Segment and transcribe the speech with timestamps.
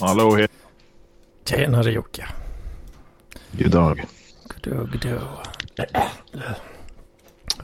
[0.00, 0.48] Hallå, he-
[1.44, 2.26] Tjenare Jocke.
[3.52, 4.04] god dag.
[4.64, 5.20] Goddag, goddag.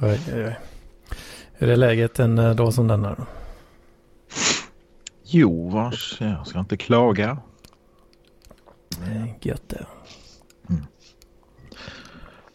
[0.01, 0.59] Oj, oj, oj.
[1.53, 3.27] Hur är läget en eh, dag som denna då?
[5.25, 7.39] Jo, vars, jag ska inte klaga.
[9.03, 9.87] Eh, Gött det.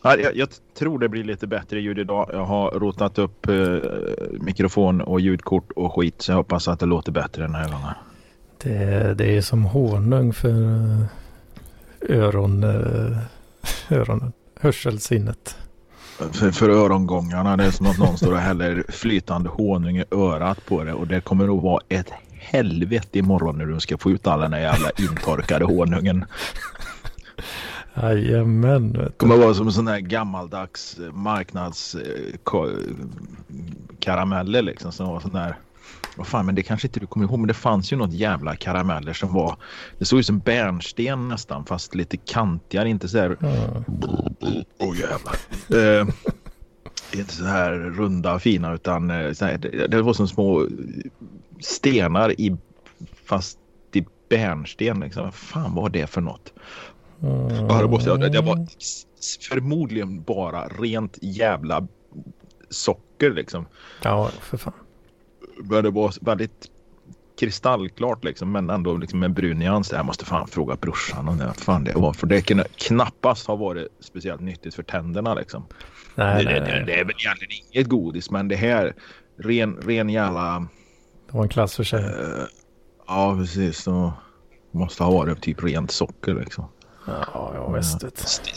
[0.06, 2.30] Ja, jag, jag tror det blir lite bättre ljud idag.
[2.34, 3.78] Jag har rotat upp eh,
[4.32, 7.94] mikrofon och ljudkort och skit så jag hoppas att det låter bättre den här gången.
[8.64, 11.06] Det, det är som honung för eh,
[12.20, 13.18] öron, eh,
[13.98, 15.58] öronen, hörselsinnet.
[16.32, 20.66] För, för örongångarna, det är som att någon står och häller flytande honung i örat
[20.66, 24.28] på det och det kommer nog vara ett helvete imorgon när du ska få ut
[24.28, 26.26] all den här jävla intorkade honungen.
[27.96, 28.94] Jajamän.
[28.94, 32.02] Det kommer vara som en sån här gammaldags eh, marknads eh,
[34.62, 35.58] liksom som var sån där.
[36.18, 38.56] Vad fan, men det kanske inte du kommer ihåg, men det fanns ju något jävla
[38.56, 39.58] karameller som var.
[39.98, 43.38] Det såg ut som bärnsten nästan, fast lite kantigare, inte så här.
[44.78, 45.36] Åh jävlar.
[46.02, 46.08] Eh,
[47.20, 50.68] inte så här runda och fina, utan eh, så här, det, det var som små
[51.60, 52.58] stenar i
[53.26, 53.60] fast
[53.94, 55.24] i bärnsten liksom.
[55.24, 56.54] Vad fan var det för något?
[57.70, 58.32] Ja, det måste jag.
[58.32, 59.06] Det var s-
[59.50, 61.88] förmodligen bara rent jävla
[62.70, 63.66] socker liksom.
[64.04, 64.74] Ja, för fan.
[65.58, 66.70] Men det var väldigt
[67.40, 69.92] kristallklart liksom, men ändå liksom en brun nyans.
[69.92, 72.14] Jag måste fan fråga brorsan om det, fan det var.
[72.14, 75.66] För det kunde knappast ha varit speciellt nyttigt för tänderna liksom.
[76.16, 76.84] Nej, det, nej, det, nej.
[76.86, 78.94] det är väl egentligen inget godis, men det här
[79.38, 80.68] ren, ren jävla...
[81.28, 82.04] Det var en klass för sig.
[82.04, 82.46] eh,
[83.08, 83.78] ja, precis.
[83.78, 84.14] Så
[84.72, 86.66] måste ha varit typ rent socker liksom.
[87.08, 88.06] Ja, ja visst.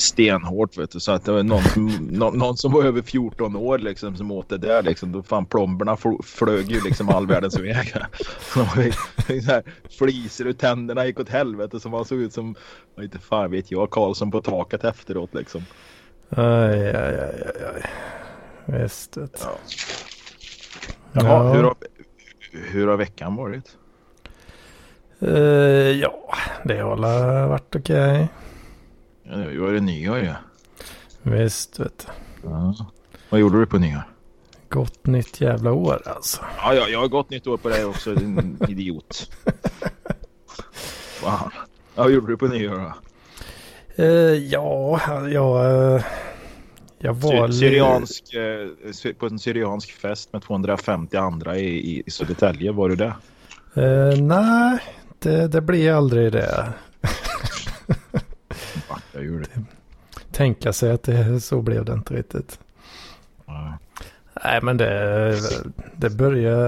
[0.01, 1.01] stenhårt vet du.
[1.01, 4.31] Så att det var någon, som- någon, någon som var över 14 år liksom som
[4.31, 5.12] åt det där liksom.
[5.12, 7.95] Då fan plomberna fl- flög ju liksom all världens väg.
[8.55, 8.67] Så
[9.47, 9.62] så
[9.99, 12.55] Fliser ur tänderna gick åt helvete som man såg ut som,
[13.01, 15.62] inte fan vet jag, Karlsson på taket efteråt liksom.
[16.29, 17.91] Aj, aj, aj, aj, aj.
[18.83, 19.17] Visst.
[19.17, 19.27] Ja.
[21.12, 21.53] Jaha, Ja.
[21.53, 21.75] hur, har,
[22.53, 23.77] hur har veckan varit?
[25.21, 25.31] Eh,
[26.00, 26.34] ja,
[26.65, 28.28] det har väl varit okej.
[29.22, 30.32] Ja, Nu var det nyår ju.
[31.22, 32.06] Visst, vet
[32.43, 32.49] du.
[32.49, 32.75] Ja.
[33.31, 34.03] Vad gjorde du på nyår?
[34.69, 36.41] Gott nytt jävla år alltså.
[36.59, 39.31] Ja, ja, jag har gått nytt år på dig också, din idiot.
[41.21, 41.50] Fan.
[41.94, 42.93] Ja, vad gjorde du på nyår då?
[44.03, 45.94] Eh, ja, jag...
[45.94, 46.03] eh,
[46.99, 47.49] jag var...
[47.49, 48.25] Sy- Syriansk,
[48.93, 51.66] sy- på en syriansk fest med 250 andra i,
[51.97, 53.15] i, i Södertälje, var du det?
[53.82, 54.78] Eh, nej,
[55.26, 56.72] det, det blir aldrig det.
[59.12, 59.64] Jag gjorde det.
[60.32, 62.59] Tänka sig att det så blev det inte riktigt.
[63.47, 63.78] Ja.
[64.44, 65.37] Nej, men det,
[65.97, 66.59] det börjar...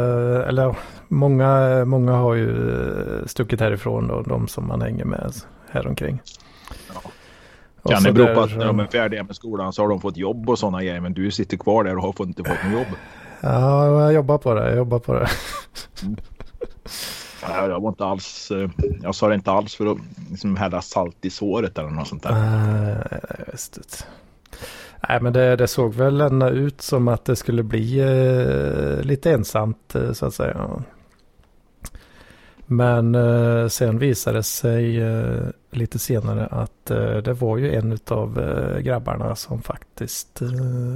[0.40, 0.76] Eller
[1.08, 2.82] många, många har ju
[3.26, 5.32] stuckit härifrån då, de som man hänger med
[5.70, 6.22] häromkring.
[6.94, 7.10] Ja.
[7.82, 10.00] Och Kan det bero på att när de är färdiga med skolan så har de
[10.00, 12.72] fått jobb och sådana grejer men du sitter kvar där och har inte fått något
[12.72, 12.96] jobb?
[13.40, 14.68] Ja, jag jobbar på det.
[14.68, 15.28] Jag jobbar på det.
[17.42, 18.70] Ja, jag var inte alls, eh,
[19.02, 19.98] jag sa det inte alls för att
[20.30, 22.30] liksom hälla salt i såret eller något sånt där.
[22.30, 23.20] Ah, Nej,
[23.52, 23.74] visst.
[23.74, 24.06] det.
[25.08, 29.32] Nej, men det, det såg väl ändå ut som att det skulle bli eh, lite
[29.32, 30.82] ensamt eh, så att säga.
[32.70, 37.98] Men eh, sen visade det sig eh, lite senare att eh, det var ju en
[38.08, 38.34] av
[38.80, 40.42] grabbarna som faktiskt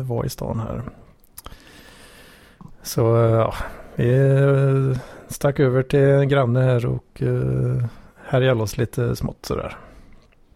[0.04, 0.82] var i stan här.
[2.82, 3.54] Så ja,
[3.96, 4.94] vi
[5.32, 7.84] stack över till en granne här och eh,
[8.26, 9.76] härjade loss lite smått sådär.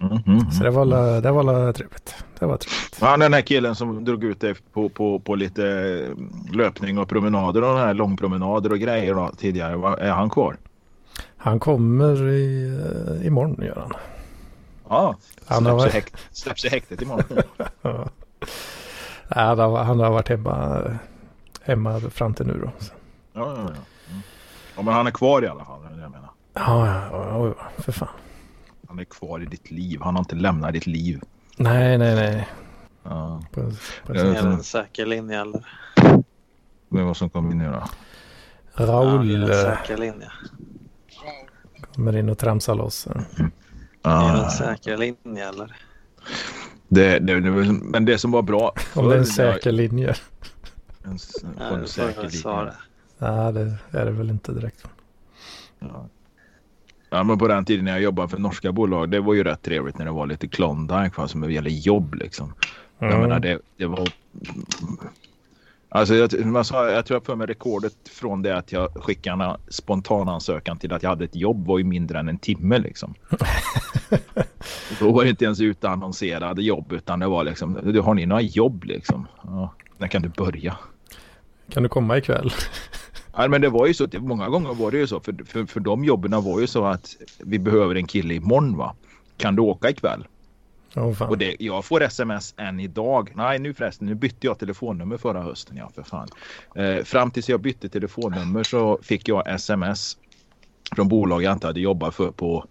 [0.00, 2.14] Mm, mm, Så det var, la- det var la trevligt.
[2.38, 2.98] Det var trevligt.
[3.00, 7.08] Ja, den här killen som drog ut dig på, på, på lite eh, löpning och
[7.08, 9.96] promenader och här långpromenader och grejer då, tidigare.
[10.06, 10.56] Är han kvar?
[11.36, 12.68] Han kommer i,
[13.20, 13.92] eh, imorgon gör han.
[14.88, 15.16] Ja,
[15.46, 17.24] Han har släpps, i varit- häkt, släpps i häktet imorgon.
[17.82, 18.08] Ja.
[19.28, 20.82] Han, har, han har varit hemma,
[21.62, 22.70] hemma fram till nu då.
[23.32, 23.74] Ja, ja, ja.
[24.76, 24.86] Mm.
[24.86, 25.82] ja, men han är kvar i alla fall.
[25.82, 26.30] det är det Jag menar.
[26.54, 28.08] Ja, ja, ja, för fan.
[28.88, 30.00] Han är kvar i ditt liv.
[30.02, 31.20] Han har inte lämnat ditt liv.
[31.56, 32.48] Nej, nej, nej.
[33.02, 33.42] Ja.
[33.52, 33.60] På,
[34.06, 34.20] på, Ja.
[34.20, 35.66] Är det en säker linje eller?
[36.88, 37.82] Det är vad som kommer in nu då.
[38.84, 40.30] Raoul Ja, det en eh, säker linje.
[41.94, 43.06] kommer in och tramsar loss.
[43.06, 45.76] Är det en säker linje eller?
[46.88, 48.72] det, det, det, men det som var bra.
[48.94, 50.14] Om det är en säker linje.
[51.04, 51.18] En,
[51.58, 52.72] Ja, en det säker linje.
[53.18, 54.84] Nej, det är det väl inte direkt.
[55.78, 56.06] Ja.
[57.10, 59.62] Ja, men på den tiden när jag jobbade för norska bolag, det var ju rätt
[59.62, 62.54] trevligt när det var lite Klondike va, som gäller jobb liksom.
[62.98, 63.20] Jag Mm.
[63.22, 64.08] menar det, det var
[65.88, 69.44] Alltså jag, man sa, jag tror jag för mig rekordet från det att jag skickade
[69.44, 72.78] en spontan ansökan till att jag hade ett jobb var ju mindre än en timme
[72.78, 73.14] liksom.
[75.00, 78.42] Då var det inte ens utannonserade jobb utan det var liksom, du har ni några
[78.42, 79.26] jobb liksom?
[79.42, 80.76] Ja, när kan du börja?
[81.70, 82.50] Kan du komma ikväll?
[83.36, 85.64] Ja, men det var ju så, det, många gånger var det ju så, för, för,
[85.66, 88.94] för de jobben var ju så att vi behöver en kille imorgon va?
[89.36, 90.26] Kan du åka ikväll?
[90.96, 91.22] Oh.
[91.22, 93.32] Och det, jag får sms än idag.
[93.34, 95.76] Nej, nu förresten, nu bytte jag telefonnummer förra hösten.
[95.76, 96.28] Ja, för fan.
[96.74, 100.16] Eh, fram tills jag bytte telefonnummer så fick jag sms
[100.96, 102.64] från bolag jag inte hade jobbat för på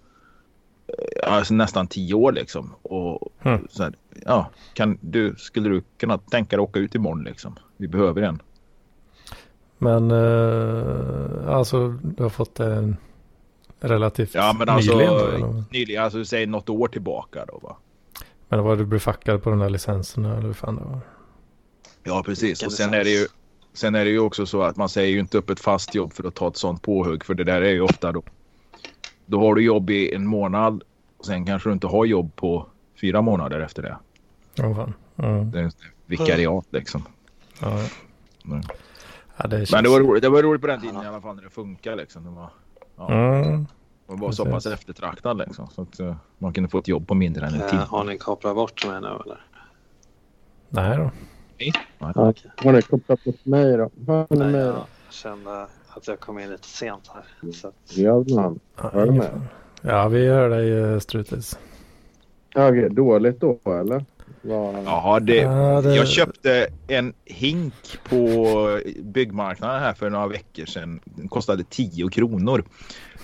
[0.88, 2.74] eh, alltså nästan tio år liksom.
[2.82, 3.68] Och Hmm.
[3.70, 3.94] så här,
[4.26, 7.56] ja, kan du, skulle du kunna tänka dig åka ut imorgon liksom?
[7.78, 8.42] Vi behöver en.
[9.78, 12.98] Men eh, alltså du har fått en
[13.80, 17.78] relativt Ja, men alltså nyligen nyligen, alltså säg något år tillbaka då va?
[18.50, 21.00] Men var du blev fackad på de där licenserna eller hur fan det var?
[22.04, 22.64] Ja, precis.
[22.64, 23.28] Och sen är det ju
[23.76, 26.14] Sen är det ju också så att man säger ju inte upp ett fast jobb
[26.14, 27.26] för att ta ett sånt påhugg.
[27.26, 28.24] För det där är ju ofta då.
[29.26, 30.84] Då har du jobb i en månad.
[31.18, 32.68] Och sen kanske du inte har jobb på
[33.02, 33.98] fyra månader efter det.
[34.64, 34.94] Oh, fan.
[35.18, 35.52] Mm.
[35.52, 35.72] Det är en
[36.06, 37.04] vikariat liksom.
[37.62, 37.80] Ja,
[38.44, 38.62] ja.
[39.38, 39.72] Ja, det känns...
[39.72, 41.50] Men det var, roligt, det var roligt på den tiden i alla fall när det
[41.50, 42.24] funkar liksom.
[42.24, 42.50] Det var,
[42.98, 43.66] ja, Mm.
[44.08, 45.68] man var så pass eftertraktad liksom.
[45.68, 47.82] Så att eh, man kunde få ett jobb på mindre än en Eh, timme.
[47.90, 49.46] har ni kopplat bort mig nu eller?
[50.70, 51.12] Nej då.
[52.00, 52.52] Okej.
[52.64, 53.92] Har ni kopplat bort mig då?
[53.96, 57.52] Ni Nej, mig jag kände att jag kom in lite sent här.
[57.52, 58.60] Så att, Ja, man.
[58.76, 59.42] Ja, Hör du fara.
[59.82, 61.60] Ja, vi hör dig Strutis.
[62.56, 64.06] Okej, dåligt då eller?
[64.48, 67.74] Vad- Jaha, det, Ja, det- Jag köpte en hink
[68.10, 71.00] på byggmarknaden här för några veckor sedan.
[71.06, 72.64] Den kostade 10 kronor.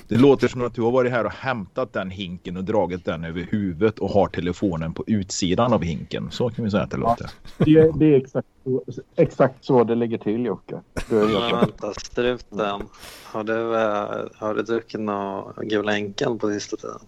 [0.07, 3.23] Det låter som att du har varit här och hämtat den hinken och dragit den
[3.23, 6.31] över huvudet och har telefonen på utsidan av hinken.
[6.31, 7.29] Så kan vi säga att det låter.
[7.57, 8.83] Det, det är exakt så,
[9.15, 10.75] exakt så det ligger till Jocke.
[11.09, 12.81] Är men vänta, struten.
[13.25, 16.99] Har du, eh, har du druckit någon Gula Änkan på sista tiden?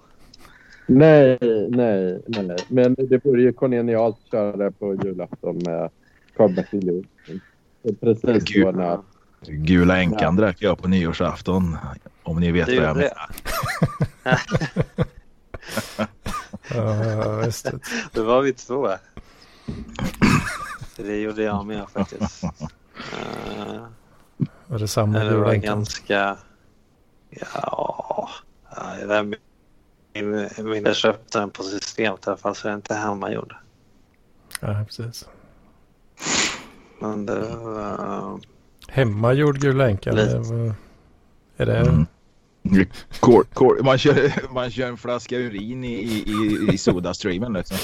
[0.86, 1.38] Nej,
[1.70, 2.58] nej, nej.
[2.68, 5.90] Men det vore ju genialt att köra det på julafton med
[6.38, 7.04] är
[8.02, 9.00] Precis så när...
[9.46, 11.78] Gula änkan drack jag på nyårsafton.
[12.24, 13.30] Om ni vet Det vad jag menar.
[16.74, 17.80] Ja, just det.
[18.12, 18.90] Då var vi två.
[20.98, 22.44] Det gjorde jag med faktiskt.
[22.44, 23.82] Eh,
[24.68, 26.38] Var det samma det var ganska...
[27.30, 28.30] Ja...
[28.76, 29.38] ja, det
[30.14, 30.22] där
[30.64, 33.56] min, min, jag köpte den på systemet i alla fall så jag är inte hemmagjord.
[34.62, 35.28] Ja, precis.
[37.00, 38.40] Men det var...
[38.88, 40.12] Hemmagjord julänka.
[40.12, 40.34] Lite.
[40.34, 40.76] det var-
[41.58, 41.78] Är det...
[41.80, 42.06] Mm.
[43.20, 47.54] Kor, kor, man, kör, man kör en flaska urin i, i, i, Sodastreamen.
[47.54, 47.78] Liksom.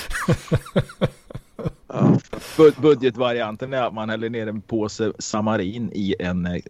[1.88, 2.18] Ja,
[2.58, 6.62] Bud- Budgetvarianten är att man häller ner en påse samarin i en, eh,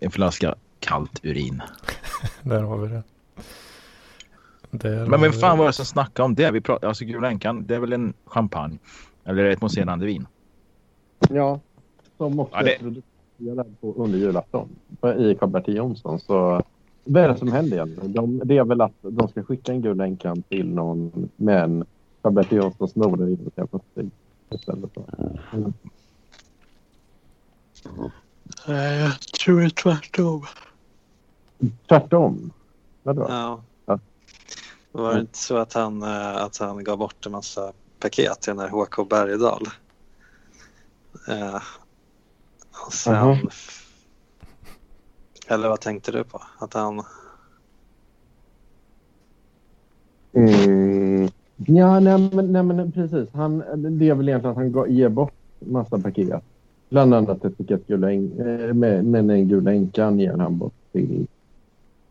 [0.00, 1.62] en flaska kallt urin.
[2.42, 3.02] Där har vi det.
[4.84, 6.50] Har Men vem fan var det som snackade om det?
[6.50, 8.78] Vi pratar, alltså Gula Änkan, det är väl en champagne?
[9.24, 10.26] Eller är ett mousserande vin?
[11.30, 11.60] Ja,
[12.16, 14.68] som också Ja, det- är producerad på under julafton
[15.18, 16.20] i Karl-Bertil Jonsson.
[16.20, 16.62] Så
[17.04, 18.12] vad är det som händer egentligen?
[18.12, 21.84] De, det är väl att de ska skicka en gul änkan till någon, men
[22.22, 24.10] Karl-Bertil Jonsson snor den in sig
[24.50, 24.90] istället.
[24.94, 25.04] för-
[25.52, 25.72] Mm.
[28.66, 30.44] Jag tror det är tvärtom.
[31.88, 32.50] Tvärtom.
[33.02, 33.26] Vadå?
[33.28, 33.60] Ja.
[34.96, 38.50] Var det inte så att han, eh, att han gav bort en massa paket till
[38.50, 39.62] den här HK Bergdahl?
[41.28, 41.62] Eh,
[42.86, 43.14] och sen...
[43.14, 43.38] Jaha.
[45.48, 46.42] Eller vad tänkte du på?
[46.58, 47.02] Att han...
[50.32, 51.28] Mm.
[51.56, 53.28] Ja, nej men, nej men precis.
[53.32, 53.58] Han,
[53.98, 56.42] det är väl egentligen att han ger bort massa paket.
[56.88, 61.26] Bland annat ett paket gula eh, med, med den gula änkan ger han bort till...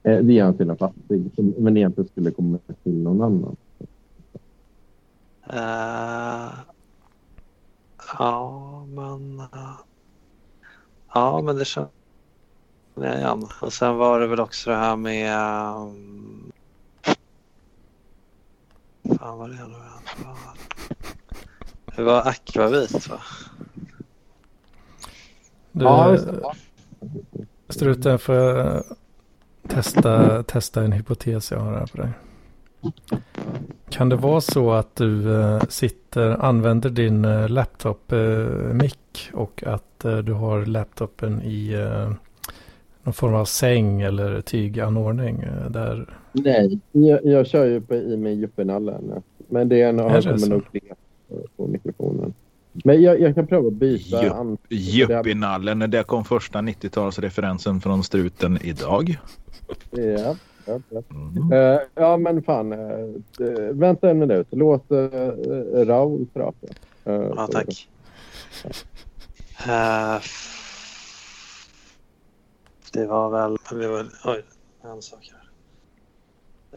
[0.05, 3.55] Eh, det ger han till en fattig som men egentligen skulle komma till någon annan.
[5.49, 6.53] eh,
[8.19, 9.39] ja, men...
[9.39, 9.75] eh,
[11.13, 11.89] ja, men det känner
[12.95, 13.47] jag igen.
[13.61, 15.39] Och sen var det väl också det här med...
[15.77, 16.51] Um,
[19.19, 19.75] fan vad det är nu
[21.95, 23.19] Det var akvavit va?
[25.71, 26.51] Du, Ja, just det.
[27.69, 28.83] Struten, får jag
[29.67, 32.09] testa, testa en hypotes jag har här på dig?
[33.89, 38.19] Kan det vara så att du eh, sitter, använder din eh, laptop eh,
[38.73, 41.75] mick och att du har laptopen i
[43.03, 46.17] någon form av säng eller tyganordning där?
[46.31, 48.99] Nej, jag, jag kör ju på, i min Juppinalle.
[49.49, 50.95] Men det är en, kommer nog klinga
[51.29, 52.33] på, på mikrofonen.
[52.83, 54.57] Men jag, jag kan pröva att byta.
[54.69, 59.17] Juppinallen, det kom första 90-talsreferensen från struten idag.
[59.91, 61.01] Ja, ja, ja.
[61.09, 61.51] Mm.
[61.51, 62.73] Eh, ja, men fan.
[62.73, 62.99] eh,
[63.47, 64.47] eh, vänta en minut.
[64.51, 65.09] Låt uh,
[65.85, 66.67] Raul prata.
[67.05, 67.89] Eh, Ja, tack.
[69.67, 70.19] Eh,
[72.93, 73.57] det var väl...
[73.79, 74.45] Det var, oj,
[74.83, 75.49] en sak här.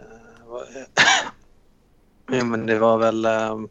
[0.02, 0.82] Eh,
[2.38, 3.26] ja, men det var väl...
[3.26, 3.68] Um,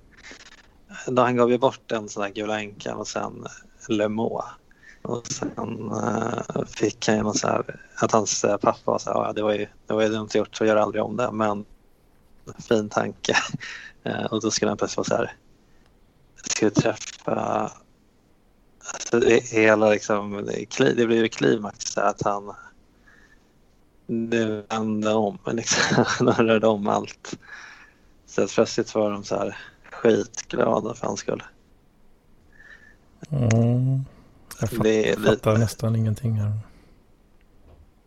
[1.08, 3.46] då han gav ju bort en sån där gula änkan och sen
[3.90, 4.46] Le Mans.
[5.08, 9.14] Och sen eh, fick han ju någon så här, att hans eh, pappa var så
[9.14, 11.32] här, ja det var ju, det var ju dumt gjort så gör aldrig om det
[11.32, 11.66] men
[12.68, 13.38] fin tanke.
[14.04, 15.36] Eh, och då skulle han plötsligt vara så här,
[16.44, 17.72] skulle träffa
[18.94, 20.46] alltså, det, hela liksom,
[20.78, 22.54] det, det blev ju klimax så att han
[24.08, 27.40] det vände om liksom, han rörde om allt.
[28.26, 29.58] Så att plötsligt var de så här
[29.92, 31.44] skitglada för hans skull.
[33.30, 34.06] Mm.
[34.60, 36.52] Jag fatt, Det är fattar lite, nästan ingenting här.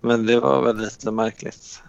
[0.01, 1.83] men det var väl lite märkligt.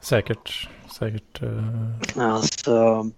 [0.00, 1.42] Säkert, säkert.
[1.42, 3.10] eh, Alltså,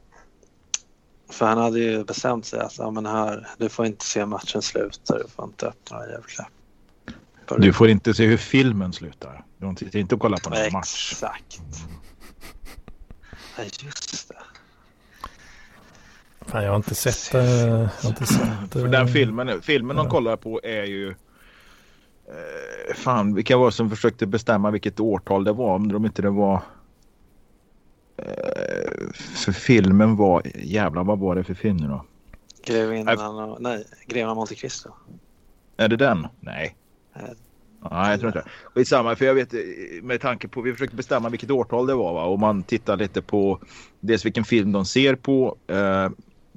[1.30, 4.62] för han hade ju bestämt sig att ja, men här, du får inte se matchen
[4.62, 6.48] sluta, du får inte öppna julklapp.
[7.58, 9.44] Du får inte se hur filmen slutar.
[9.58, 11.12] Du sitter inte och kollar på någon match.
[11.12, 11.60] Exakt.
[13.56, 14.36] Ja, just det.
[16.46, 17.34] Fan, jag har inte sett...
[17.34, 21.08] eh, jag har inte sett För eh, den filmen, filmen de kollar på är ju...
[22.28, 25.74] Eh, fan, vilka var det som försökte bestämma vilket årtal det var?
[25.74, 26.62] Om de inte det var...
[28.16, 30.42] Eh, för filmen var...
[30.54, 32.04] Jävlar, vad var det för film nu då?
[32.66, 33.60] Grevinnan och...
[33.60, 34.90] Nej, Greven av Monte Cristo.
[35.76, 36.26] Är det den?
[36.40, 36.76] Nej.
[37.16, 37.22] Eh,
[37.90, 38.48] Nej, jag tror inte det.
[38.74, 39.60] Skitsamma, för jag vet eh,
[40.02, 40.60] med tanke på...
[40.60, 42.24] Vi försökte bestämma vilket årtal det var va?
[42.24, 43.58] Och man tittar lite på
[44.00, 45.56] dels vilken film de ser på.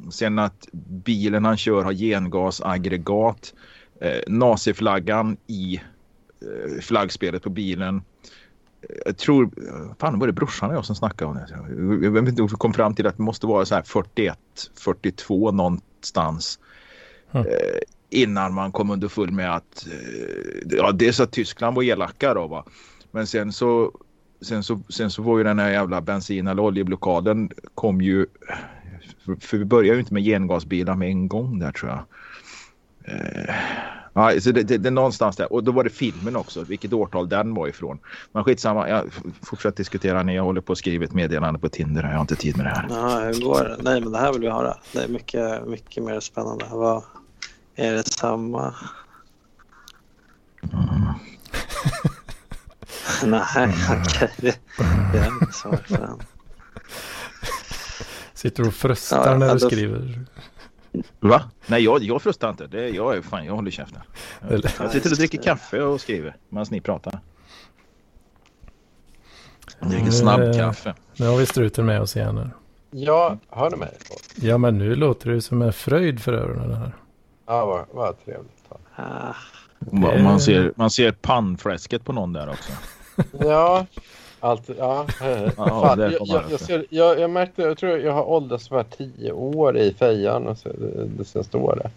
[0.09, 0.67] Sen att
[1.03, 3.53] bilen han kör har gengasaggregat.
[4.01, 5.81] Eh, naziflaggan i
[6.41, 8.01] eh, flaggspelet på bilen.
[9.05, 9.49] Jag tror,
[9.99, 12.05] fan var det brorsan och jag som snackade om det.
[12.05, 14.37] Jag vet inte, vi kom fram till att det måste vara så här 41,
[14.75, 16.59] 42 någonstans.
[17.31, 17.47] Mm.
[17.47, 22.47] Eh, innan man kom underfull med att eh, ja, dels att Tyskland var elaka då
[22.47, 22.65] va.
[23.11, 23.91] Men sen så
[24.41, 28.25] sen så, sen så var ju den här jävla bensin eller oljeblockaden kom ju
[29.39, 32.03] för, vi började ju inte med gengasbilar med en gång där tror jag.
[33.03, 33.55] Eh,
[34.13, 35.53] ja, så det, det, det är någonstans där.
[35.53, 37.99] Och då var det filmen också, vilket årtal den var ifrån.
[38.31, 39.03] Men skitsamma, jag
[39.41, 42.03] fortsätt diskutera när jag håller på att skriva ett meddelande på Tinder.
[42.03, 43.25] Jag har inte tid med det här.
[43.25, 43.77] Hur går det?
[43.83, 44.77] Nej, men det här vill vi höra.
[44.93, 46.65] Det är mycket, mycket mer spännande.
[46.71, 47.03] Vad,
[47.75, 48.73] är det samma?
[53.25, 54.29] Nej, okej.
[54.37, 54.59] Det,
[55.13, 56.19] det är inte svar för den.
[58.49, 60.25] Sitter du och fröstar Ja, när du då- skriver?
[61.19, 61.41] Va?
[61.67, 62.67] Nej, jag, jag frustar inte.
[62.67, 64.01] Det, jag är fan, jag håller käften.
[64.79, 67.19] Jag sitter och dricker kaffe och skriver medan ni pratar.
[69.79, 70.95] Jag dricker Mm, snabbkaffe.
[71.17, 72.37] Nu har vi struten med oss igen.
[72.37, 72.49] Här.
[72.91, 73.97] Ja, hör ni mig?
[74.35, 76.91] Ja, men nu låter det som en fröjd för öronen här.
[77.47, 78.51] Ja, vad, vad trevligt.
[78.95, 79.33] Ah,
[79.79, 82.71] Man, man, ser, man ser pannfläsket på någon där också.
[83.39, 83.85] Ja,
[84.39, 85.05] allt, ja.
[85.55, 89.31] Fan, jag, jag, jag, ser, jag, jag märkte, jag tror jag har åldrats för tio
[89.31, 91.93] år i fejan och så, det, det senaste året.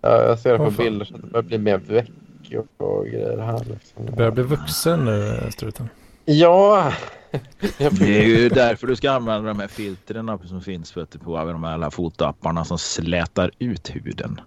[0.00, 0.84] Ja, jag ser det på fan.
[0.84, 2.10] bilder så att det börjar bli mer väck
[2.56, 3.58] och, och grejer här.
[3.58, 4.06] Liksom.
[4.06, 5.88] Du börjar bli vuxen nu, struten.
[6.24, 6.92] Ja!
[7.78, 11.36] Det är ju därför du ska använda de här filtren som finns vet du, på
[11.36, 14.40] de här alla fotoapparna som slätar ut huden.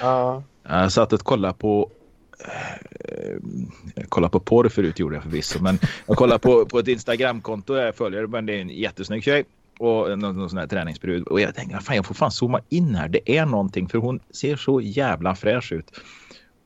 [0.00, 0.42] ja.
[0.68, 1.90] Jag satt och kollade på
[3.94, 7.76] jag kollade på porr förut gjorde jag förvisso men jag kollade på, på ett Instagramkonto
[7.76, 9.44] jag följer men det är en jättesnygg tjej
[9.78, 12.94] och någon, någon sån här träningsbrud och jag tänkte fan jag får fan zooma in
[12.94, 15.90] här det är någonting för hon ser så jävla fräsch ut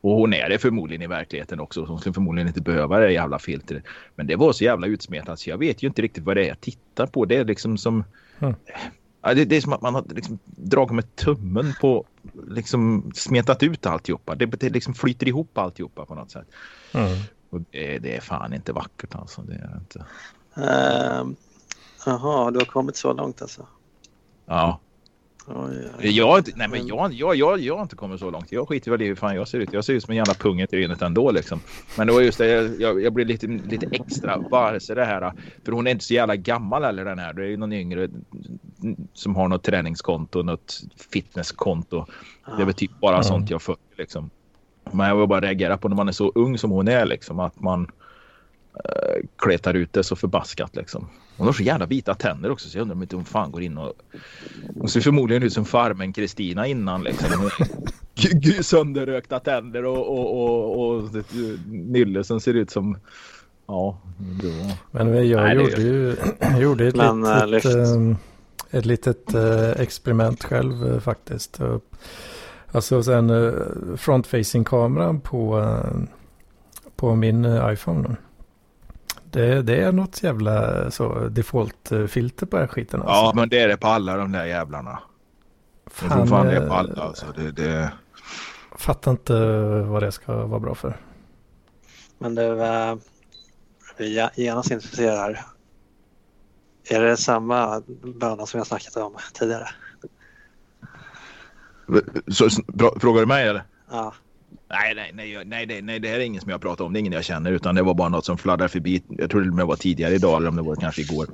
[0.00, 1.84] och hon är det förmodligen i verkligheten också.
[1.84, 3.84] Hon skulle förmodligen inte behöva det jävla filtret.
[4.14, 6.48] Men det var så jävla utsmetat så jag vet ju inte riktigt vad det är
[6.48, 7.24] jag tittar på.
[7.24, 8.04] Det är liksom som...
[8.38, 8.54] Mm.
[9.22, 12.04] Ja, det, det är som att man har liksom dragit med tummen på...
[12.48, 14.34] Liksom smetat ut alltihopa.
[14.34, 16.46] Det, det liksom flyter ihop alltihopa på något sätt.
[16.94, 17.18] Mm.
[17.50, 19.42] Och det, det är fan inte vackert alltså.
[19.42, 20.06] Det är inte.
[20.54, 21.36] ehm,
[22.06, 23.66] Jaha, du har kommit så långt alltså?
[24.46, 24.80] Ja.
[25.54, 26.16] Oj, oj.
[26.16, 28.52] Jag, nej, men jag, jag, jag, jag har inte kommit så långt.
[28.52, 29.72] Jag skiter väl i hur fan jag ser ut.
[29.72, 31.60] Jag ser ut som en jävla pung i trynet ändå liksom.
[31.98, 35.32] Men det var just det, jag, jag, jag blev lite, lite extra varse det här.
[35.64, 37.32] För hon är inte så jävla gammal heller den här.
[37.32, 38.08] Det är ju någon yngre
[39.14, 40.80] som har något träningskonto, något
[41.12, 42.06] fitnesskonto.
[42.56, 43.22] Det är väl typ bara Ja.
[43.22, 44.30] sånt jag följer liksom.
[44.92, 47.40] Men jag vill bara reagera på när man är så ung som hon är liksom.
[47.40, 47.90] Att man...
[48.88, 51.08] uh, kletar ut det så förbaskat liksom.
[51.40, 53.62] Hon har så jävla vita tänder också så jag undrar om inte hon fan går
[53.62, 53.92] in och...
[54.76, 57.50] Hon ser förmodligen ut som farmen Kristina innan liksom.
[58.62, 61.24] Sönderrökta tänder och, och, och, och
[61.66, 62.96] nylle som ser ut som...
[63.66, 63.98] Ja,
[64.42, 64.48] då.
[64.90, 66.16] Men jag Nej, gjorde ju
[66.60, 68.16] gjorde ett Men, litet, äh,
[68.70, 71.60] ett litet äh, experiment själv äh, faktiskt.
[72.72, 73.28] Alltså sen
[73.96, 75.74] front-facing kameran på,
[76.96, 78.16] på min iPhone.
[79.30, 83.00] Det, det är något jävla så default-filter på den här skiten.
[83.00, 83.14] Alltså.
[83.14, 84.98] Ja, men det är det på alla de där jävlarna.
[85.86, 87.02] Fan, jag fan det är på alla.
[87.02, 87.26] Alltså.
[87.36, 87.92] Det, det...
[88.76, 89.34] Fattar inte
[89.82, 90.96] vad det ska vara bra för.
[92.18, 92.96] Men du, äh,
[93.96, 95.40] vi är genast intresserade här.
[96.90, 99.68] Är det samma bana som jag snackat om tidigare?
[102.28, 102.48] Så,
[103.00, 103.64] frågar du mig eller?
[103.90, 104.14] Ja.
[104.70, 106.92] Nej, nej, nej, nej, nej, nej, det här är ingen som jag pratar om.
[106.92, 109.02] Det är ingen jag känner utan det var bara något som fladdrar förbi.
[109.08, 111.26] Jag tror det var tidigare idag eller om det var kanske igår.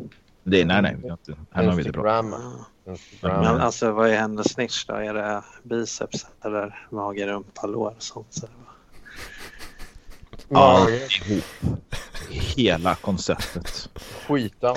[0.45, 0.97] Det, nej, nej.
[1.05, 2.25] Inte, här har vi inte pratat.
[3.21, 4.95] Men alltså vad är hennes snitch då?
[4.95, 8.27] Är det biceps eller mage, rumpa, lår och sånt?
[8.31, 8.47] Så
[10.49, 11.45] Ja, ihop.
[12.31, 13.89] Hela konceptet.
[14.29, 14.77] Skitan.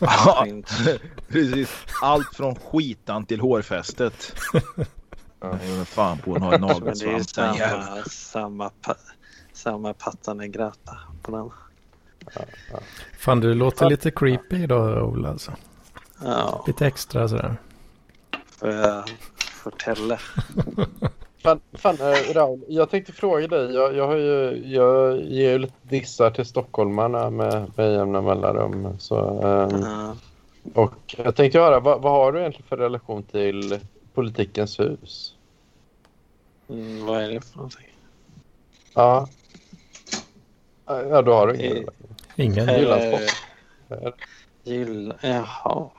[0.00, 0.46] ja,
[1.28, 1.70] precis.
[2.02, 4.32] Allt från skitan till hårfästet.
[5.52, 7.34] Ja, fan på att ha en nagelsvamp.
[7.34, 8.94] Det är samma, samma, pa,
[9.52, 11.50] samma pattern gröta på den.
[12.34, 12.78] Ja, ja.
[13.18, 15.28] Fan, du låter lite creepy idag, Ola.
[15.28, 15.52] Alltså.
[16.24, 16.64] Ja.
[16.66, 17.56] Lite extra sådär.
[18.46, 19.04] Får jag
[19.38, 20.18] fortälla?
[21.42, 23.74] fan, fan äh, Raul, jag tänkte fråga dig.
[23.74, 28.98] Jag, jag, har ju, jag ger ju lite dissar till stockholmarna med, med jämna mellanrum.
[28.98, 30.12] Så, ähm, uh.
[30.74, 33.80] Och jag tänkte höra, vad, vad har du egentligen för relation till
[34.14, 35.35] Politikens hus.
[36.68, 37.88] Mm, vad är det för någonting?
[38.94, 39.28] Ja.
[40.86, 41.76] Ja, då har du ingen.
[41.76, 41.86] I,
[42.36, 42.68] ingen.
[42.68, 43.36] Jyllandspost.
[44.62, 45.14] Gyll...
[45.20, 45.90] Jaha.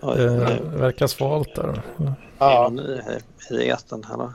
[0.00, 1.82] det verkar svalt där.
[2.38, 2.66] Ja.
[2.66, 4.32] Är nyheten här då?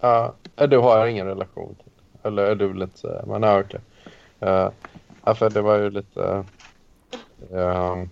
[0.00, 0.34] Ja,
[0.66, 1.92] du har ingen relation till.
[2.22, 3.22] Eller är du vill inte säga.
[3.26, 3.80] Men ja, okej.
[4.40, 4.70] Okay.
[5.24, 6.44] Ja, för det var ju lite...
[7.50, 8.10] Um,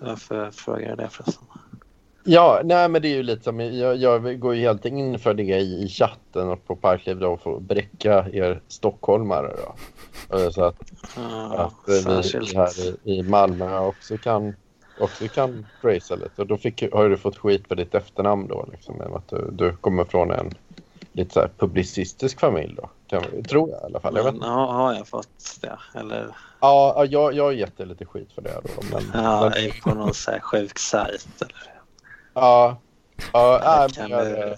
[0.00, 1.46] Varför frågar jag det förresten?
[2.24, 5.34] Ja, nej men det är ju lite som, jag, jag går ju helt in för
[5.34, 9.74] det i, i chatten och på Parkliv då för att bräcka er stockholmare då.
[10.50, 10.76] Så att,
[11.16, 14.54] ja, att eh, vi här i, i Malmö också kan,
[15.00, 16.42] också kan racea lite.
[16.42, 19.76] Och då fick, har du fått skit på ditt efternamn då liksom, att du, du
[19.76, 20.54] kommer från en
[21.12, 22.90] lite så publicistisk familj då.
[23.06, 24.16] Kan, tror jag i alla fall.
[24.16, 24.34] Jag vet.
[24.40, 25.78] Ja, har jag fått det?
[25.94, 26.26] Eller?
[26.60, 28.60] Ja, jag, jag gett lite skit för det.
[28.62, 29.70] Då, men, ja, men...
[29.82, 31.80] på någon så här sjuk sajt eller?
[32.34, 32.76] Ja,
[33.32, 34.56] ja äh, kan du...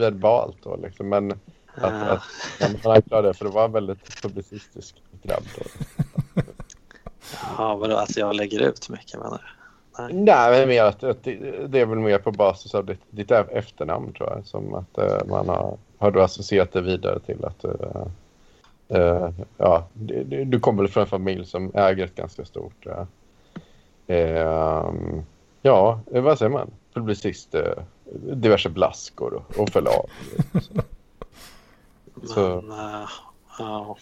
[0.00, 1.08] verbalt då liksom.
[1.08, 1.40] Men
[1.80, 1.86] ja.
[1.86, 2.22] att, att,
[2.60, 5.44] att man anklagar det för det var en väldigt publicistisk grabb.
[5.58, 5.64] Då.
[7.58, 7.96] Ja, vadå?
[7.96, 9.60] Alltså jag lägger ut mycket menar du?
[10.08, 13.30] Nej, Nej mer att, att det, det är väl mer på basis av ditt, ditt
[13.30, 14.46] efternamn tror jag.
[14.46, 18.06] Som att uh, man har, har du associerat det vidare till att uh,
[18.94, 22.86] uh, ja, du, du kommer väl från en familj som äger ett ganska stort
[24.06, 25.22] ehm,
[25.62, 26.70] ja, vad säger man?
[26.94, 27.54] Publicist,
[28.14, 30.10] diverse blaskor och, och förlag.
[32.24, 32.60] Så.
[32.60, 33.06] Men,
[33.58, 33.96] ja.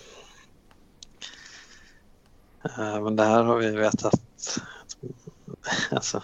[3.02, 4.20] men det här har vi vetat
[5.90, 6.22] alltså.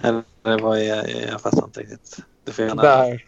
[0.00, 2.18] Eller vad är jag fattar inte riktigt.
[2.44, 2.82] Du får gärna...
[2.82, 3.26] Nej.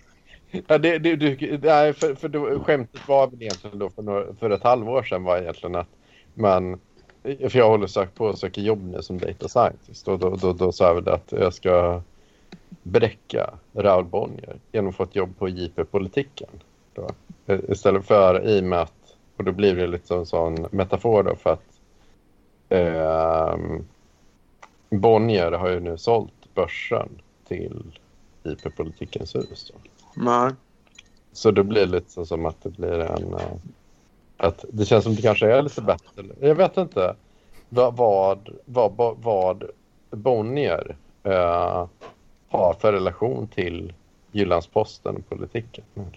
[0.50, 4.34] Ja, det, det, du, nej, för, för då, skämtet var väl egentligen då för, några,
[4.34, 5.88] för ett halvår sedan var egentligen att
[6.34, 6.80] man
[7.22, 10.52] för jag håller sökt på och söker jobb nu som data scientist och då, då,
[10.52, 12.02] då sa jag väl att jag ska
[12.82, 16.48] bräcka Raoul Bonnier genom att få ett jobb på JP-politiken.
[16.94, 17.11] Då.
[17.68, 21.22] Istället för i och med att, och då blir det lite som en sån metafor
[21.22, 21.80] då för att
[22.68, 23.56] eh,
[24.90, 27.08] Bonnier har ju nu sålt börsen
[27.48, 27.98] till
[28.44, 29.72] IP-politikens hus.
[29.74, 29.80] Då.
[30.14, 30.53] Nej.
[31.33, 33.35] Så det blir lite som att det blir en...
[33.35, 33.40] Uh,
[34.37, 36.25] att det känns som det kanske är lite bättre.
[36.40, 37.16] Jag vet inte
[37.68, 37.97] vad,
[38.64, 39.64] vad, vad, vad
[40.11, 41.87] Bonnier uh,
[42.49, 43.92] har för relation till
[44.33, 45.85] Jyllandsposten och politiken.
[45.94, 46.11] Mm.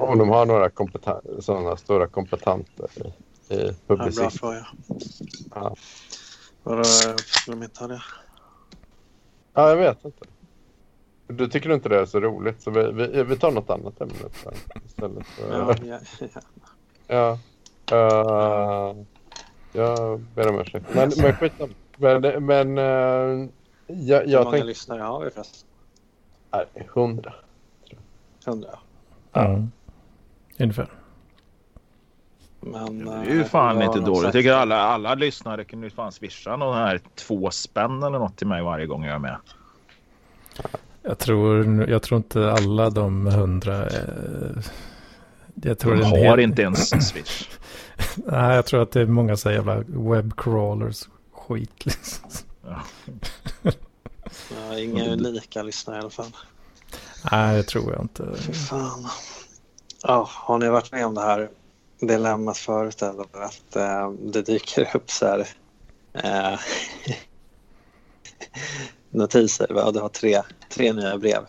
[0.00, 0.70] Om de har några
[1.40, 4.22] sådana stora kompetenter i, i publicism.
[4.22, 4.66] Ja, bra fråga.
[5.54, 5.76] Ja.
[6.62, 8.02] Varför skulle de inte ha det?
[9.54, 10.24] Ja, jag vet inte.
[11.26, 14.14] Du tycker inte det är så roligt så vi, vi, vi tar något annat ämne
[14.86, 15.26] istället.
[15.50, 16.40] Ja, ja, ja.
[17.06, 17.38] ja.
[17.92, 18.96] Uh,
[19.72, 20.86] jag ber om ursäkt.
[20.94, 21.72] Men, men skitsamma.
[21.96, 23.48] Men, men uh,
[23.86, 24.64] jag, jag Hur många tänk...
[24.64, 25.68] lyssnare har vi förresten?
[26.52, 27.32] Nej, 100.
[28.46, 28.78] 100.
[29.32, 29.62] Ja.
[30.58, 30.88] Ungefär.
[32.60, 34.24] Men, Det är ju eh, fan inte dåligt.
[34.24, 38.36] Jag tycker alla, alla lyssnare kunde ju fan swisha någon här två spänn eller något
[38.36, 39.36] till mig varje gång jag är med.
[41.06, 43.86] Jag tror, jag tror inte alla de hundra...
[43.86, 44.62] Eh,
[45.54, 47.48] jag tror De har hel- inte ens swish.
[48.16, 52.28] Nej, jag tror att det är många så jävla webbcrawlers skit liksom.
[52.64, 52.82] Ja.
[54.50, 56.36] Ja, inga unika lyssnare i alla fall.
[57.32, 58.28] Nej, det tror jag inte.
[58.36, 59.06] Fy fan.
[60.02, 61.48] Ja, har ni varit med om det här
[62.00, 65.46] dilemmat förut eller att eh, det dyker upp så här
[66.12, 66.58] eh,
[69.16, 69.66] notiser?
[69.70, 71.42] Ja, du har tre, tre nya brev.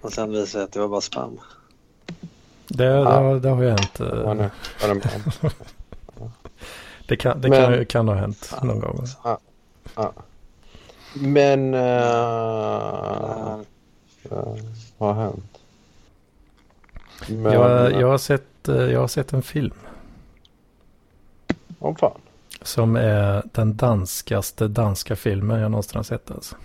[0.00, 1.40] Och sen visar det sig att det var bara spam.
[2.68, 4.00] Det, det, har, det har ju hänt.
[4.00, 4.50] eh, det, var
[7.08, 9.06] det kan, det Men- kan, kan ha hänt någon gång.
[9.24, 10.12] Ja.
[11.14, 11.74] Men...
[11.74, 11.80] Uh,
[14.98, 15.58] vad har hänt?
[17.28, 19.74] Men, Jag, jag, har sett, jag har sett en film
[21.78, 22.20] Åh fan.
[22.64, 26.30] Som är den danskaste danska filmen jag någonsin har sett.
[26.30, 26.56] Alltså.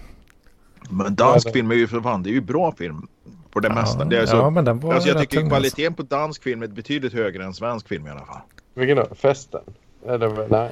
[0.90, 3.08] Men dansk film är ju för fan, det är ju bra film.
[3.52, 4.06] På det mesta.
[4.06, 6.64] Det är så, ja, men den var alltså jag tycker tung, kvaliteten på dansk film
[6.64, 8.42] är betydligt högre än svensk film i alla fall.
[8.74, 9.16] Vilken då?
[9.16, 9.62] Festen?
[10.08, 10.72] Eller nej.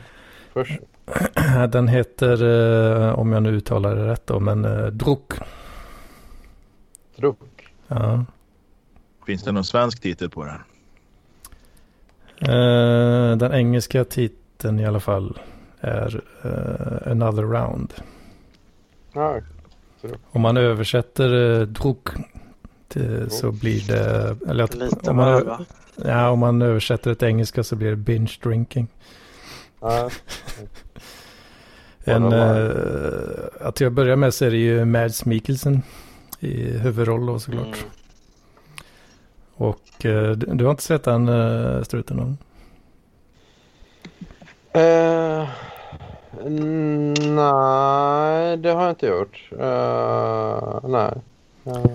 [0.53, 0.71] Först.
[1.05, 1.67] Alltså.
[1.71, 2.43] Den heter,
[3.07, 5.33] eh, om jag nu uttalar det rätt då, men uh, Druck.
[7.15, 7.37] Druck.
[7.87, 8.25] Ja.
[9.25, 10.59] Finns det någon svensk titel på den?
[12.41, 15.39] Eh, den engelska titeln i alla fall
[15.79, 17.93] är eh, Another Round.
[19.13, 19.41] Ja.
[20.31, 22.07] Om man översätter uh, Druck
[22.87, 24.35] till, så blir det...
[24.49, 25.65] Eller att, lite om, man, va?
[26.05, 28.87] ja, om man översätter det till engelska så blir det binge drinking.
[29.81, 30.09] Ja.
[32.07, 32.69] En, eh,
[33.61, 35.81] att jag börjar med så är det ju Mads Mikkelsen
[36.39, 37.65] i huvudroll då såklart.
[37.65, 37.89] Mm.
[39.55, 42.37] Och du, du har inte sett den uh, struten?
[44.75, 45.47] Eh,
[47.29, 49.49] nej, det har jag inte gjort.
[49.59, 51.13] Eh, nej.
[51.65, 51.91] Eh,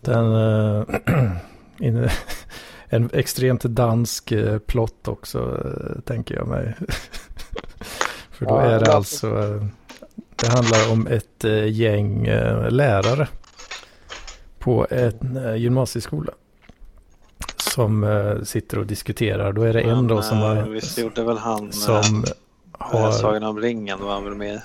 [0.00, 0.86] Den...
[1.78, 2.08] in,
[2.88, 5.58] en extremt dansk uh, plott också,
[6.04, 6.74] tänker jag mig.
[8.30, 9.28] För då är det alltså...
[10.36, 12.26] det handlar om ett gäng
[12.68, 13.28] lärare
[14.58, 16.32] på en uh, gymnasieskola.
[17.74, 19.52] Som eh, sitter och diskuterar.
[19.52, 20.70] Då är det en då som Men, eh, har...
[20.70, 22.30] Visst gjorde väl han Som eh,
[22.78, 23.12] har...
[23.12, 24.62] Sagan om ringen då var han väl med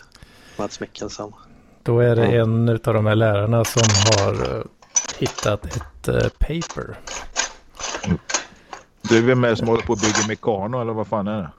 [0.57, 1.33] Mats Mikkelsen.
[1.83, 2.41] Då är det Ja.
[2.41, 4.63] en av de här lärarna som har eh,
[5.19, 6.97] hittat ett eh, paper.
[9.01, 11.49] Du är väl med som håller på att bygga Mekano eller vad fan är det?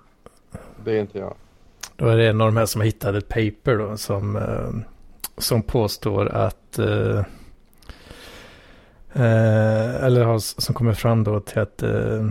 [0.84, 1.34] det är inte jag.
[1.96, 4.90] Då är det en av de här som har hittat ett paper då, som, eh,
[5.38, 6.78] som påstår att
[9.12, 12.28] eh, eller har, som kommer fram då till att eh,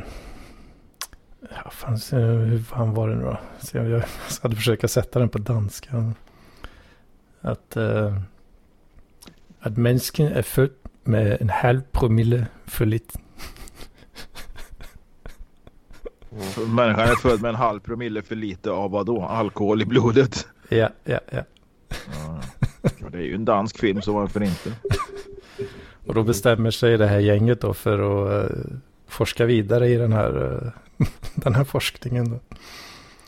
[1.42, 3.38] ja, fan, hur fan var det nu då?
[3.60, 4.04] Så jag, jag
[4.42, 6.14] hade försökt sätta den på danska.
[7.42, 8.18] Att, eh,
[9.60, 10.70] att människan är född
[11.04, 13.20] med en halv promille för lite.
[16.68, 19.22] Människan är född med en halv promille för lite av vad då?
[19.22, 20.48] Alkohol i blodet.
[20.70, 21.44] Ja, ja, ja.
[21.90, 22.42] Ja.
[22.82, 24.74] Ja, det är ju en dansk film så varför inte?
[26.10, 28.58] Och då bestämmer sig det här gänget då för att eh,
[29.08, 30.64] forska vidare i den här,
[30.98, 32.30] eh, den här forskningen.
[32.30, 32.40] Då.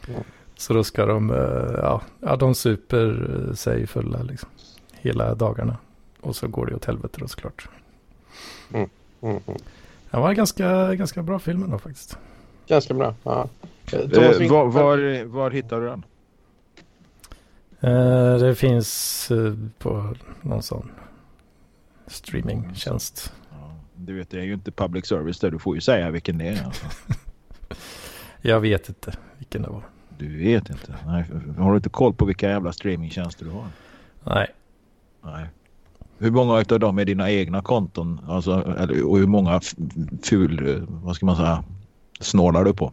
[0.07, 0.13] Ja.
[0.57, 4.49] Så då ska de, eh, ja, ja, de super sig fulla liksom.
[4.91, 5.77] Hela dagarna.
[6.21, 7.69] Och så går det åt helvete då såklart.
[8.73, 8.89] Mm,
[9.21, 9.39] mm.
[10.11, 12.17] Det var en ganska, ganska bra film ändå faktiskt.
[12.67, 13.15] Ganska bra.
[13.23, 13.49] Ja.
[13.91, 16.03] Eh, var, var, var hittar du den?
[17.79, 19.31] Eh, det finns
[19.77, 20.91] på någon sån
[22.07, 23.33] streamingtjänst.
[23.51, 25.51] Ja, du vet det är ju inte public service där.
[25.51, 26.65] Du får ju säga vilken det är.
[26.65, 26.85] Alltså.
[28.41, 29.83] Jag vet inte vilken det var.
[30.17, 30.95] Du vet inte.
[31.05, 31.25] Nej,
[31.57, 33.67] har du inte koll på vilka jävla streamingtjänster du har?
[34.23, 34.47] Nej,
[35.23, 35.47] Nej.
[36.17, 38.21] Hur många av dem är dina egna konton?
[38.27, 39.61] Alltså, eller, och hur många
[40.23, 41.63] ful, eh, vad ska man säga,
[42.19, 42.91] snålar du på?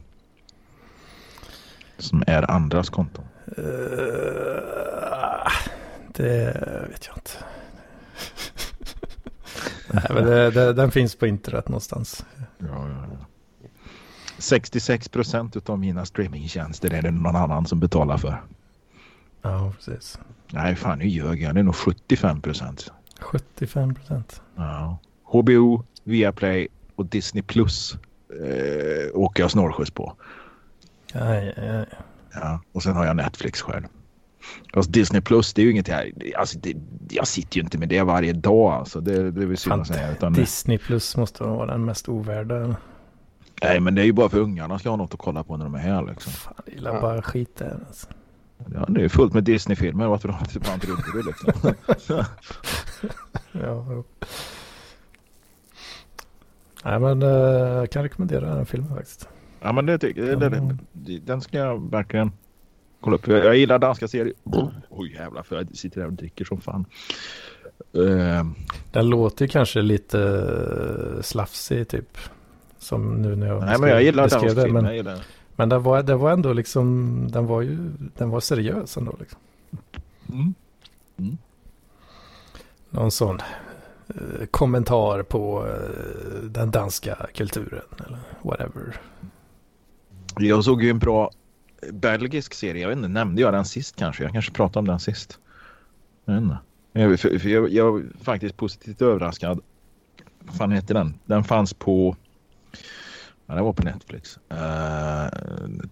[1.98, 3.24] Som är andras konton.
[3.46, 3.64] Eh,
[6.06, 6.44] det
[6.90, 7.30] vet jag inte.
[9.92, 12.26] Nej, men det, det, den finns på internet någonstans.
[12.58, 13.26] Ja, ja, ja.
[14.38, 18.42] 66 procent av mina streamingtjänster är det någon annan som betalar för.
[19.42, 20.18] Ja, precis.
[20.52, 21.54] Nej, fan nu ljög jag.
[21.54, 22.92] Det är nog 75 procent.
[23.20, 24.42] 75 procent.
[24.56, 24.98] Ja.
[25.24, 27.94] HBO, Viaplay och Disney Plus
[28.42, 30.16] eh, åker jag snålskjuts på.
[31.12, 31.84] Ja, ja, ja.
[32.32, 32.60] Ja.
[32.72, 33.86] Och sen har jag Netflix själv.
[34.72, 36.12] Alltså Disney Plus, det är ju inget här.
[36.36, 36.74] Alltså, det,
[37.10, 38.72] jag sitter ju inte med det varje dag.
[38.72, 40.12] Alltså, det, det är väl synd att säga.
[40.12, 42.76] Utan, Disney Plus måste vara den mest ovärda.
[43.62, 45.64] nej, men det är ju bara för ungarna ska ha något att kolla på när
[45.64, 46.02] de är här.
[46.06, 46.32] Liksom.
[46.32, 47.00] Fan, jag gillar Ja.
[47.00, 47.78] bara skit där.
[47.88, 48.06] Alltså.
[48.74, 50.06] Ja, det är ju fullt med Disney-filmer.
[50.06, 50.40] Varför har
[50.74, 51.72] inte du liksom?
[53.52, 54.04] Ja, jo.
[56.84, 59.28] Nej, men eh, jag kan rekommendera den filmen faktiskt.
[59.60, 60.40] Ja, men det tycker jag.
[60.40, 62.32] Det, det, det, den ska jag verkligen
[63.00, 63.26] kolla upp.
[63.28, 64.34] Jag, jag gillar danska serier.
[64.88, 66.84] Oj jävlar, för jag sitter där och dricker som fan.
[67.92, 68.46] Eh,
[68.92, 70.20] Den låter kanske lite
[71.16, 72.18] eh, slafsig typ.
[72.78, 74.72] Som nu när jag nej, men jag gillar dansk det.
[74.72, 75.18] Men, Jag gillar.
[75.56, 77.78] men den, var, den var ändå liksom, den var ju,
[78.16, 79.40] den var seriös ändå liksom.
[80.28, 80.54] Mm.
[82.90, 83.40] Någon sån
[84.08, 89.00] eh, kommentar på eh, den danska kulturen eller whatever.
[90.38, 91.30] Jag såg ju en bra
[91.92, 92.82] belgisk serie.
[92.82, 94.22] Jag vet inte, nämnde jag den sist kanske?
[94.22, 95.38] Jag kanske pratade om den sist.
[96.24, 96.58] Jag vet inte.
[96.92, 99.60] Jag, för, för jag, jag var faktiskt positivt överraskad.
[100.38, 101.14] Vad fan heter den?
[101.24, 102.16] Den fanns på...
[103.46, 104.38] Ja, den var på Netflix.
[104.52, 105.28] Uh,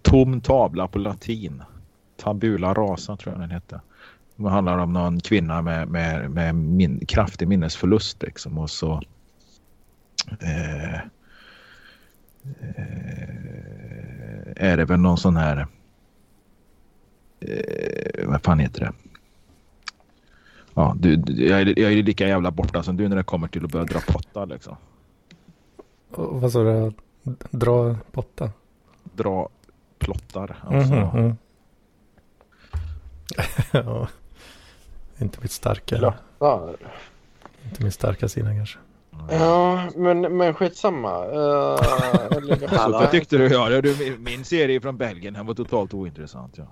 [0.01, 1.63] Tom tavla på latin.
[2.17, 3.81] Tabula rasa tror jag den hette.
[4.35, 8.57] Det handlar om någon kvinna med, med, med min, kraftig minnesförlust liksom.
[8.57, 9.01] Och så...
[10.39, 11.01] eh, eh,
[14.55, 15.67] är det väl någon sån här...
[17.39, 18.91] Eh, vad fan heter det?
[20.73, 23.47] Ja, du, du, jag, är, jag är lika jävla borta som du när det kommer
[23.47, 24.75] till att börja dra pottar liksom.
[26.11, 26.93] Och vad sa du?
[27.51, 28.51] Dra potta?
[29.03, 29.49] Dra
[29.99, 30.57] plottar.
[30.61, 30.93] Alltså.
[30.93, 31.35] Mm.
[33.71, 34.07] ja.
[35.17, 36.75] Inte mitt starka, Klottar.
[37.65, 38.79] inte mitt starka sinne kanske.
[39.29, 41.25] Ja, men, men skitsamma.
[41.27, 42.91] Uh?
[42.91, 43.47] Vad tyckte du?
[43.47, 46.57] Ja, du, min- serie från Belgien den var totalt ointressant.
[46.57, 46.67] Ja.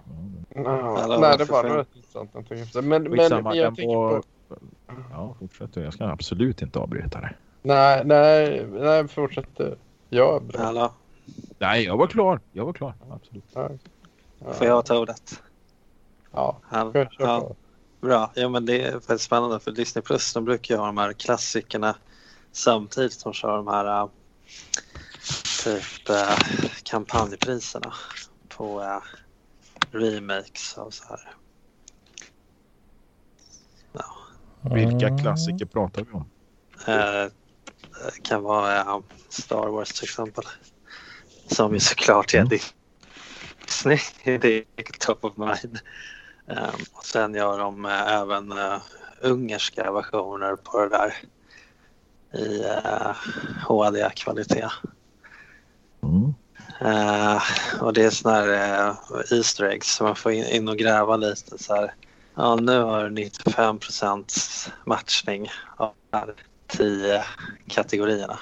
[0.55, 2.31] Ja, Eller nej, det var rätt intressant.
[2.73, 2.83] jag.
[2.83, 4.21] Men, men jag den tänker på...
[5.11, 5.81] Ja, fortsätt du.
[5.81, 7.31] Jag ska absolut inte avbryta dig.
[7.61, 9.75] Nej, nej, nej, fortsätt du.
[10.09, 10.61] Ja, bra.
[10.61, 10.91] Hallå,
[11.59, 12.39] Nej, jag var klar.
[12.51, 12.93] Jag var klar.
[13.11, 13.43] Absolut.
[13.53, 13.69] Ja.
[14.53, 15.41] får jag ta ordet?
[16.31, 16.57] Ja,
[17.17, 17.55] Ja,
[18.01, 18.31] bra.
[18.33, 21.13] Ja, men det är väldigt spännande för Disney Plus de brukar ju ha de här
[21.13, 21.95] klassikerna
[22.55, 24.09] samtidigt som de kör de här äh,
[25.63, 26.37] typ äh,
[26.83, 27.93] kampanjpriserna
[28.49, 29.01] på äh,
[29.91, 31.35] remakes av så här.
[34.73, 35.19] Vilka Mm.
[35.23, 36.29] klassiker pratar vi om?
[36.87, 37.31] Eh,
[38.13, 40.43] det kan vara Star Wars till exempel.
[41.47, 42.49] Som ju såklart är Mm.
[42.49, 43.99] Disney.
[44.23, 45.79] Det är top of mind.
[46.47, 48.81] Eh, och sen gör de även eh,
[49.21, 51.15] ungerska versioner på det där
[52.35, 53.15] i eh,
[53.67, 54.69] HD-kvalitet.
[56.03, 56.33] Mm.
[56.81, 57.41] Eh,
[57.81, 61.15] och det är sådana här eh, Easter eggs så man får in, in och gräva
[61.17, 61.93] lite så här.
[62.35, 66.33] Ja, nu har du 95% matchning av de här
[66.67, 67.23] tio
[67.67, 68.39] kategorierna.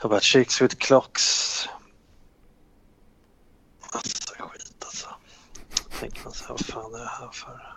[0.00, 1.68] Jag bara chicks with clocks.
[3.94, 5.08] Massa skit alltså.
[6.00, 7.75] Tänker man så här, vad fan är det här för?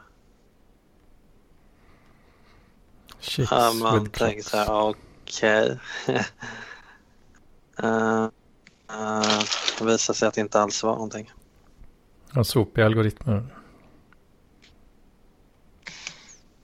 [3.20, 5.80] Chicks Ja, man with tänker så här, okej.
[7.84, 8.24] Eh,
[8.90, 9.40] eh,
[9.80, 11.32] det visar sig att det inte alls var någonting.
[12.34, 13.46] Ja, sopiga algoritmer.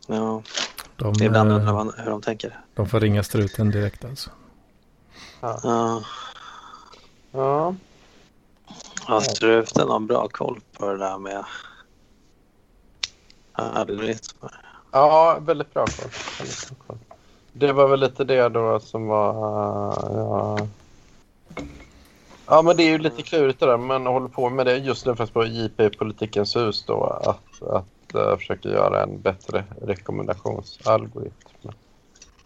[0.08, 0.44] Ja,
[0.96, 2.60] De, ibland eh, undrar man hur de tänker.
[2.74, 4.30] de får ringa struten direkt alltså.
[5.42, 6.04] Ja,
[7.32, 7.76] Ja,
[9.06, 11.46] har struten någon bra koll på det där med
[13.54, 14.65] algoritmer?
[14.96, 15.86] Ja väldigt bra
[16.88, 16.98] koll.
[17.54, 19.30] Det var väl lite det då som var...
[19.30, 20.68] Eh, ja,
[22.46, 23.78] ja men det är ju lite klurigt det där.
[23.78, 27.04] Men håller på med det just nu fast på JP Politikens hus då.
[27.04, 31.70] Att, att uh, försöka göra en bättre rekommendationsalgoritm.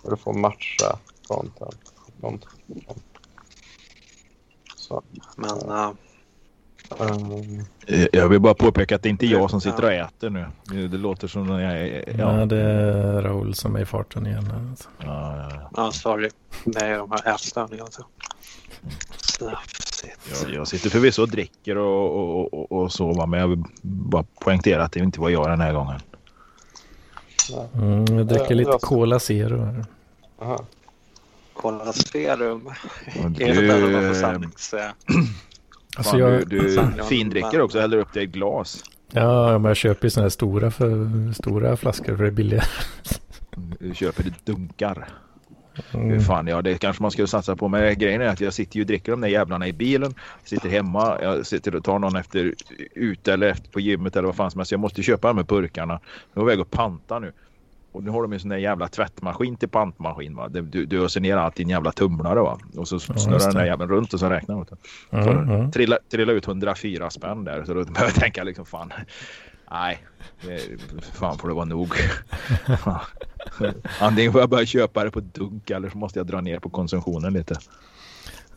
[0.02, 1.94] Och du får matcha content.
[2.22, 2.46] content.
[4.76, 5.04] Så.
[5.36, 5.92] Men Uh...
[6.98, 10.30] Um, Eh, Jag vill bara påpeka att det inte är jag som sitter och äter
[10.30, 10.46] nu.
[10.88, 12.04] Det- låter som när jag är...
[12.20, 12.40] Ja.
[12.40, 14.52] Ja, det är Raoul som är i farten igen.
[14.70, 14.90] Alltså.
[15.00, 15.06] ja,
[15.38, 15.70] ja, ja.
[15.76, 16.30] ja, sorry.
[16.66, 17.90] Det är de här ätstörningarna.
[19.40, 23.64] Jag, jag sitter förvisso och dricker och, och, och, och så, va, men jag vill
[23.82, 26.00] bara poängtera att det inte var jag den här gången.
[27.74, 29.86] Mm, jag dricker lite Cola Zero här.
[30.42, 30.66] aha.
[31.94, 32.66] Serum.
[32.68, 34.74] Och Är det där man får Du, sannings...
[34.74, 34.92] eh,
[35.98, 36.60] Alltså fan, jag, du,
[36.98, 38.84] du findricker också, häller upp det i ett glas.
[39.12, 42.66] ja, men jag köper ju sådana här stora, för, stora flaskor för det är billigare.
[43.80, 45.08] Du köper det dunkar.
[45.92, 47.68] Hur fan, ja det kanske man skulle satsa på.
[47.68, 50.14] Men grejen är att jag sitter ju och dricker de där jävlarna i bilen.
[50.44, 52.54] Sitter hemma, jag sitter och tar någon efter
[52.96, 54.72] ute eller efter på gymmet eller vad fan som helst.
[54.72, 55.94] Jag måste köpa de här burkarna.
[56.34, 57.32] Jag är på väg att panta nu.
[57.92, 60.36] Och nu har de en sån där jävla tvättmaskin till pantmaskin.
[60.36, 60.48] Va?
[60.50, 62.40] Du, du öser ner allt i en jävla tumlare.
[62.42, 62.60] Va?
[62.78, 64.66] Och så snurrar just den där jäveln runt och så räknar man.
[65.12, 65.72] Mm, Så mm.
[65.72, 67.64] trilla, trilla ut 104 spänn där.
[67.66, 68.94] Så då börjar jag tänka liksom fan.
[69.72, 70.04] Nej,
[71.14, 71.94] fan får det vara nog.
[74.00, 76.70] Antingen får jag börja köpa det på dunk eller så måste jag dra ner på
[76.70, 77.56] konsumtionen lite.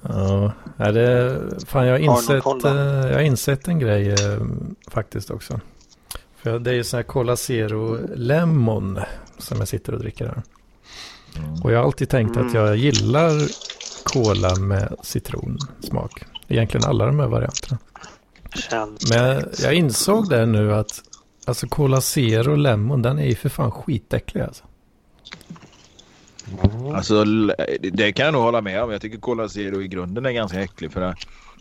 [0.03, 2.73] Ja, är det, fan jag har insett, eh,
[3.11, 4.41] jag har insett en grej eh,
[4.89, 5.61] faktiskt också.
[6.43, 9.01] För det är ju sån här Cola Zero Lemon
[9.39, 10.43] som jag sitter och dricker här.
[11.37, 11.63] Mm.
[11.63, 12.55] Och jag har alltid tänkt att Mm.
[12.55, 13.31] jag gillar
[14.05, 16.25] Cola med citronsmak.
[16.49, 17.79] Egentligen alla de här varianterna.
[18.71, 21.03] Känns Men jag insåg det nu att
[21.47, 24.65] alltså Cola Zero Lemon den är ju för fan skitäcklig alltså.
[26.95, 27.55] Alltså l-
[27.93, 28.91] det kan jag nog hålla med om.
[28.91, 30.93] Jag tycker Cola Zero i grunden är ganska äcklig.
[30.93, 31.15] För det,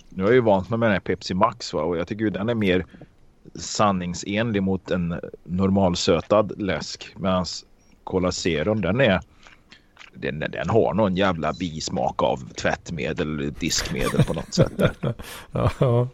[0.09, 1.81] nu har jag ju vant mig med den här Pepsi Max va?
[1.81, 2.85] och jag tycker ju den är mer
[3.55, 7.15] sanningsenlig mot en normalsötad läsk.
[7.17, 7.45] Medan
[8.03, 9.19] Cola Zero den är
[10.13, 14.71] den, den har någon jävla bismak av tvättmedel, diskmedel på något sätt.
[14.77, 14.93] Där.
[15.77, 16.07] Ja.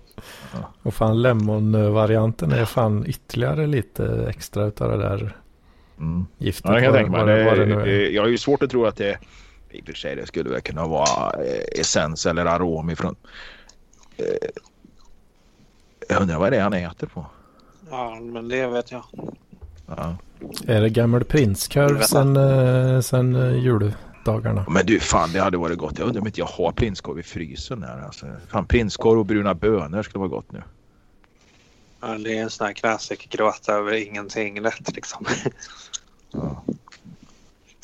[0.83, 5.37] Och fan lemon-varianten är fan ytterligare lite extra utav det där
[5.99, 6.25] Mm.
[6.37, 6.71] giftet.
[6.71, 7.25] Ja, jag tänka mig.
[7.25, 9.17] det- det, jag har ju svårt att tro att det
[9.71, 13.15] i och för sig det skulle väl kunna vara eh, essens eller arom ifrån.
[14.17, 14.25] Eh,
[16.07, 17.25] jag undrar vad det är han äter på.
[17.89, 19.03] Ja, men det vet jag.
[19.87, 20.17] Ja.
[20.67, 24.65] Är det gammal prinskorv sen, eh, sen eh, juldagarna?
[24.69, 25.99] Men du fan det hade varit gott.
[25.99, 28.01] Jag undrar om inte jag har prinskorv i frysen här.
[28.01, 28.25] Alltså.
[28.51, 30.63] Fan prinskorv och bruna bönor skulle vara gott nu.
[31.99, 35.25] Ja, det är en sån här classic gråta över ingenting lätt liksom.
[36.31, 36.63] Ja.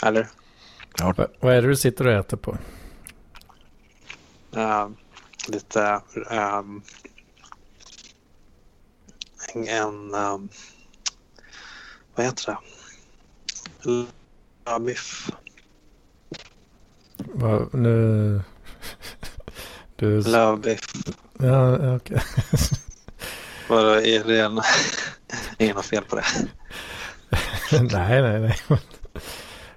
[0.03, 0.27] Eller?
[0.99, 2.57] Va, vad är det du sitter och äter på?
[4.57, 4.89] Uh,
[5.47, 6.01] lite...
[6.59, 6.81] Um,
[9.56, 9.68] en...
[9.68, 10.50] en um,
[12.16, 14.08] vad heter det?
[14.66, 15.30] Löbiff.
[17.18, 18.42] Va, nu...
[19.96, 20.22] Du...
[20.22, 20.94] Lövbiff.
[21.39, 22.22] Ja, okej.
[23.70, 24.62] Vadå, är det en...
[25.58, 26.26] Ingen har fel på det.
[27.72, 28.60] nej, nej, nej.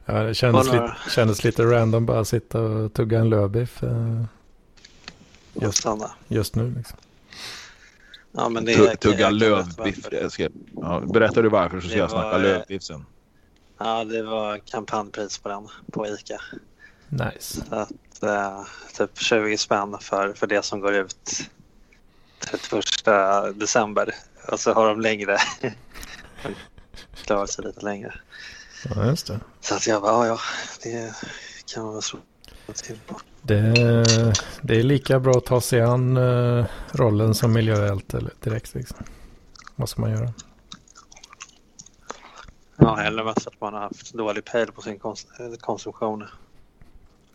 [0.05, 4.25] Ja, det kändes, lite, kändes lite random bara att sitta och tugga en lövbiff eh,
[5.53, 5.87] Just
[6.29, 6.75] just nu.
[6.77, 6.99] Liksom.
[8.37, 8.97] Ja, men det är...
[8.97, 10.07] Tugga lövbiff.
[10.33, 13.07] ska, ja, berättar du varför så ska Det jag snacka var, eh, lövbiff sen.
[13.79, 16.41] Ja, det var kampanjpris på den på ICA.
[17.09, 17.65] Nice.
[17.69, 18.65] Så att, eh,
[18.97, 21.31] typ 20 spänn för, för det som går ut
[22.41, 24.15] 31 december.
[24.53, 25.37] Och så har de längre.
[27.25, 28.15] Klarar sig lite längre.
[28.95, 29.41] Ja, just det.
[29.61, 30.39] Så att jag bara, ja, ja,
[30.83, 31.15] det
[31.75, 32.19] kan man väl slå
[32.75, 33.21] till på.
[33.47, 33.75] Det,
[34.63, 38.75] det är lika bra att ta sig an eh, rollen som miljöhjälte eller direkt.
[38.75, 38.97] Liksom.
[39.77, 40.33] Vad ska man göra?
[42.77, 46.25] Ja, eller mest att man har haft dålig pejl på sin kons- eh, konsumtion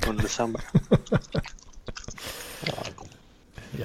[0.07, 0.61] under december.
[2.65, 2.73] Ja,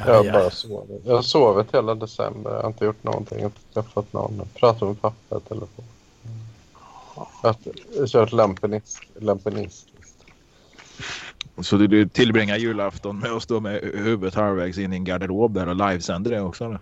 [0.07, 0.33] Jag har ja.
[0.33, 1.03] bara sovit.
[1.05, 2.51] Jag har sovit hela december.
[2.51, 3.39] Jag har inte gjort någonting.
[3.39, 4.37] Jag har inte träffat någon.
[4.37, 5.85] Jag pratat med pappa i telefon.
[7.43, 7.55] Jag
[7.99, 9.01] har kört lampenist.
[9.15, 9.87] lampenist.
[11.63, 15.55] Så du, du tillbringar julafton med att stå med huvudet halvvägs in i en garderob
[15.55, 16.65] där och livesänder det också?
[16.65, 16.79] Eller?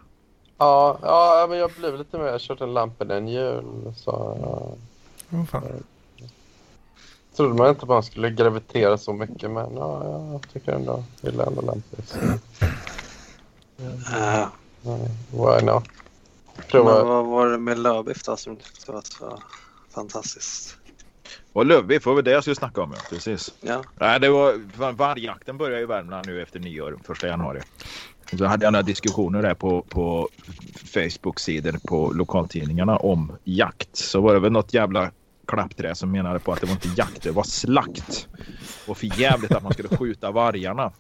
[0.59, 2.27] Ja, ja, men jag blev lite mer.
[2.27, 3.93] Jag en lampen en jul.
[3.97, 4.13] Så
[5.29, 5.63] Vad fan.
[7.37, 9.51] trodde man inte man skulle gravitera så mycket.
[9.51, 11.05] Men ja, jag tycker ändå.
[11.21, 12.15] Jag gillar ändå lampis.
[14.15, 14.47] Eh,
[15.31, 15.85] Why not?
[16.57, 17.05] men Prova.
[17.05, 19.39] vad var det med lövbiff då som du tyckte var så
[19.91, 20.77] fantastiskt?
[21.55, 22.93] Och lövbiff var väl det jag skulle snacka om.
[22.95, 23.03] Ja.
[23.11, 23.55] Precis.
[23.61, 27.61] Ja, Nej, det var, vargjakten börjar i Värmland nu efter nyår, första januari.
[28.39, 30.29] Så hade jag några diskussioner där på, på
[30.95, 33.97] Facebook-sidor på lokaltidningarna om jakt.
[33.97, 35.11] Så var det väl något jävla
[35.47, 38.29] klappträ som menade på att det var inte jakt, det var slakt.
[38.87, 40.93] Och för jävligt att man skulle skjuta vargarna.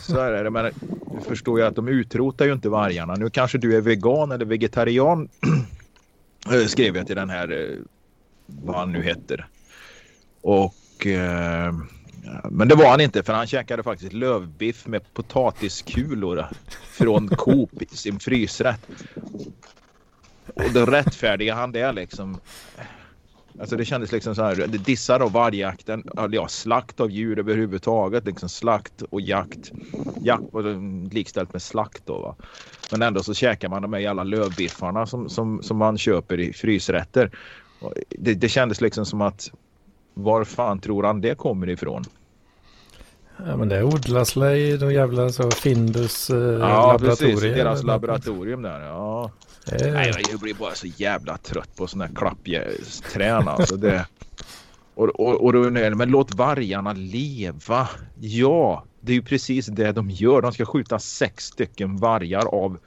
[0.00, 0.50] Så är det.
[0.50, 0.72] Men
[1.14, 3.14] du förstår ju att de utrotar ju inte vargarna.
[3.14, 5.28] Nu kanske du är vegan eller vegetarian.
[6.68, 7.78] skrev jag till den här, eh,
[8.46, 9.46] vad han nu heter.
[10.40, 11.72] Och eh,
[12.50, 16.46] men det var han inte för han käkade faktiskt lövbiff med potatiskulor
[16.90, 18.88] från Coop i sin frysrätt.
[20.54, 22.40] Och då rättfärdiga han det liksom.
[23.60, 24.56] Alltså det kändes liksom så här.
[24.56, 26.04] Det dissar av vargjakten.
[26.18, 28.26] eller Ja, slakt av djur överhuvudtaget.
[28.26, 29.72] Liksom slakt och jakt.
[30.20, 32.36] Jakt var likställt med slakt då va.
[32.90, 36.52] Men ändå så käkar man de här jävla lövbiffarna som, som, som man köper i
[36.52, 37.30] frysrätter.
[37.82, 39.50] Och Det, det kändes liksom som att
[40.14, 42.04] Var fan tror han det kommer ifrån?
[43.46, 47.34] Ja men det odlas väl i de jävla så Findus eh, Ja, laboratorier.
[47.34, 47.54] precis.
[47.54, 48.80] Deras laboratorium där.
[48.80, 49.30] Ja.
[49.72, 53.76] Eh, Nej, jag blir bara så jävla trött på sådana här klappträn alltså.
[53.76, 54.06] Det...
[54.94, 57.88] Och, och, och jag, men låt vargarna leva.
[58.20, 60.42] Ja, det är ju precis det de gör.
[60.42, 62.78] De ska skjuta sex stycken vargar av,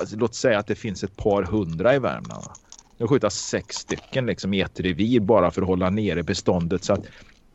[0.00, 2.44] alltså, låt säga att det finns ett par hundra i Värmland
[2.98, 3.08] va.
[3.08, 6.84] skjuta sex stycken liksom i ett revir bara för att hålla nere beståndet.
[6.84, 7.06] Så att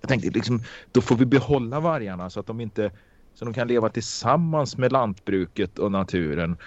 [0.02, 2.92] jag tänkte liksom, då får vi behålla vargarna så att de inte
[3.34, 6.58] så de kan leva tillsammans med lantbruket och naturen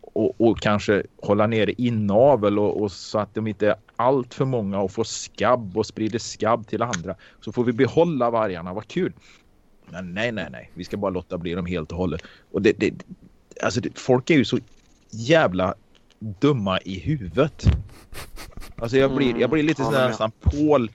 [0.00, 4.44] och, och kanske hålla nere inavel och, och så att de inte är allt för
[4.44, 7.14] många och får skabb och sprider skabb till andra.
[7.40, 9.12] Så får vi behålla vargarna, vad kul.
[9.90, 12.22] Men nej, nej, nej, vi ska bara låta bli dem helt och hållet.
[12.52, 12.94] Och det, det,
[13.62, 14.58] alltså det, folk är ju så
[15.10, 15.74] jävla
[16.24, 17.64] dumma i huvudet.
[18.76, 20.90] Alltså jag blir, jag blir lite Mm, sån där nästan Paul.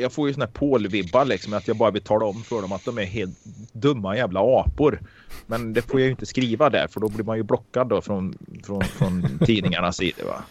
[0.00, 2.72] Jag får ju såna här Paul-vibbar liksom att jag bara vill tala om för dem
[2.72, 5.00] att de är helt dumma jävla apor.
[5.46, 8.00] Men det får jag ju inte skriva där för då blir man ju blockad då
[8.00, 8.34] från,
[8.64, 10.24] från, från tidningarnas sida.
[10.24, 10.42] Va?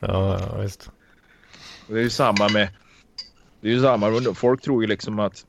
[0.00, 0.90] ja, ja, visst.
[1.88, 2.68] Det är ju samma med...
[3.60, 4.34] Det är ju samma.
[4.34, 5.46] Folk tror ju liksom att...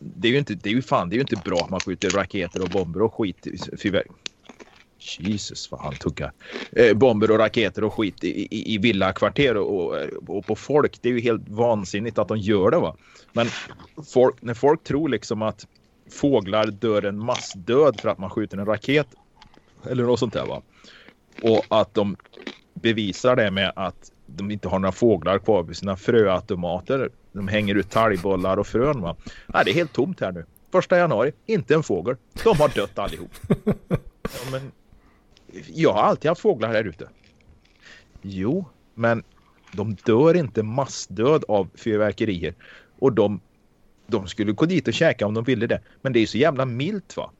[0.00, 1.80] Det är ju inte, det är ju fan, det är ju inte bra att man
[1.80, 3.46] skjuter raketer och bomber och skit.
[5.18, 6.32] Jesus vad han tuggar.
[6.72, 9.96] Eh, bomber och raketer och skit i, i, i villakvarter och, och,
[10.26, 10.98] och på folk.
[11.02, 12.96] Det är ju helt vansinnigt att de gör det va.
[13.32, 13.46] Men
[14.12, 15.66] folk, när folk tror liksom att
[16.10, 19.06] fåglar dör en massdöd för att man skjuter en raket
[19.90, 20.62] eller något sånt där va.
[21.42, 22.16] Och att de
[22.74, 27.10] bevisar det med att de inte har några fåglar kvar på sina fröautomater.
[27.32, 29.00] De hänger ut talgbollar och frön.
[29.00, 29.16] Va?
[29.46, 30.46] Nej, det är helt tomt här nu.
[30.72, 32.16] Första januari, inte en fågel.
[32.44, 33.30] De har dött allihop.
[34.22, 34.72] Ja, men
[35.74, 37.08] jag har alltid haft fåglar här ute.
[38.22, 39.22] Jo, men
[39.72, 42.54] de dör inte massdöd av fyrverkerier.
[42.98, 43.40] Och de,
[44.06, 45.80] de skulle gå dit och käka om de ville det.
[46.02, 47.30] Men det är så jävla milt va.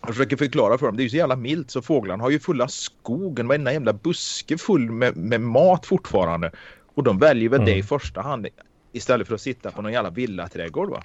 [0.00, 0.96] Jag försöker förklara för dem.
[0.96, 3.48] Det är ju så jävla milt så fåglarna har ju fulla skogen.
[3.48, 6.50] Varenda jävla buske full med, med mat fortfarande.
[6.94, 7.86] Och de väljer väl det i Mm.
[7.86, 8.46] första hand
[8.92, 11.02] istället för att sitta på någon jävla villaträdgård va.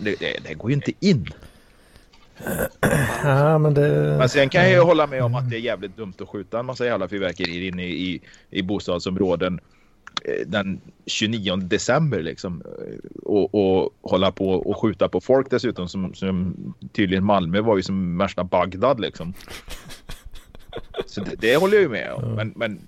[0.00, 1.28] Det, det, det går ju inte in.
[3.24, 4.16] Ja, men det...
[4.18, 6.58] Men sen kan jag ju hålla med om att det är jävligt dumt att skjuta
[6.58, 8.20] en massa jävla fyrverkerier inne i, i,
[8.50, 9.60] i bostadsområden
[10.24, 12.62] eh, den 29 december liksom.
[12.66, 16.54] Eh, Och, och hålla på och skjuta på folk dessutom som, som
[16.92, 19.34] tydligen Malmö var ju som värsta Bagdad liksom.
[21.06, 22.34] Så det, det håller jag ju med om.
[22.34, 22.80] Men, men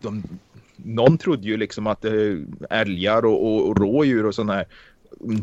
[0.00, 0.22] de,
[0.76, 2.12] någon trodde ju liksom att eh,
[2.70, 4.66] älgar och, och, och rådjur och sådana här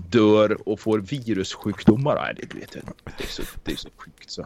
[0.09, 2.15] dör och får virussjukdomar.
[2.15, 2.83] Nej, det, vet jag,
[3.17, 4.45] det, är så, det är så sjukt så.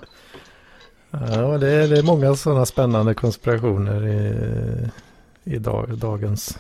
[1.11, 4.89] Ja, det är, det är många sådana spännande konspirationer i,
[5.43, 6.57] i dag, dagens.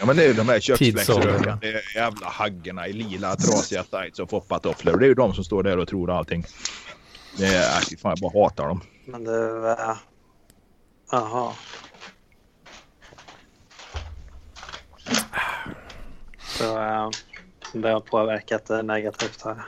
[0.00, 4.30] Ja men det är ju de här köksväxtrökande jävla haggorna i lila trasiga tights och
[4.30, 4.98] foppatofflor.
[4.98, 6.44] Det är ju de som står där och tror allting.
[7.38, 8.80] Det är, äh, fan jag bara hatar dem.
[9.04, 9.68] Men du...
[9.70, 9.96] eh,
[11.10, 11.52] Jaha.
[16.58, 17.10] Så äh,
[17.72, 19.62] det har påverkat negativt här.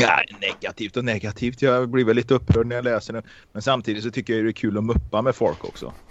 [0.00, 1.62] Nej, negativt och negativt.
[1.62, 3.22] Jag blir väl lite upprörd när jag läser det.
[3.52, 5.92] Men samtidigt så tycker jag det är kul att muppa med folk också.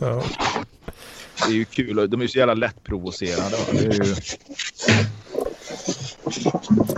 [0.00, 0.22] Ja.
[1.46, 2.10] Det är ju kul.
[2.10, 3.56] De är ju så jävla lättprovocerande.
[3.72, 4.14] är ju...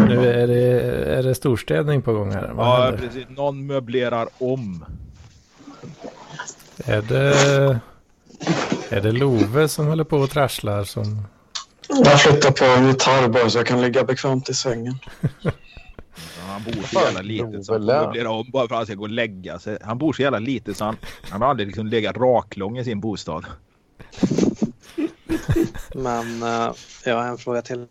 [0.09, 0.80] Nu är det,
[1.18, 2.51] är det storstädning på gång här.
[2.55, 2.98] Vad Ja, händer?
[2.98, 3.26] precis.
[3.28, 4.84] Någon möblerar om.
[6.84, 7.80] Är det,
[8.88, 11.22] är det Love som håller på och trasslar som...
[11.91, 14.99] Jag flyttar på en gitarr bara så jag kan ligga bekvämt i sängen.
[15.43, 15.51] Ja,
[16.47, 18.95] han bor så jävla lite så han får möblera om bara för att han ska
[18.95, 19.78] gå och lägga sig.
[19.82, 20.97] Han bor så jävla lite så han,
[21.30, 23.47] han har aldrig liksom legat raklång i sin bostad.
[25.95, 26.72] Men äh,
[27.05, 27.86] jag har en fråga till.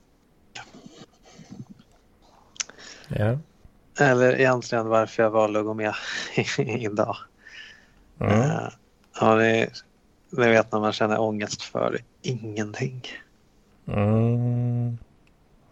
[3.08, 3.38] Ja.
[4.00, 5.94] Eller egentligen varför jag valde att gå med
[6.58, 7.18] idag.
[8.20, 8.42] Mm.
[8.42, 8.70] Eh,
[9.22, 9.70] Ja, det,
[10.30, 13.02] det vet när man känner ångest för ingenting.
[13.94, 14.98] Mm.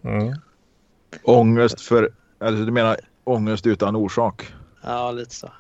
[0.02, 0.34] Mm.
[1.24, 2.12] Ångest för...
[2.40, 4.54] Alltså du menar ångest utan orsak?
[4.84, 5.52] Ja, lite så.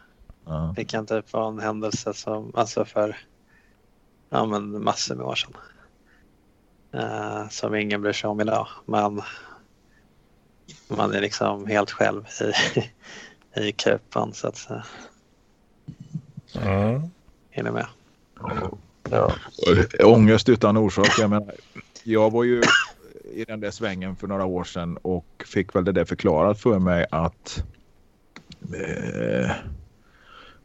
[0.46, 0.74] Ja.
[0.76, 3.18] Det kan typ vara en händelse som, alltså för
[4.30, 5.54] ja, men massor med år sedan.
[6.92, 8.68] Eh, som ingen bryr sig om idag.
[8.86, 9.22] Men
[10.88, 12.24] man är liksom helt själv
[13.56, 14.86] i, i kupan så att säga.
[16.56, 17.02] Mm.
[17.52, 17.88] Är ni med?
[19.10, 19.34] Ja.
[20.04, 21.20] Ångest utan orsak.
[21.20, 21.56] Jag menar,
[22.08, 22.62] jag var ju
[23.34, 26.80] i den där svängen för några år sedan och fick väl det där förklarat för
[26.80, 27.64] mig att...
[28.62, 29.52] Eh,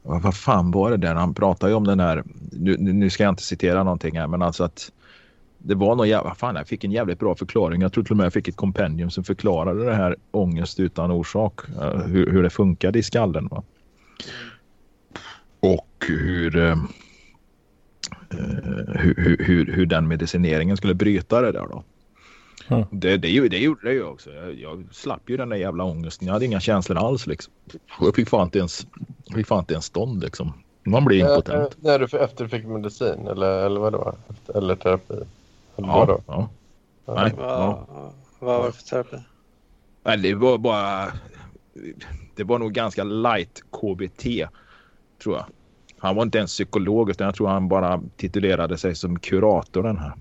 [0.02, 1.14] vad vad fan var det där?
[1.14, 2.24] Han pratade ju om den här...
[2.52, 4.92] Nu, nu ska jag inte citera någonting här men alltså att
[5.58, 7.82] det var någon jävla, fan jag fick en jävligt bra förklaring.
[7.82, 11.10] Jag tror till och med jag fick ett kompendium som förklarade det här ångest utan
[11.10, 11.60] orsak.
[11.80, 13.48] Eh, hur, hur det funkade i skallen.
[13.48, 13.62] Va?
[15.60, 16.76] Och hur, eh,
[18.98, 21.82] hur, hur, hur, hur den medicineringen skulle bryta det där då.
[22.68, 22.84] Mm.
[22.90, 24.30] Det, det, det gjorde det ju också.
[24.30, 26.26] Jag, jag slapp ju den där jävla ångesten.
[26.26, 27.52] Jag hade inga känslor alls liksom.
[28.00, 28.86] Jag fick fan inte ens,
[29.34, 30.52] fick fan inte ens stånd liksom.
[30.84, 31.76] Man blir Eh, impotent.
[31.80, 34.14] När du efter du fick medicin eller, eller vad det var?
[34.28, 35.14] Efter, eller terapi?
[35.14, 36.20] Eller Ja, vadå?
[36.26, 36.48] ja.
[37.06, 37.14] Ja.
[37.14, 37.86] Nej, Vad, ja.
[38.38, 39.16] vad var det för terapi?
[40.04, 41.12] Nej, det var bara...
[42.36, 44.22] Det var nog ganska light KBT,
[45.22, 45.44] tror jag.
[46.02, 49.98] Han var inte ens psykolog utan jag tror han bara titulerade sig som kurator den
[49.98, 50.12] här.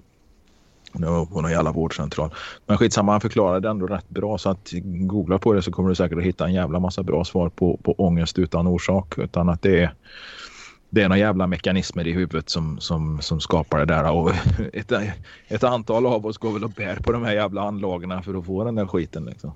[0.94, 2.34] Det var på någon jävla vårdcentral.
[2.66, 4.38] Men skitsamma, han förklarade det ändå rätt bra.
[4.38, 7.26] Så att googla på det så kommer du säkert att hitta en jävla massa bra
[7.26, 9.18] svar på, på ångest utan orsak.
[9.18, 9.94] Utan att det är,
[10.90, 14.12] det är några jävla mekanismer i huvudet som, som, som skapar det där.
[14.12, 14.32] Och
[14.74, 14.92] ett,
[15.48, 18.46] ett antal av oss går väl och bär på de här jävla anlagarna för att
[18.46, 19.26] få den där skiten.
[19.26, 19.52] Liksom.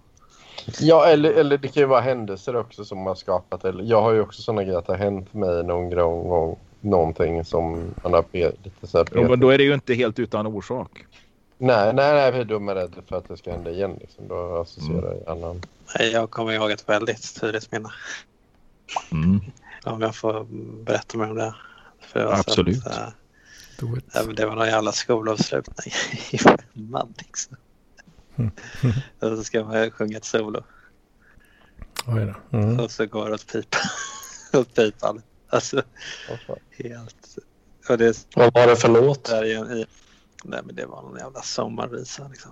[0.79, 4.11] Ja, eller, eller det kan ju vara händelser också som har skapat eller Jag har
[4.11, 8.25] ju också sådana grejer att det har hänt mig någon gång, någonting som man har
[8.31, 11.05] be, lite så här Jo, men då är det ju inte helt utan orsak.
[11.57, 13.97] Nej, nej, nej, för då är man rädd för att det ska hända igen.
[14.01, 14.27] Liksom.
[14.27, 15.61] Då associerar jag annan.
[15.99, 17.89] Nej, Jag kommer ihåg ett väldigt tydligt minne.
[19.11, 19.41] Mm.
[19.83, 20.45] Om jag får
[20.83, 21.53] berätta mer om det.
[22.13, 22.85] Absolut.
[22.85, 25.93] Att, äh, ja, men det var någon jävla skolavslutning
[26.31, 27.57] i femman liksom.
[29.19, 30.63] Och så ska man sjunga ett solo.
[32.07, 32.57] Oj då.
[32.57, 32.79] Mm.
[32.79, 33.81] Och så går det åt pipan.
[34.61, 35.21] åt pipan.
[35.49, 35.81] Alltså
[36.77, 37.37] helt...
[37.89, 39.29] Och det Vad var det för låt?
[39.29, 39.85] är ju i...
[40.43, 42.51] Nej men det var någon jävla sommarvisa liksom.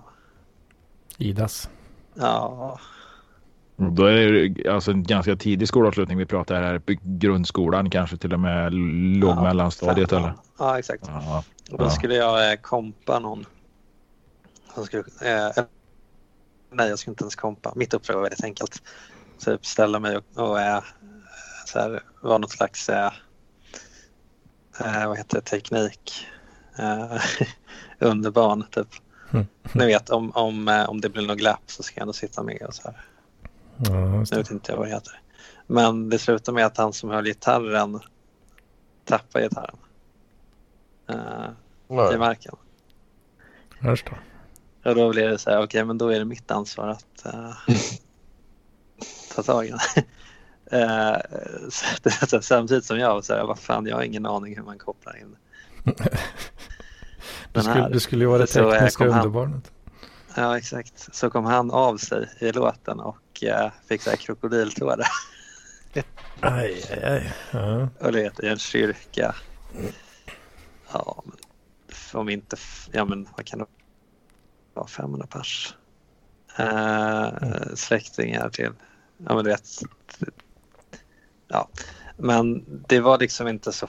[1.18, 1.68] Idas.
[2.14, 2.80] Ja,
[3.76, 6.78] Då är det alltså en ganska tidig skolavslutning vi pratar här.
[6.78, 8.74] på Grundskolan kanske till och med
[9.20, 10.34] låg Ja, mellanstadiet eller?
[10.58, 11.04] Ja, exakt.
[11.06, 11.44] Ja.
[11.70, 11.90] Och då Ja.
[11.90, 13.46] skulle jag eh, kompa någon.
[14.74, 15.64] Som skulle, eh,
[16.70, 17.72] nej, jag skulle inte ens kompa.
[17.76, 18.82] Mitt uppdrag var väldigt enkelt.
[19.38, 20.82] Typ ställa mig och, och eh,
[21.66, 23.12] så här, vara något slags eh,
[24.80, 26.26] eh, vad heter det, teknik
[26.78, 27.16] eh,
[27.98, 28.64] under barn.
[28.70, 28.88] Typ.
[29.32, 29.46] Mm.
[29.72, 32.42] Ni vet om, om, eh, om det blir något glapp så ska jag ändå sitta
[32.42, 33.04] med och så här.
[33.76, 34.42] Ja, just Nu det.
[34.42, 35.20] vet inte jag vad det heter.
[35.66, 38.00] Men det slutar med att han som höll gitarren
[39.04, 39.76] tappar gitarren.
[41.08, 42.56] Eh, i marken.
[43.78, 44.12] Hörs då.
[44.84, 47.52] Och då blir det så här, okej men då är det mitt ansvar att eh,
[49.34, 49.78] ta tag i den.
[50.70, 51.16] Eh,
[51.70, 54.62] så det så samtidigt som jag så här, vad fan jag har ingen aning hur
[54.62, 55.36] man kopplar in
[57.52, 59.12] Du skulle, du skulle ju vara det eh, tekniska han.
[59.12, 59.72] underbarnet.
[60.34, 65.06] Ja exakt, så kom han av sig i låten och eh, fick så här krokodiltårar.
[66.40, 67.32] Aj, aj, aj.
[67.50, 67.88] Ja.
[68.00, 69.34] Och det heter en kyrka.
[70.92, 71.36] Ja, men
[72.12, 72.56] om inte,
[72.92, 73.66] ja men vad kan det
[74.74, 75.74] vara, 500 pers.
[76.58, 77.32] Eh,
[77.74, 78.70] släktingar till,
[79.26, 79.68] ja men du vet.
[81.48, 81.68] Ja,
[82.16, 83.88] men det var liksom inte så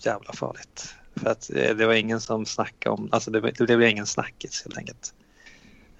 [0.00, 0.94] jävla farligt.
[1.16, 4.62] För att eh, det var ingen som snackade om, alltså det, det blev ingen snackis
[4.64, 5.14] helt enkelt.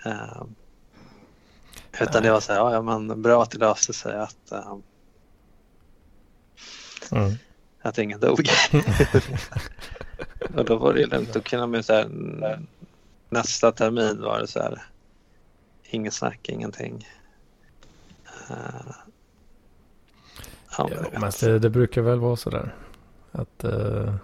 [0.05, 0.43] Eh,
[2.01, 4.77] utan det var så här, ja, ja men bra att det löste sig att eh,
[7.13, 7.35] Mm.
[7.83, 8.41] att ingen dog.
[10.55, 11.33] och då var det lugnt.
[11.33, 12.67] Då kunde man ju så här, n-
[13.29, 14.83] nästa termin var det så här,
[15.91, 17.09] inget snack, ingenting.
[18.51, 18.93] Uh,
[20.79, 22.75] ja, men det, det brukar väl vara sådär.
[23.33, 24.15] Att eh,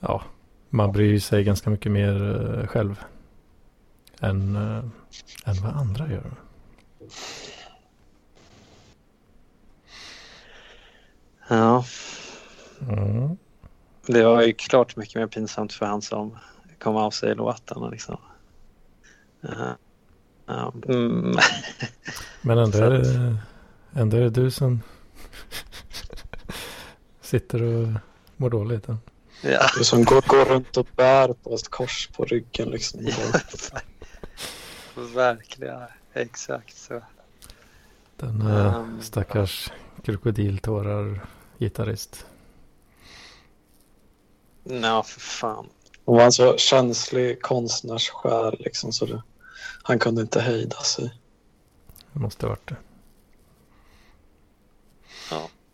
[0.00, 0.22] ja,
[0.68, 3.04] man bryr sig ganska mycket mer eh, själv.
[4.20, 4.56] Än,
[5.44, 6.30] än vad andra gör.
[11.48, 11.84] ja,
[12.80, 13.36] Mm.
[14.06, 16.38] det var ju klart mycket mer pinsamt för han som
[16.78, 17.90] kom av sig låten.
[17.90, 18.16] Liksom.
[19.42, 19.70] Eh,
[20.46, 21.36] ja, mm,
[22.42, 23.36] Men ändå är, det,
[23.92, 24.82] ändå är det du som
[27.20, 27.88] sitter och
[28.36, 28.84] mår dåligt.
[28.88, 28.96] Ja.
[29.42, 29.66] ja.
[29.78, 32.68] Du som går, går runt och bär på ett kors på ryggen.
[32.70, 33.00] Liksom.
[33.06, 33.40] Ja,
[35.14, 35.80] Verkligen,
[36.12, 37.02] exakt så.
[38.16, 39.02] Den eh, Um.
[39.02, 39.72] stackars
[40.02, 41.20] krokodiltårar
[41.58, 42.26] gitarrist.
[44.64, 45.66] Ja, för fan.
[46.08, 49.22] Hon var en så känslig konstnärssjäl liksom, så det,
[49.82, 51.14] han kunde inte hejda sig.
[52.12, 52.76] Det måste ha varit det.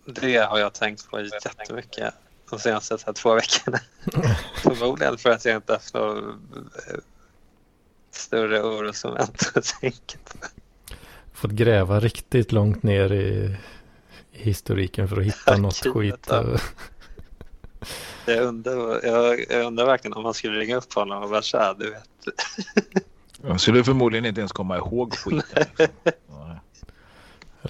[0.07, 2.15] Det har jag tänkt på jättemycket
[2.51, 3.81] de senaste så här, två veckorna.
[4.63, 6.99] Förmodligen för att jag inte haft något eh,
[8.11, 10.39] större orosmoment att tänka på.
[11.33, 13.57] Fått gräva riktigt långt ner i,
[14.33, 16.27] i historiken för att hitta något Arkivet, skit.
[16.29, 16.59] ja.
[18.27, 21.75] Jag undrar, jag, jag undrar verkligen om man skulle ringa upp honom och bara tja,
[21.79, 22.09] du vet.
[23.47, 25.67] Jag skulle förmodligen inte ens komma ihåg skiten.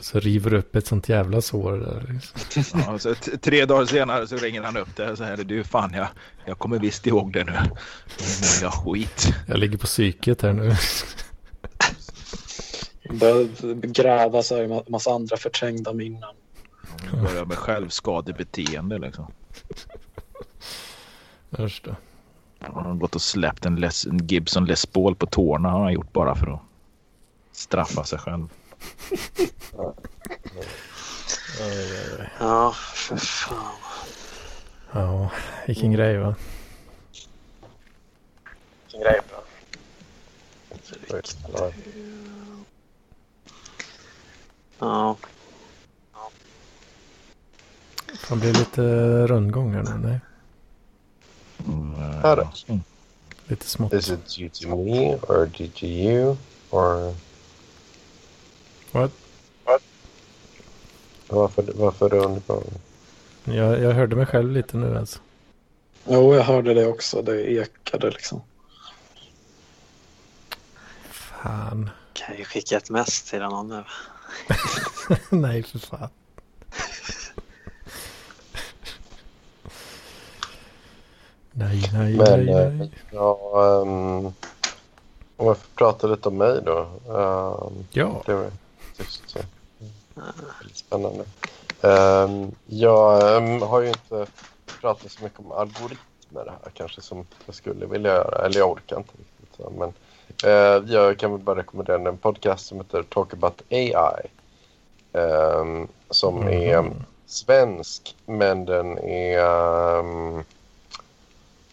[0.01, 2.21] Så river du upp ett sånt jävla sår där.
[2.57, 2.81] liksom.
[2.87, 5.93] Ja, så t- tre dagar senare så ringer han upp det och säger du fan
[5.95, 6.09] jag,
[6.47, 7.53] jag kommer visst ihåg det nu.
[8.63, 9.35] Jag skit.
[9.49, 10.75] Jag ligger på psyket här nu.
[13.19, 16.35] Börjar gräva så här i ma- massa andra förträngda minnen.
[17.13, 19.33] Jag börjar med självskadebeteende liksom.
[21.59, 21.97] Usch då.
[22.61, 25.93] Han har gått och släppt en, Les, en Gibson Les Paul på tårna har han
[25.93, 26.61] gjort bara för att
[27.53, 28.49] straffa sig själv.
[32.39, 33.75] Ja, för fan.
[34.93, 35.31] Ja,
[35.67, 36.35] vilken grej va?
[38.85, 39.43] Vilken grej bra.
[44.79, 45.17] Ja.
[48.19, 48.83] Fan blir lite
[49.27, 49.99] rundgång här nu?
[49.99, 50.21] Nej,
[52.23, 52.79] Här då?
[53.47, 53.93] lite smått.
[53.93, 56.37] Is it due to me or due to you
[56.71, 57.15] or
[58.93, 59.11] What?
[61.29, 62.65] varför, varför rundgång?
[63.45, 65.19] Jag, jag hörde mig själv lite nu alltså.
[66.09, 67.23] Jo, jag hörde det också.
[67.23, 68.43] Det ekade liksom.
[71.11, 71.91] Fan.
[72.13, 73.85] kan ju skicka ett mess till honom nu.
[75.31, 76.09] Nej för fan.
[81.57, 82.91] Nej, nej, Men nej, eh, nej.
[83.11, 83.39] ja,
[83.83, 84.27] um,
[85.37, 86.79] om jag får prata lite om mig då.
[87.07, 88.47] Um, Ja, det var
[88.99, 89.47] just lite
[90.75, 91.25] spännande.
[91.81, 94.27] Um, jag um, har ju inte
[94.81, 98.47] pratat så mycket om algoritmer här kanske som jag skulle vilja göra.
[98.47, 99.57] Eller jag orkar inte riktigt.
[99.57, 99.93] så, Men
[100.45, 104.27] eh, jag kan väl bara rekommendera en podcast som heter Talk about AI.
[105.13, 106.93] Um, som är Mhm.
[107.27, 109.39] svensk men den är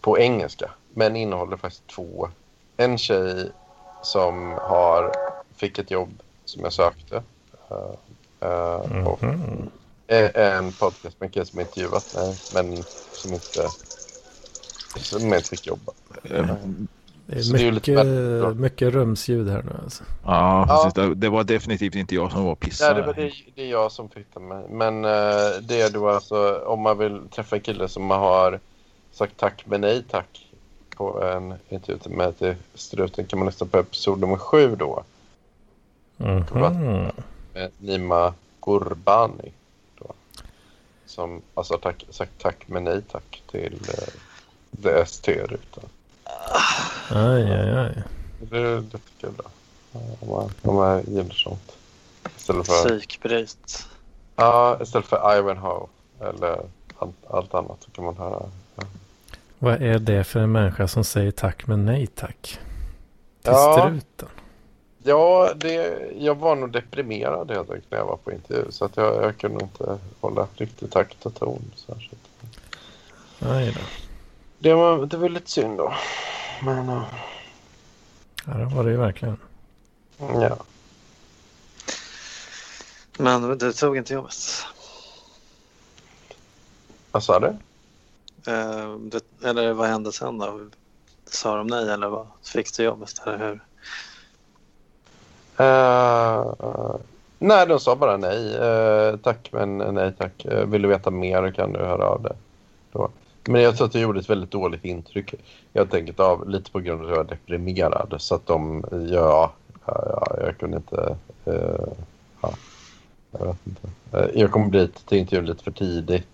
[0.02, 0.70] på engelska.
[0.94, 2.28] Men innehåller faktiskt två.
[2.76, 3.50] En tjej
[4.02, 5.12] som har,
[5.56, 7.22] fick ett jobb som jag sökte.
[7.70, 9.70] eh, eh, och Mhm.
[10.34, 12.82] en podcast med en kille som intervjuat mig men
[13.12, 13.68] som inte,
[14.96, 15.92] som inte fick jobba.
[16.24, 16.46] Eh,
[17.26, 18.54] Det det är ju är lite mycket, väldigt bra.
[18.54, 20.04] mycket rumsljud här nu alltså.
[20.24, 20.76] Ja, Ja.
[20.84, 20.94] precis.
[20.94, 22.96] Det, det var definitivt inte jag som var Nej, pissad.
[22.96, 24.70] det, var det, det är jag som fick med.
[24.70, 28.60] Men eh, det är då alltså om man vill träffa en kille som har
[29.12, 30.46] sagt tack men nej tack
[30.96, 35.02] på en intervju mig till Struten kan man lyssna på episod nummer sju då.
[36.16, 37.10] Mhm.
[37.54, 39.52] med Nima Gurbani.
[39.98, 40.06] Då,
[41.06, 44.08] som alltså tack, sagt tack men nej tack till eh,
[44.70, 45.84] DST-rutan.
[47.08, 48.02] Aj, aj, aj.
[48.50, 49.50] Det, är bra.
[49.94, 51.76] Eh, Om man, om man gillar sånt.
[52.36, 53.86] Istället för, Psykbryt.
[54.36, 55.86] ja, istället för Ivanhoe
[56.20, 56.60] eller
[56.98, 58.42] allt, allt annat så kan man höra.
[58.76, 58.82] Ja.
[59.58, 62.40] Vad är det för en människa som säger tack men nej tack?
[62.42, 62.58] Till
[63.52, 63.78] Ja.
[63.78, 64.28] struten?
[65.04, 68.96] Ja, det, jag var nog deprimerad helt enkelt när jag var på intervju så att
[68.96, 71.62] jag, jag kunde inte hålla riktigt takt och ton.
[71.76, 72.28] Särskilt.
[73.38, 73.80] Aj då.
[74.58, 75.94] Det, var, det var lite synd då.
[76.62, 77.02] Men eh,
[78.46, 79.36] Ja, det var det ju verkligen.
[80.18, 80.56] ja.
[83.18, 84.34] Men du tog inte jobbet.
[87.10, 87.56] Vad sa du?
[88.46, 90.60] Eh, det, eller vad hände sen då?
[91.26, 92.26] Sa de nej eller vad?
[92.42, 93.60] Fick du jobbet eller hur?
[95.60, 96.96] Uh,
[97.38, 98.58] nej, de sa bara nej.
[98.58, 100.46] Uh, tack, men nej tack.
[100.52, 102.32] Uh, vill du veta mer kan du höra av dig.
[102.92, 103.10] Då.
[103.44, 105.34] Men jag tror att det gjorde ett väldigt dåligt intryck.
[105.74, 108.14] Helt enkelt av lite på grund av att jag var deprimerad.
[108.18, 109.52] Så att de, ja,
[109.86, 112.52] ja, ja jag kunde inte, ja,
[113.30, 114.38] jag vet inte.
[114.38, 116.31] Jag kom dit till intervjun lite för tidigt.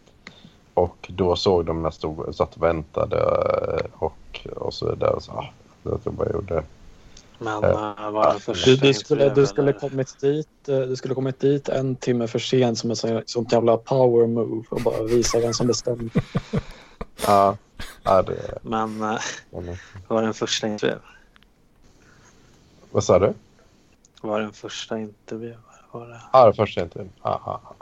[0.79, 5.21] Och då såg de när jag stod, satt och väntade eh, och, och så vidare.
[5.21, 6.65] Så, ja, jag bara gjorde
[7.39, 10.81] Men Eh, eh, var det första Du, du, skulle, intervjun, du, skulle kommit dit, eh,
[10.81, 14.81] du skulle kommit dit en timme för sent som sånt sånt jävla power move och
[14.81, 16.11] bara visa vem som bestämmer.
[17.27, 17.57] Ja,
[18.05, 18.59] ja det...
[18.63, 19.19] Men eh,
[19.51, 19.77] men-
[20.09, 20.97] var det en första intervju?
[22.91, 23.35] Vad sa du?
[24.23, 25.55] Var det en första intervju?
[25.93, 26.21] Var det?
[26.33, 27.07] Ja, det första inte.
[27.23, 27.75] Ja, ja.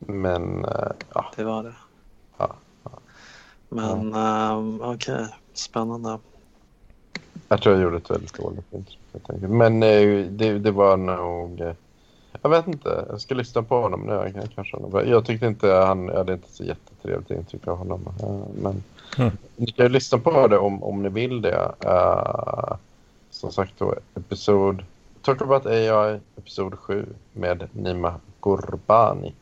[0.00, 1.32] Men, eh, ja.
[1.36, 1.74] det var det.
[2.38, 2.54] Ja,
[3.68, 6.18] Men eh, okej, spännande.
[7.48, 9.50] Jag tror jag gjorde ett väldigt dåligt intryck.
[9.50, 11.74] Men eh, det, det var nog...
[12.42, 13.04] Jag vet inte.
[13.08, 14.12] Jag ska lyssna på honom nu.
[14.12, 16.04] Jag, kan- kanske, jag tyckte inte han...
[16.08, 18.00] Jag hade inte så jättetrevligt intryck av honom.
[18.62, 18.82] Men
[19.18, 19.32] Mm.
[19.56, 21.72] ni kan ju lyssna på det om, om ni vill det.
[21.84, 22.76] Eh,
[23.30, 24.84] som sagt då, episod...
[25.22, 29.34] Talk about AI, episod 7 med Nima Gurbani.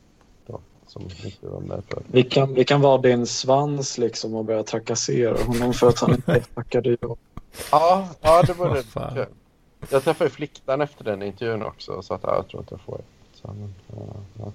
[0.88, 2.02] Som inte var med för.
[2.12, 6.10] Vi kan, vi kan vara din svans liksom och börja trakassera honom för att han
[6.14, 7.16] inte tackade ja.
[7.70, 8.74] Ja, ja det var
[9.14, 9.26] det.
[9.90, 12.74] Jag träffade ju flickan efter den intervjun också och sa att ja, jag tror inte
[12.74, 13.04] jag får det.
[13.40, 13.74] Så, men,
[14.38, 14.52] ja.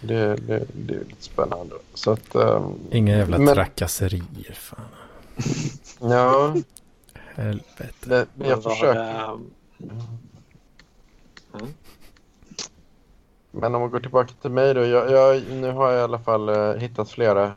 [0.00, 1.74] Det, det, det är lite spännande.
[1.94, 4.52] Så att, ehm, Inga jävla Men- trakasserier.
[4.54, 4.80] Fan.
[6.00, 6.54] ja,
[7.34, 8.26] Helvete.
[8.34, 9.38] men jag försöker.
[9.78, 11.66] det?
[13.52, 14.84] Men om man går tillbaka till mig då.
[14.84, 17.52] Jag, jag, nu har jag i alla fall eh, hittat flera,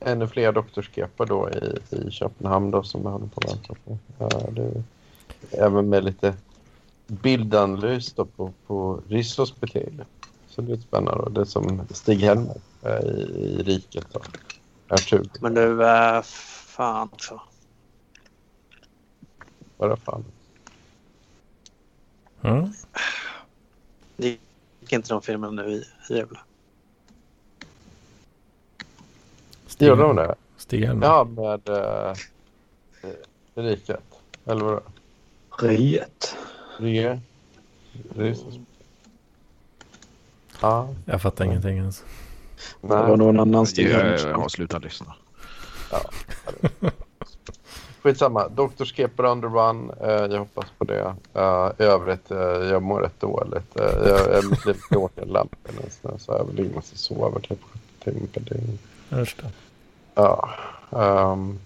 [0.00, 3.98] ännu fler doktorskepar då i, i Köpenhamn då som jag håller på att vänta på.
[4.18, 4.82] Ja, det,
[5.50, 6.34] även med lite
[7.06, 10.06] bildanalys då på, på Rissos beteende.
[10.48, 11.22] Så det är spännande.
[11.22, 13.20] Och det är som Stig Helmer eh, i,
[13.58, 14.20] i Riket då.
[14.94, 17.40] Artur, Men du, äh, fan också.
[19.76, 20.24] vad fan.
[22.42, 22.72] Mm.
[24.90, 26.38] Gick inte de filmerna nu i, i jul?
[29.66, 30.34] Stig, Gjorde de det?
[30.56, 31.06] Stig Helmer.
[31.06, 32.14] Ja, med eh,
[33.54, 34.02] Riket.
[34.46, 34.80] Eller vadå?
[35.58, 36.36] Riet.
[38.16, 38.54] Rissos?
[40.60, 40.94] Ja.
[41.04, 42.04] Jag fattar ingenting ens.
[42.80, 44.28] Det var någon annan Stig Jag, Helmer.
[44.28, 45.14] jag har slutat lyssna.
[48.02, 48.48] Skitsamma.
[48.48, 48.84] Dr.
[48.84, 49.92] Skepper under one.
[50.00, 51.14] Eh, jag hoppas på det.
[51.34, 53.80] Eh, I övrigt, eh, jag mår rätt dåligt.
[53.80, 56.18] Eh, jag är mitt liv bråkar lampen nästan.
[56.18, 58.78] Så jag vill måste sova typ 70 timmar per dygn.
[59.08, 59.50] Just det.
[60.14, 60.50] Ja.
[60.92, 61.58] ehm,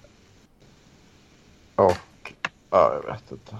[1.74, 2.32] och,
[2.70, 3.56] ja, jag vet inte.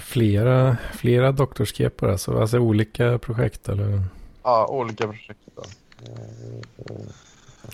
[0.00, 2.40] Flera, flera doktorskepar alltså.
[2.40, 4.02] Alltså olika projekt eller?
[4.42, 5.62] Ja, olika projekt då.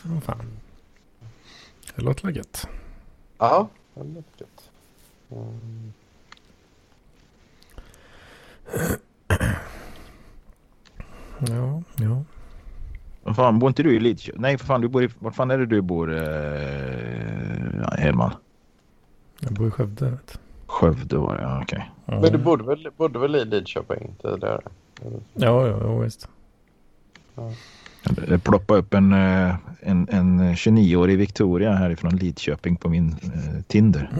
[0.03, 0.36] Vad fan.
[1.97, 2.68] Det låter väl gött.
[3.38, 4.70] Ja, det låter gött.
[5.30, 5.93] Mm.
[11.49, 12.22] Ja, ja.
[13.22, 14.41] Vad fan, bor inte du i Lidköping?
[14.43, 15.09] Nej, för fan, du bor i...
[15.18, 16.20] Vart fan är det du bor, eh,
[17.82, 18.32] ja, Hedman?
[19.41, 20.11] Jag bor i Skövde.
[20.11, 20.41] Vet.
[20.66, 21.91] Skövde var det, ja, okej.
[22.07, 22.20] Ja.
[22.20, 24.61] Men du bodde väl, bodde väl i Lidköping tidigare?
[25.34, 26.28] Ja, ja, ja visst.
[27.34, 27.55] Det-
[28.03, 34.11] Det ploppade upp en, eh, en, en 29-årig Victoria härifrån Lidköping på min eh, Tinder.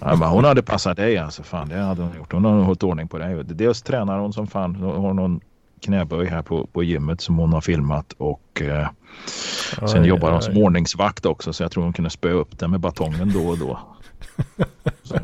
[0.00, 1.42] Ja, men hon hade passat dig alltså.
[1.42, 2.32] Fan, det hade hon gjort.
[2.32, 3.44] Hon har hållit ordning på dig.
[3.44, 4.74] Dels tränar hon som fan.
[4.74, 5.40] Hon har någon
[5.80, 8.88] knäböj här på, på gymmet som hon har filmat och eh,
[9.86, 12.70] sen Aj, jobbar hon som ordningsvakt också så jag tror hon kunde spöa upp den
[12.70, 13.78] med batongen då och då.
[15.02, 15.18] Så,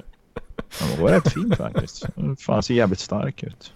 [0.80, 2.06] hon var rätt fin faktiskt.
[2.16, 3.72] Hon fan ser jävligt stark ut.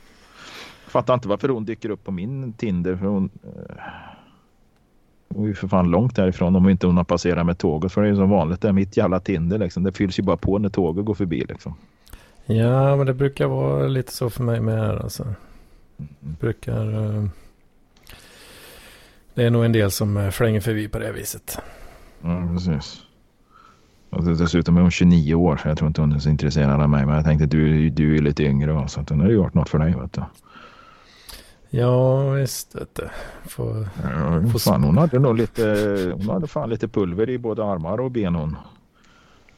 [0.93, 3.77] Fattar inte varför hon dyker upp på min Tinder för hon eh,
[5.35, 7.93] hon är ju för fan långt därifrån om inte hon har passerat med tåget.
[7.93, 9.83] För det är ju som vanligt, det är mitt jävla Tinder liksom.
[9.83, 11.75] Det fylls ju bara på när tåget går förbi liksom.
[12.47, 15.27] Ja, men det brukar vara lite så för mig med här alltså.
[16.21, 17.17] Brukar...
[17.17, 17.25] eh,
[19.35, 21.59] Det är nog en del som eh, flänger förbi på det viset.
[22.23, 23.03] Ja, precis.
[24.11, 26.81] Och det- dessutom är hon 29 år så jag tror inte hon är så intresserad
[26.83, 27.07] av mig.
[27.07, 29.69] Men jag tänkte du, du är lite yngre så att hon har ju gjort något
[29.69, 30.23] för dig vet du.
[31.75, 32.75] Ja, visst.
[32.75, 33.09] Vet du.
[33.49, 33.89] Får...
[34.03, 38.01] Ja, Får fan, hon hade nog lite, hon hade fan lite pulver i både armar
[38.01, 38.57] och ben hon.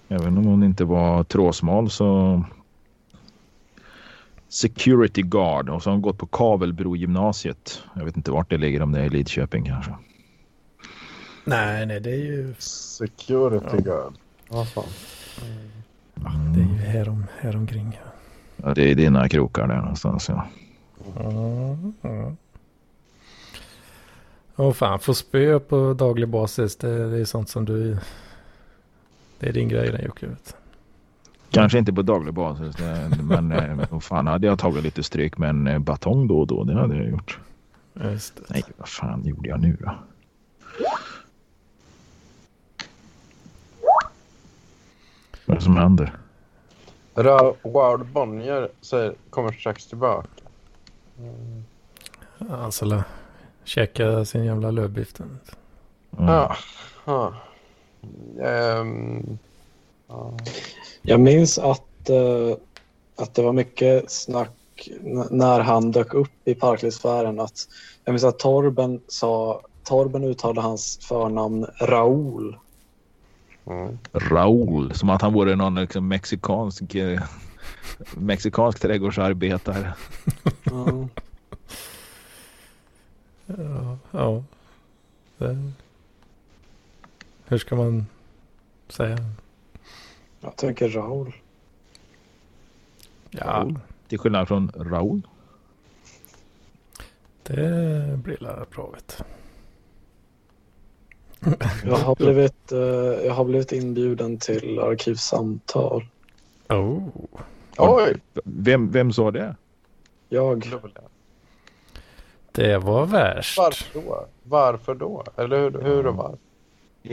[0.09, 2.43] Även om hon inte var tråsmal så
[4.49, 7.83] Security guard och så har hon gått på Kavelbro gymnasiet.
[7.95, 9.95] Jag vet inte vart det ligger om det är i Lidköping kanske.
[11.45, 14.15] Nej, nej, det är ju, Security guard.
[14.51, 14.85] Ja, fan.
[16.55, 18.01] det är ju härom, häromkring.
[18.57, 20.29] Ja, det är dina krokar där någonstans.
[20.29, 20.47] Ja.
[22.03, 22.33] Ja.
[24.57, 26.77] Åh fan, få spö på daglig basis.
[26.77, 27.99] Det, det är sånt som du...
[29.39, 30.27] Det är din grej den Jocke.
[31.51, 32.77] Kanske inte på daglig basis
[33.23, 33.55] men
[33.91, 36.65] vad fan hade jag tagit lite stryk med en eh, batong då och då.
[36.65, 37.39] Det hade jag gjort.
[37.95, 38.43] Just det.
[38.49, 39.95] Nej, vad fan gjorde jag nu då?
[45.47, 46.13] Vad är det som händer?
[47.15, 50.29] Raoul Bonnier säger, kommer strax tillbaka.
[52.51, 53.05] Alltså, la-
[53.65, 55.21] käka sin jävla lövbiff.
[55.21, 55.39] Mm.
[56.27, 56.57] Ja.
[57.05, 57.35] ja.
[58.43, 59.39] Ehm,
[60.09, 60.33] ja.
[61.03, 62.57] Jag minns att, eh,
[63.17, 64.51] att det var mycket snack
[65.31, 67.41] när han dök upp i parklivsfären.
[67.41, 67.69] Att,
[68.05, 72.57] jag minns att Torben sa Torben uttalade hans förnamn Raoul.
[73.67, 73.99] Mm.
[74.13, 77.23] Raul, som att han vore någon liksom, mexikansk, eh,
[78.17, 79.95] mexikansk trädgårdsarbetare.
[80.71, 81.09] Mm.
[83.47, 83.99] Ja.
[84.11, 84.45] ja.
[85.39, 85.73] Det...
[87.47, 88.07] Hur ska man
[88.89, 89.19] säga?
[90.41, 91.35] Jag tänker Raoul.
[93.31, 93.71] Ja.
[94.09, 95.23] Till skillnad från Raul.
[97.43, 99.23] Det blir la bra vet
[101.85, 102.79] Jag har blivit, eh,
[103.27, 106.05] jag har blivit inbjuden till arkivsamtal.
[106.69, 107.09] Oh.
[107.79, 108.17] Oj!
[108.45, 109.57] Vem, vem sa det?
[110.29, 110.65] Jag,
[112.53, 113.59] Det var värst.
[113.59, 114.27] Varför då?
[114.43, 115.25] Varför då?
[115.37, 116.39] Eller hur, hur och varför?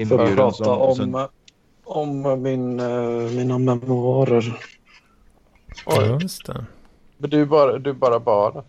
[0.06, 1.28] för att prata som, om, som,
[1.84, 4.60] om min, eh, mina memoarer.
[5.86, 6.66] Ja, just det.
[7.18, 8.64] Men du bara, du bara fan.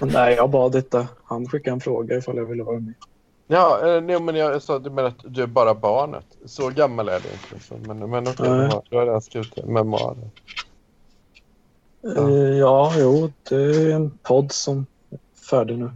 [0.00, 1.08] Nej, jag bad inte.
[1.24, 2.94] Han skickade en fråga ifall jag ville vara med.
[3.52, 6.24] Ja, eh, nej, men jag sa du menar att du är bara barnet.
[6.44, 7.66] Så gammal är du inte.
[7.66, 10.30] Så, men men okej, du har- du har redan skrivit memoarer.
[12.00, 15.18] Ja, ja jo, det är en podd som är
[15.50, 15.90] färdig nu.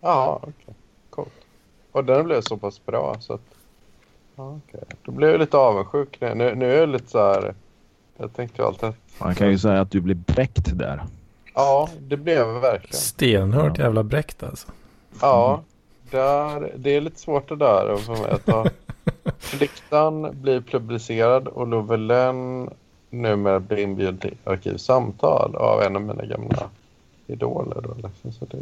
[0.00, 0.74] Ja, okej.
[1.10, 1.28] Coolt.
[1.92, 3.40] Och den blev så pass bra så att...
[4.36, 4.80] Ja, okej.
[5.04, 6.20] Då blev jag lite avundsjuk.
[6.20, 7.54] Nu, nu, nu är jag lite så här...
[8.16, 8.96] Jag tänkte ju alltid att...
[9.18, 11.04] man kan ju säga att du blir bräckt där.
[11.54, 12.96] Ja, det blev jag verkligen.
[13.00, 14.68] Stenhårt jävla bräckt alltså.
[15.20, 15.62] Ja,
[16.10, 18.66] där, det är lite svårt det där för mig att ta.
[19.38, 22.70] Fliktan blir publicerad och Lovelen
[23.10, 26.68] numera blir inbjuden till arkivsamtal av en av mina gamla
[27.26, 27.80] idoler.
[27.82, 28.32] Då, liksom.
[28.32, 28.58] så, det,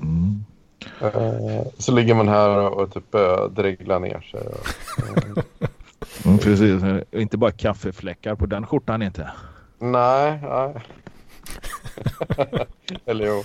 [0.00, 0.44] Mm.
[1.00, 4.40] eh, så ligger man här och, och typ uh, dreglar ner sig.
[4.40, 5.44] Och, eh,
[6.24, 6.82] Mm, precis.
[7.10, 9.30] Inte bara kaffefläckar på den skjortan inte.
[9.78, 10.74] nej, nej.
[13.06, 13.44] Eller jo.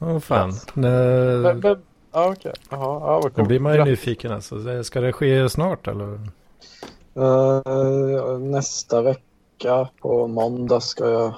[0.00, 0.52] Åh fan.
[0.74, 1.82] Men, men,
[2.12, 2.52] ja, okej.
[2.70, 3.48] Jaha, ja, vad då coolt.
[3.48, 3.90] blir man ju Grattis.
[3.90, 4.84] nyfiken alltså.
[4.84, 6.20] Ska det ske snart eller?
[7.14, 11.34] Eh, nästa vecka på måndag ska jag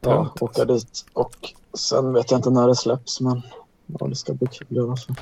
[0.00, 1.04] ja, Tungt, åka dit.
[1.12, 1.36] Och
[1.78, 3.42] sen vet jag inte när det släpps men
[3.86, 5.16] ja, det ska bli kul i alla fall.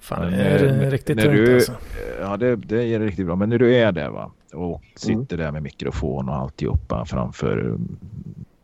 [0.00, 1.72] Fan, det är eh, riktigt när tungt du- alltså.
[2.20, 3.36] Ja, det, det är riktigt bra.
[3.36, 7.78] Men när du är där va och sitter där med mikrofon och alltihopa framför,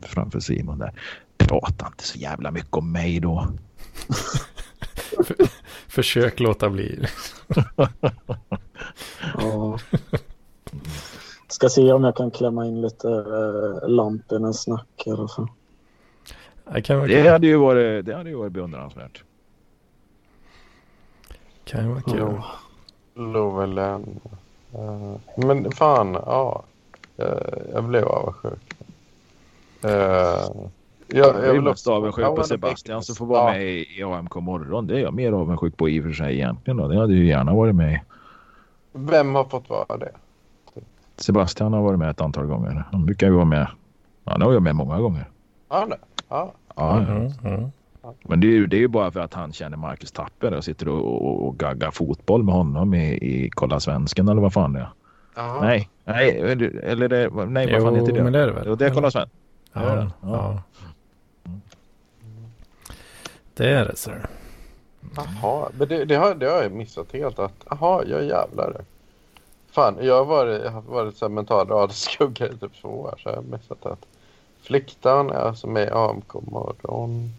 [0.01, 0.93] framför Simon där.
[1.49, 3.47] Prata inte så jävla mycket om mig då.
[5.89, 7.07] Försök låta bli.
[9.39, 9.79] Ja.
[11.49, 15.49] Ska se om jag kan klämma in lite uh, Lampinen snack i alla fall.
[17.09, 19.25] Det hade ju varit, det hade ju varit beundransvärt.
[21.65, 22.43] Kan ju vara kul.
[23.15, 24.21] Lovelen.
[24.75, 26.65] Eh, men fan, ja.
[27.17, 27.27] Eh,
[27.73, 28.75] jag blev avundsjuk.
[29.85, 30.67] Uh,
[31.15, 33.59] jag, Jag är vill mest avundsjuk på Sebastian som får vara ja.
[33.59, 34.87] med i i AMK morgon.
[34.87, 36.77] Det är jag mer avundsjuk på i och för sig egentligen.
[36.77, 36.89] Då.
[36.89, 38.01] Det hade ju gärna varit med.
[38.93, 40.13] Vem har fått vara det?
[41.17, 42.85] Sebastian har varit med ett antal gånger.
[42.93, 43.67] Han brukar ju vara med.
[44.25, 45.29] Han har varit med många gånger.
[45.69, 45.97] Ja, det.
[46.29, 46.53] Ja.
[46.77, 47.71] Ja, Mm, mm.
[48.23, 50.65] Men det är, ju, det är ju bara för att han känner Marcus Tapper och
[50.65, 54.73] sitter och, och, och gaggar fotboll med honom i, i Kolla Svensken eller vad fan
[54.73, 54.89] det är.
[55.37, 55.59] Ja.
[55.63, 56.39] Nej, nej,
[56.83, 58.25] eller det, nej vad fan Jo, heter det?
[58.25, 58.65] men det är det väl.
[58.67, 59.39] Jo, det är Kolla Svensken.
[59.73, 60.63] Ja, Ja, ja.
[63.55, 64.27] Det är det, sir.
[65.17, 67.39] Jaha, men det, det, har, det har jag missat helt.
[67.39, 68.85] att Jaha, jag jävlar.
[69.71, 73.15] Fan, jag har varit, jag har varit så här mental radioskugga i typ två år.
[73.23, 74.07] Så jag har missat att
[74.63, 77.33] Fliktan är alltså med i AMK morgon.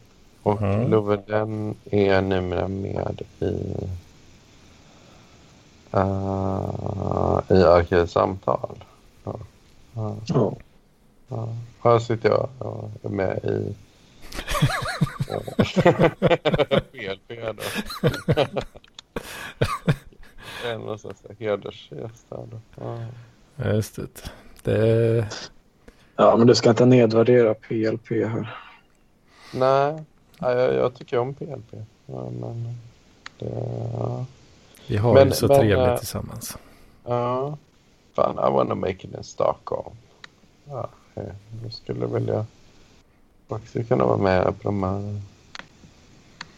[0.44, 0.92] Och Mm.
[0.92, 3.76] Lovelen är numera med i
[5.96, 8.84] uh, i Arkivsamtal.
[9.24, 9.40] Ja.
[9.94, 10.54] Ja.
[11.28, 11.48] Ja.
[11.84, 13.76] Här sitter jag och är med i
[16.92, 17.64] PLP då.
[20.66, 22.60] En och så så hedersgäst här då.
[22.76, 22.98] Ja.
[23.74, 24.32] Just det.
[24.64, 25.28] det.
[26.16, 28.56] ja, men du ska inte nedvärdera PLP här.
[29.54, 30.04] Nej,
[30.40, 31.74] ja, jag, jag tycker om PLP.
[32.06, 32.78] Ja, men
[33.40, 33.46] det,
[33.94, 34.26] ja.
[34.88, 36.58] Vi har Men- ju så men, trevligt eh, tillsammans.
[37.06, 37.58] ja.
[38.16, 39.96] Fan, I wanna make it in Stockholm.
[40.66, 40.90] Ja,
[41.64, 42.46] jag skulle vilja
[43.54, 45.22] också kunna vara med på de här.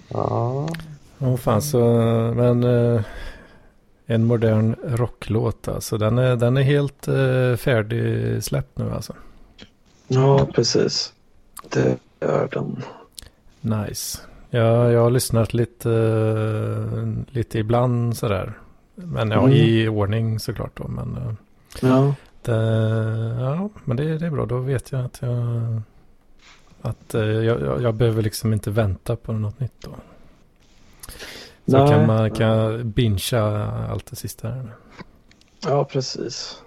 [0.09, 0.67] Ja.
[1.19, 1.79] Åh fan så,
[2.35, 3.01] men eh,
[4.05, 5.97] en modern rocklåt alltså.
[5.97, 9.13] Den är, den är helt eh, färdigsläppt nu alltså.
[10.07, 11.13] Ja, precis.
[11.69, 12.83] Det är den.
[13.61, 14.19] Nice.
[14.49, 18.53] Ja, jag har lyssnat lite, eh, lite ibland sådär.
[18.95, 19.51] Men ja, Mm.
[19.53, 20.87] i ordning såklart då.
[20.87, 21.33] Men, eh,
[21.81, 22.13] Ja.
[22.41, 22.55] det,
[23.39, 24.45] ja, men det, det är bra.
[24.45, 25.31] Då vet jag att jag,
[26.85, 29.95] att eh, jag, jag, behöver liksom inte vänta på något nytt då.
[31.65, 31.87] Så Nej.
[31.87, 34.71] kan man kan bingea allt det sista här.
[35.65, 36.61] ja, precis.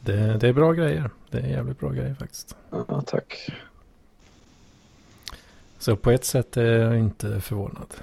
[0.00, 1.10] Det, det är bra grejer.
[1.30, 2.56] Det är jävligt bra grejer faktiskt.
[2.70, 3.50] Ja, tack.
[5.78, 7.94] Så på ett sätt är jag inte förvånad.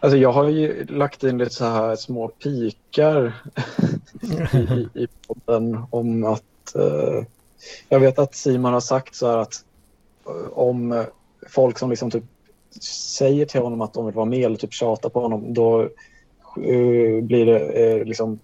[0.00, 3.34] Alltså jag har ju lagt in lite så här små pikar
[4.52, 7.24] i, i, i podden om att eh,
[7.88, 9.64] jag vet att Simon har sagt så här att
[10.26, 11.04] eh, om eh,
[11.48, 12.24] folk som liksom typ
[13.16, 17.22] säger till honom att de vill vara med eller typ tjatar på honom då eh,
[17.22, 18.38] blir det liksom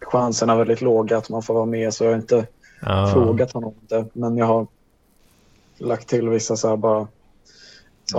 [0.00, 2.46] chanserna väldigt låga att man får vara med så jag har inte
[2.86, 3.10] Ja.
[3.12, 4.66] frågat honom det men jag har
[5.78, 7.06] lagt till vissa så här bara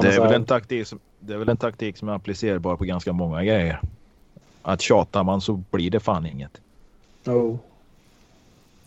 [0.02, 2.84] Det är, väl en taktik som, det är väl en taktik som är applicerbar på
[2.84, 3.82] ganska många grejer.
[4.62, 6.62] Att tjatar man så blir det fan inget.
[7.26, 7.56] Oh.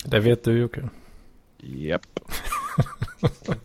[0.05, 0.89] Det vet du Jocke.
[1.59, 2.21] Japp.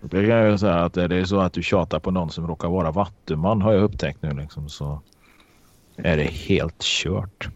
[0.00, 2.46] Det kan jag ju säga att det är så att du tjatar på någon som
[2.46, 5.00] råkar vara vattuman har jag upptäckt nu liksom så
[5.96, 7.48] är det helt kört.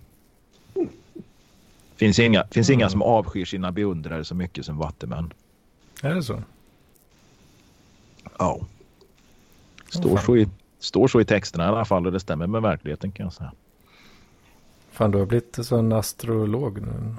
[1.97, 5.33] Finns inga, finns inga som avskyr sina beundrare så mycket som vattumän.
[6.03, 6.43] Är det så?
[8.39, 8.59] Ja.
[8.61, 8.65] Åh,
[9.89, 10.25] Står, fan.
[10.25, 13.25] så i, står så i texterna i alla fall och det stämmer med verkligheten kan
[13.27, 13.53] jag säga.
[14.91, 17.15] Fan du har blivit en astrolog nu.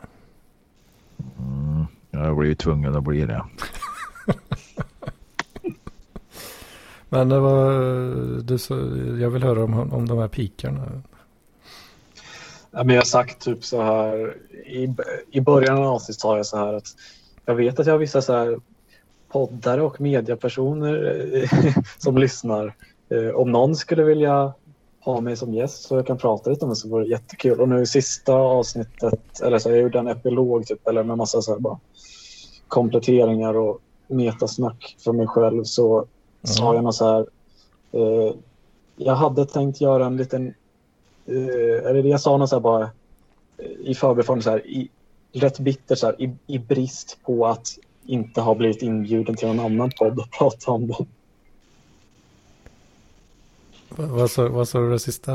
[1.39, 3.45] Mm, jag har blivit tvungen att bli det.
[7.09, 7.71] Men det var,
[8.41, 8.73] du så,
[9.19, 11.01] jag vill höra om, om de här pikarna.
[12.71, 14.95] Ja, men jag har sagt typ så här i,
[15.31, 16.87] i början av avsnittet sa jag så här att
[17.45, 18.59] jag vet att jag har vissa så här
[19.31, 22.73] poddare och mediapersoner eh, som lyssnar.
[23.09, 24.53] Eh, Om någon skulle vilja
[25.01, 27.61] ha mig som gäst så jag kan prata lite om det så vore det jättekul.
[27.61, 31.41] Och nu i sista avsnittet, eller så jag gjorde en epilog typ, eller med massa
[31.41, 31.79] så här bara
[32.67, 36.05] kompletteringar och metasnack för mig själv så
[36.43, 37.25] sa jag något så här.
[37.91, 38.33] Eh,
[38.95, 40.47] jag hade tänkt göra en liten
[41.25, 42.83] eh, eller jag sa något så här bara
[43.57, 44.89] eh, i förbifarten så här, i,
[45.33, 47.67] rätt bitter så här, i, i brist på att
[48.05, 51.05] inte ha blivit inbjuden till någon annan podd och prata om det.
[53.95, 55.31] Vad sa, vad sa du det sista?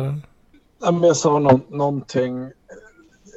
[0.81, 2.51] Ja, men jag sa no någonting.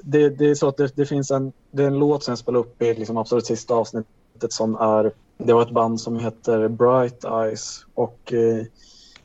[0.03, 2.37] Det, det är så att det, det finns en, det är en låt som jag
[2.37, 6.67] spelade upp i liksom absolut sista avsnittet som är, det var ett band som heter
[6.67, 8.65] Bright Eyes och eh,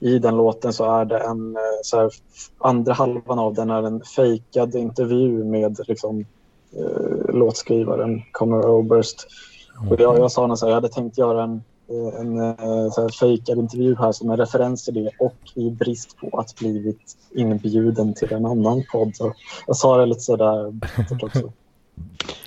[0.01, 2.11] i den låten så är det en, eh, så här,
[2.59, 6.27] andra halvan av den är en fejkad intervju med liksom,
[6.73, 9.27] eh, låtskrivaren Conor Oberst.
[9.91, 13.59] Och jag, jag sa när jag hade tänkt göra en, en eh, så här fejkad
[13.59, 18.33] intervju här som en referens till det och i brist på att blivit inbjuden till
[18.33, 19.17] en annan podd.
[19.17, 19.33] Så
[19.67, 20.73] jag sa det lite sådär
[21.23, 21.53] också.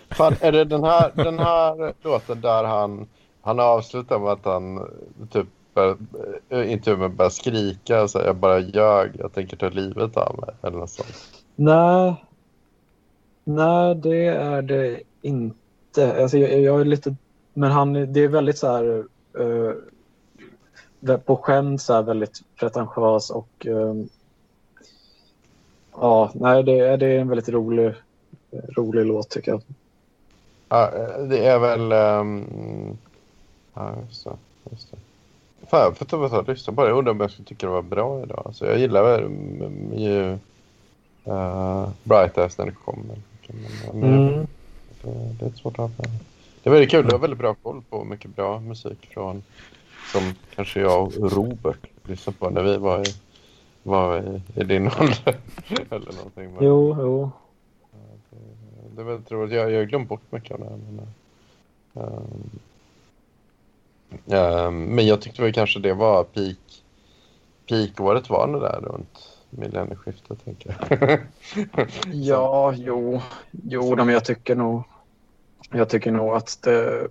[0.09, 3.07] Fan, är det den här, den här låten där han,
[3.41, 4.89] han avslutar med att han
[5.31, 5.47] typ
[6.49, 10.55] äh, intervjun börjar skrika och säga jag bara ljög, jag tänker ta livet av mig
[10.61, 11.43] eller något sånt.
[11.55, 12.15] Nej,
[13.43, 16.21] nej det är det inte.
[16.21, 17.15] Alltså, jag, jag är lite,
[17.53, 19.03] men han, det är väldigt så här
[19.39, 23.93] eh, på skämt så här väldigt pretentiös och eh,
[25.93, 27.93] ja, nej det, det är en väldigt rolig,
[28.77, 29.61] rolig låt tycker jag.
[30.69, 30.91] Ja,
[31.29, 31.91] det är väl...
[31.91, 32.97] ehm,
[33.73, 34.31] ja, just det.
[34.71, 34.97] Just det.
[35.67, 36.89] Fan, jag får ta och lyssna på det.
[36.89, 38.43] Jag undrar om jag skulle tycka det var bra idag.
[38.45, 39.21] Alltså, jag gillar väl
[39.95, 40.37] ju
[41.27, 43.15] uh, Bright när det kommer.
[43.93, 44.47] Men, Mm.
[45.01, 45.09] det,
[45.39, 46.09] det är inte svårt att ha med.
[46.67, 47.05] Det är väldigt kul.
[47.05, 49.43] Du har väldigt bra koll på mycket bra musik från
[50.11, 53.13] som kanske jag och Robert lyssnade på när vi var i,
[53.83, 55.37] var i, i din ålder.
[55.89, 56.53] Eller någonting.
[56.53, 57.31] Men, Jo, jo.
[58.95, 59.53] det är väldigt roligt.
[59.53, 60.77] Jag, jag har glömt bort mycket av det här.
[60.87, 61.07] Men,
[64.29, 66.83] ehm, men jag tyckte väl kanske det var peak.
[67.69, 71.19] Peak-året var det där runt millennieskiftet, tänker jag.
[72.13, 74.83] Ja, jo, jo men jag tycker nog,
[75.71, 77.07] jag tycker nog att det,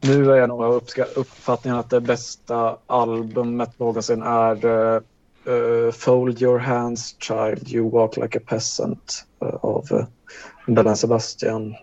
[0.00, 0.82] nu är jag nog av
[1.16, 8.38] uppfattningen att det bästa albumet någonsin är uh, Fold Your Hands Child, You Walk Like
[8.38, 10.04] a Peasant eh, av uh,
[10.66, 11.74] Belen Sebastian.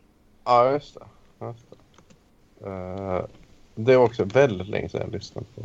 [0.45, 1.05] ja, just det.
[1.45, 2.69] Just det.
[2.69, 3.25] Eh,
[3.75, 5.61] det var också väldigt länge sedan jag lyssnade på,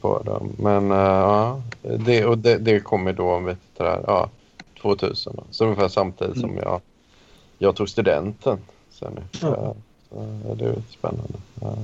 [0.00, 0.52] på dem.
[0.58, 4.30] Men ja, det, och det, det kom ju då, om vi tittar ja,
[4.82, 5.32] 2000.
[5.36, 5.42] Då.
[5.50, 6.80] Så ungefär samtidigt som jag,
[7.58, 8.58] jag tog studenten.
[8.90, 9.74] Sen Ja.
[10.10, 11.38] så det är ju spännande.
[11.60, 11.76] Ja.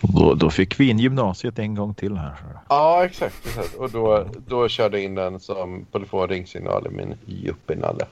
[0.00, 2.34] Då, då fick vi in gymnasiet en gång till här.
[2.68, 3.46] Ja, exakt.
[3.46, 3.74] exakt.
[3.74, 8.06] Och då, då körde jag in den som telefon ringsignal i min yuppienalle.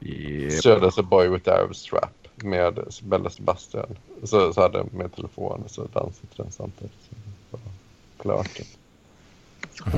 [0.00, 0.62] Yep.
[0.62, 3.96] Körde så Boy with Arab Strap med Bella Sebastian.
[4.22, 6.92] Så, så hade jag med telefon och så dansade den samtidigt.
[7.50, 7.58] Så
[8.22, 8.60] klart.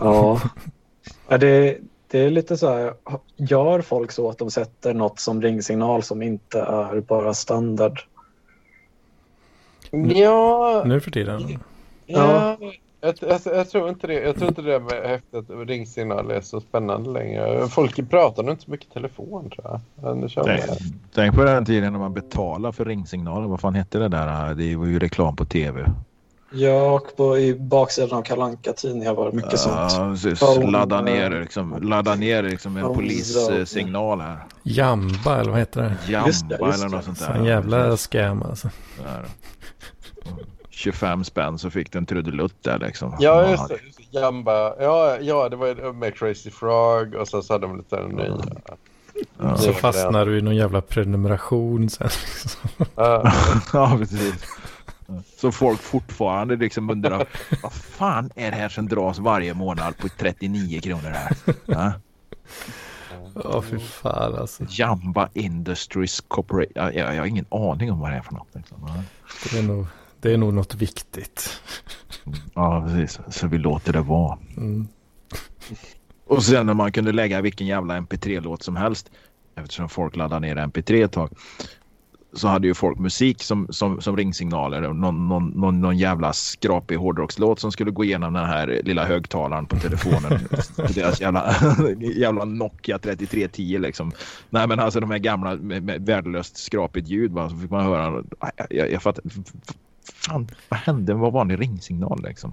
[0.01, 0.41] Ja.
[1.28, 1.78] ja det,
[2.11, 2.94] det är lite så här,
[3.36, 8.00] gör folk så att de sätter något som ringsignal som inte är bara standard?
[10.14, 11.58] Ja, Nu för tiden?
[12.06, 12.56] ja.
[13.02, 14.14] Jag, jag, jag, tror inte det.
[14.14, 17.68] Jag tror inte det med häftigt ringsignal är så spännande längre.
[17.68, 20.30] Folk pratar nog inte så mycket telefon tror jag.
[20.44, 20.64] Tänk,
[21.14, 23.48] tänk på den tiden när man betalade för ringsignaler.
[23.48, 24.54] Vad fan hette det där?
[24.54, 25.92] Det var ju reklam på tv.
[26.53, 30.22] Ja, och på, i baksidan av kalanka tidningar var det mycket Ja, sånt.
[30.22, 30.40] precis.
[30.72, 34.38] Ladda eh, ner, liksom, ladda ner liksom en polissignal här.
[34.62, 36.12] Jamba eller vad heter det?
[36.12, 37.34] Jamba Just det, just eller något sånt Så där.
[37.34, 38.70] en jävla scam alltså.
[39.05, 39.24] Där.
[40.70, 43.16] 25 spänn så fick du en trudelutt där liksom.
[43.18, 43.74] Ja, just det.
[43.86, 44.18] Just det.
[44.20, 44.74] Jamba.
[44.80, 48.36] Ja, ja, det var med Crazy Frog och sen så hade de lite nya.
[49.38, 49.57] Ja.
[49.57, 52.09] Så fastnar du i någon jävla prenumeration sen.
[52.32, 52.86] Liksom.
[52.96, 53.32] Ja.
[53.72, 54.34] ja, precis.
[55.36, 57.28] Så folk fortfarande liksom undrar
[57.62, 61.36] vad fan är det här som dras varje månad på 39 kronor här?
[61.66, 61.92] Ja?
[63.34, 64.64] Ja, fy fan alltså.
[64.68, 66.72] Jamba Industries Corporation.
[66.74, 68.48] Ja, jag, jag har ingen aning om vad det är för något.
[68.52, 69.02] Liksom.
[69.52, 69.86] Det är nog,
[70.20, 71.61] det är nog något viktigt.
[72.54, 73.20] Ja, precis.
[73.28, 74.38] Så vi låter det vara.
[74.56, 74.88] Mm.
[76.26, 79.11] Och sen när man kunde lägga vilken jävla mp3-låt som helst.
[79.54, 81.30] Eftersom folk laddade ner mp3 ett tag.
[82.33, 84.83] Så hade ju folk musik som, som, som ringsignaler.
[84.83, 89.05] Och någon, någon, någon, någon jävla skrapig hårdrockslåt som skulle gå igenom den här lilla
[89.05, 90.41] högtalaren på telefonen.
[90.95, 91.55] Deras jävla,
[92.01, 94.12] jävla Nokia 3310 liksom.
[94.51, 97.33] Nej men alltså de här gamla med, med värdelöst skrapigt ljud.
[97.33, 97.49] Va?
[97.49, 98.24] Så fick man höra.
[98.41, 99.24] Jag, jag, jag fattar.
[100.14, 101.14] Fan, vad hände?
[101.14, 102.53] Vad var en ringsignal liksom?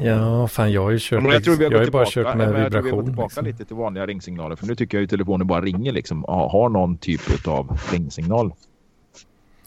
[0.00, 1.22] Ja, fan jag har ju kört.
[1.22, 2.82] Men jag tror vi har, jag har ju bara tillbaka, kört med men jag tror
[2.82, 3.04] vi har gått vibration.
[3.04, 3.44] tillbaka Liksom.
[3.44, 4.56] lite till vanliga ringsignaler.
[4.56, 6.24] För nu tycker jag ju telefonen bara ringer liksom.
[6.28, 8.52] Har någon typ av ringsignal.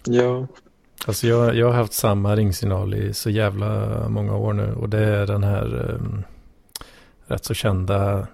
[0.06, 0.48] Ja.
[1.08, 4.74] Alltså jag, jag har haft samma ringsignal i så jävla många år nu.
[4.74, 6.24] Och det är den här um,
[7.28, 8.28] rätt så kända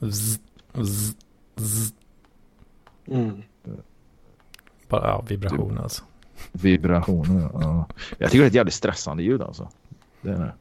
[0.00, 0.38] zzz,
[0.82, 1.16] zzz,
[1.56, 1.92] zzz,
[3.08, 3.42] Mm.
[4.88, 6.04] bara, ja, vibration alltså.
[6.52, 7.50] Vibrationer.
[7.54, 7.86] Ja.
[8.18, 9.68] Jag tycker det är ett jävligt stressande ljud alltså.
[10.20, 10.52] Det är det.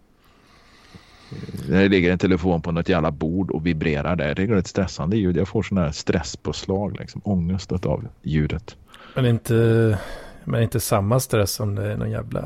[1.70, 4.36] Det ligger en telefon på något jävla bord och vibrerar där.
[4.36, 5.38] Det är ett stressande ljud.
[5.38, 7.22] Jag får sån här stresspåslag liksom.
[7.26, 8.78] Ångest av ljudet.
[9.16, 10.00] Men inte,
[10.44, 12.42] men inte samma stress som det är någon jävla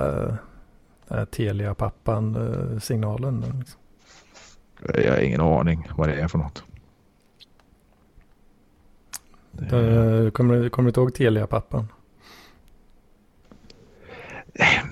[1.08, 3.40] den här Telia-pappan eh, signalen.
[3.60, 3.80] Liksom.
[5.04, 6.64] Jag har ingen aning vad det är för något.
[9.52, 9.66] Det
[10.26, 11.88] Eh, Kommer, du- kommer du inte ihåg Telia-pappan?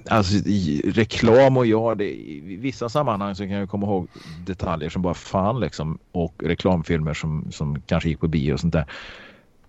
[0.09, 0.35] Alltså
[0.83, 4.07] reklam och ja, det, i vissa sammanhang så kan jag komma ihåg
[4.45, 8.73] detaljer som bara fan liksom och reklamfilmer som, som kanske gick på bio och sånt
[8.73, 8.85] där.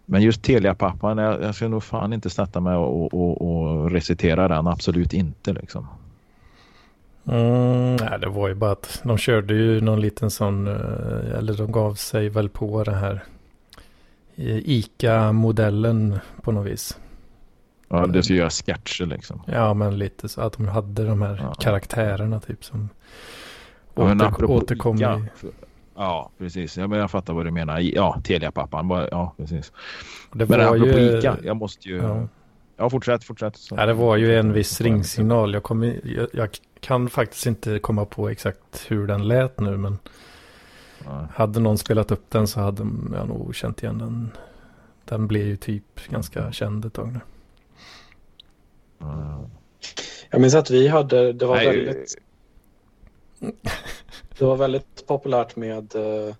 [0.07, 4.49] Men just Telia-pappan, jag, jag ska nog fan inte sätta mig och, och, och recitera
[4.49, 5.87] den, absolut inte liksom.
[7.29, 11.55] Mm, nej, det var ju bara att de körde ju någon liten sån, eh, eller
[11.57, 13.25] de gav sig väl på det här
[14.37, 16.99] eh, ICA-modellen på något vis.
[17.89, 19.43] Ja, det ska göra sketcher liksom.
[19.47, 21.55] Ja, men lite så att de hade de här Ja.
[21.55, 22.89] karaktärerna typ som
[23.95, 25.47] Ja, åter, apropå återkom Ica, i...
[25.97, 26.77] Ja, precis.
[26.77, 27.79] Ja, men jag fattar vad du menar.
[27.79, 29.09] Ja, Telia-pappan.
[29.11, 29.73] Ja, precis.
[30.33, 31.97] Det Men apropå ju, Ica, jag måste ju...
[31.97, 32.29] ja.
[32.79, 33.57] Ja, fortsätt, fortsätt.
[33.57, 35.55] Så- Ja, det var ju en viss ringsignal.
[35.55, 36.49] Jag, kommer, jag, jag
[36.81, 39.99] kan faktiskt inte komma på exakt hur den lät nu, men
[41.05, 41.27] Ja.
[41.35, 42.83] hade någon spelat upp den så hade
[43.15, 44.31] jag nog känt igen den.
[45.05, 47.21] Den blev ju typ ganska känd ett tag nu.
[48.99, 49.51] Ja.
[50.31, 52.15] Jag minns att vi hade, det var, Nej, väldigt,
[54.39, 56.35] det var väldigt populärt med, eh,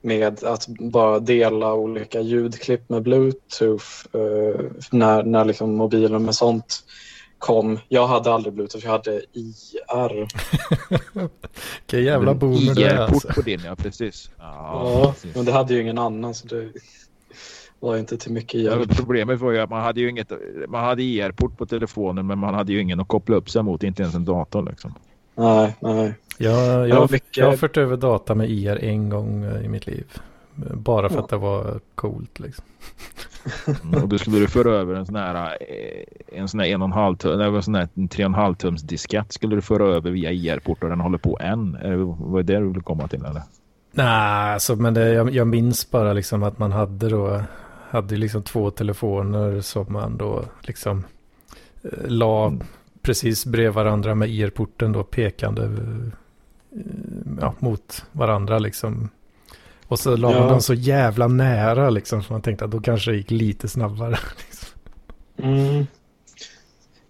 [0.00, 4.60] med att bara dela olika ljudklipp med bluetooth eh,
[4.90, 6.84] när, när liksom mobilen med sånt
[7.38, 7.78] kom.
[7.88, 10.28] Jag hade aldrig bluetooth, jag hade IR.
[11.80, 13.32] Vilken jävla boomer det är IR-port alltså.
[13.32, 14.30] på din, ja precis.
[14.38, 15.36] Ja, Ja, precis.
[15.36, 16.72] men det hade ju ingen annan så det
[17.80, 18.96] var inte till mycket Ja, hjälp.
[18.96, 20.32] Problemet var ju att man hade ju inget,
[20.68, 23.82] man hade IR-port på telefonen men man hade ju ingen att koppla upp sig mot,
[23.82, 24.94] inte ens en dator liksom.
[25.34, 26.14] Nej, nej.
[26.38, 29.86] Jag, jag, mycket- jag har fört över data med IR en gång eh, i mitt
[29.86, 30.04] liv.
[30.74, 31.22] Bara för Ja.
[31.22, 32.64] att det var coolt liksom.
[33.84, 36.82] Mm, Och då skulle du föra över en sån här eh, en sån här en
[36.82, 39.32] och en halv tum, eller en sån här en tre och en halv tums diskett
[39.32, 41.74] skulle du föra över via IR-port och den håller på än.
[41.74, 43.42] Är det- Var det det du ville komma till eller?
[43.92, 47.42] Nej, alltså, men det, jag, jag minns bara liksom att man hade då
[47.96, 51.04] hade liksom två telefoner som man då liksom
[51.82, 52.62] eh, la Mm.
[53.02, 56.82] precis bredvid varandra med IR-porten då pekande eh,
[57.40, 59.08] ja, mot varandra liksom.
[59.88, 60.48] Och så la man Ja.
[60.48, 64.10] dem så jävla nära liksom så man tänkte att då kanske det gick lite snabbare.
[64.46, 64.78] Liksom.
[65.38, 65.86] Mm.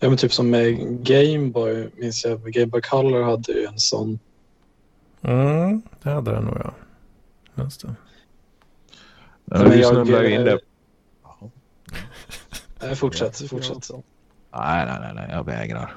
[0.00, 0.76] Ja, men typ som med
[1.06, 2.40] Gameboy, minns jag.
[2.52, 4.18] Gameboy Color hade ju en sån.
[5.22, 6.74] Mm, det hade den nog ja.
[7.64, 7.94] Just det.
[9.44, 10.58] Ja, Men du jag- snubblade in det.
[12.80, 13.90] Nej, fortsätt, fortsätt.
[14.52, 15.92] Nej, nej, nej, nej, jag vägrar.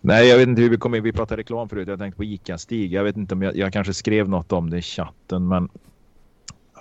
[0.00, 1.02] Nej, jag vet inte hur vi kom in.
[1.02, 1.88] Vi pratade reklam förut.
[1.88, 2.92] Jag tänkte på Ica-Stig.
[2.92, 5.68] Jag vet inte om jag, jag kanske skrev något om det i chatten, men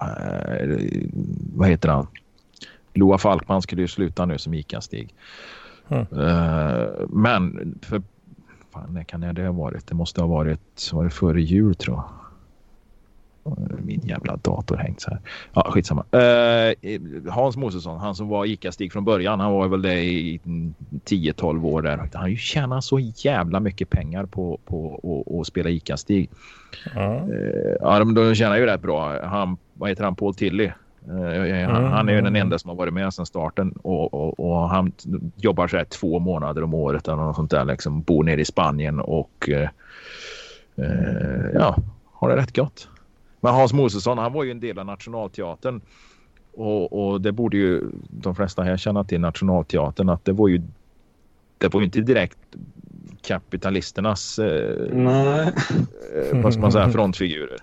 [0.01, 0.79] eh,
[1.55, 2.07] vad heter han?
[2.93, 5.15] Loa Falkman skulle ju sluta nu som Ica-Stig.
[5.87, 6.01] Mm.
[6.01, 8.01] Eh, men för
[8.73, 9.87] fan, när kan det ha varit?
[9.87, 12.09] Det måste ha varit, var det före jul tror jag.
[13.79, 15.19] Min jävla dator hängt så här.
[15.53, 16.05] Ja, skitsamma.
[16.11, 16.73] Eh,
[17.31, 20.39] Hans Mosesson, han som var ICA-Stig från början, han var väl det i
[21.05, 21.97] 10-12 år där.
[21.97, 26.29] Han har ju tjänat så jävla mycket pengar på, på att spela ICA-Stig.
[26.95, 27.13] Ja.
[27.15, 29.25] Eh, ja, de, de tjänar ju rätt bra.
[29.27, 30.15] Han, vad heter han?
[30.15, 30.65] Paul Tilly.
[30.65, 30.71] Eh,
[31.69, 31.91] han, Mm.
[31.91, 34.91] han är ju den enda som har varit med sedan starten och, och, och han
[35.35, 37.65] jobbar så här två månader om året eller något sånt där.
[37.65, 39.49] Liksom, bor nere i Spanien och
[41.53, 41.75] ja,
[42.13, 42.87] har det rätt gott.
[43.45, 45.81] Men Hans Mosesson, han var ju en del av Nationalteatern.
[46.53, 50.61] Och, och det borde ju de flesta här känna till Nationalteatern att det var ju
[51.57, 52.37] det var ju inte direkt
[53.21, 55.53] kapitalisternas eh, Nej.
[56.31, 57.57] eh, vad ska man säga, frontfigurer.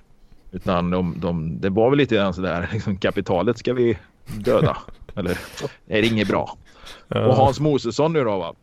[0.53, 3.99] Utan de, de, det var väl lite grann sådär, liksom, kapitalet ska vi
[4.39, 4.77] döda.
[5.15, 5.39] Eller
[5.87, 6.57] är det inget bra?
[7.09, 8.55] Och Hans Mosesson nu då va?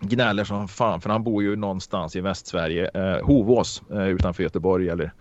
[0.00, 2.90] Gnäller som fan för han bor ju någonstans i Västsverige.
[2.94, 5.12] Eh, Hovås eh, utanför Göteborg eller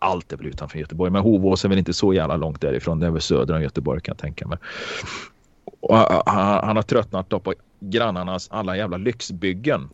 [0.00, 1.10] allt är väl utanför Göteborg.
[1.10, 3.00] Men Hovås är väl inte så jävla långt därifrån.
[3.00, 4.58] Det är väl söder om Göteborg kan jag tänka mig.
[5.80, 9.88] Och han, han har tröttnat på grannarnas alla jävla lyxbyggen.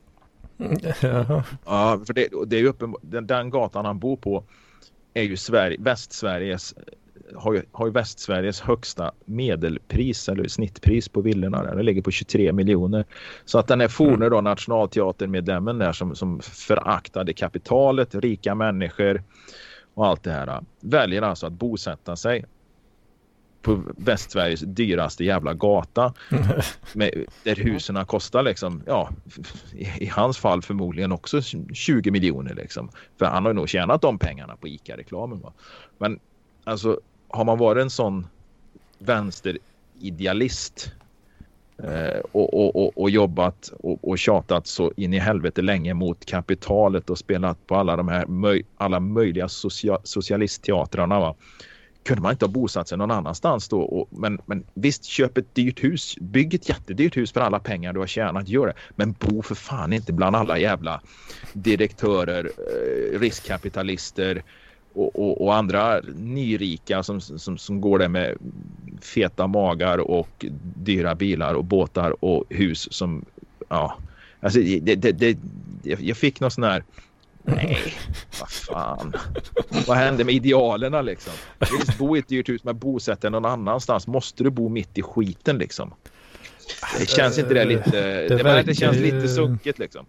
[1.00, 1.42] Ja.
[1.64, 4.44] Ja, för det, det är ju den, den gatan han bor på
[5.14, 6.74] är ju Sverige, Västsveriges
[7.34, 11.76] har ju, har ju Västsveriges högsta medelpris eller snittpris på villorna där.
[11.76, 13.04] Det ligger på 23 miljoner.
[13.44, 19.22] Så att den här forne då nationalteatermedlemmen där som, som föraktade kapitalet, rika människor
[19.97, 22.44] och allt det här väljer alltså att bosätta sig
[23.62, 26.14] på Västsveriges dyraste jävla gata.
[26.93, 29.10] Med, där husen kostar liksom, ja,
[29.73, 31.43] i, i hans fall förmodligen också
[31.73, 32.90] 20 miljoner liksom.
[33.18, 35.43] För han har nog tjänat de pengarna på ICA-reklamen.
[35.98, 36.20] Men
[36.64, 38.27] alltså, har man varit en sån
[38.98, 40.93] vänsteridealist
[41.82, 46.24] Eh, och, och, och, och jobbat och, och tjatat så in i helvete länge mot
[46.24, 51.34] kapitalet och spelat på alla de här möj, alla möjliga socia, socialistteatrarna va?
[52.06, 53.80] kunde man inte ha bosatt sig någon annanstans då?
[53.80, 56.16] Och, men, men visst, köp ett dyrt hus.
[56.20, 58.48] Bygg ett jättedyrt hus för alla pengar du har tjänat.
[58.48, 58.74] Gör det.
[58.90, 61.00] Men bo för fan inte bland alla jävla
[61.52, 64.42] direktörer, eh, riskkapitalister
[64.97, 68.36] och, och, och andra nyrika som, som, som går där med
[69.01, 70.47] feta magar och
[70.77, 73.24] dyra bilar och båtar och hus som,
[73.68, 73.98] ja,
[74.40, 75.39] alltså det, det, det,
[75.82, 76.85] jag fick någon sån här
[77.48, 77.78] Nej,
[78.40, 79.12] vad fan.
[79.86, 81.32] Vad hände med idealerna liksom?
[81.59, 84.06] Visst, bo i ett dyrt hus men bosätt dig någon annanstans.
[84.06, 85.94] Måste du bo mitt i skiten liksom?
[86.98, 87.90] Det känns inte det lite...
[88.28, 90.06] Det, verkar det känns lite sunkigt liksom.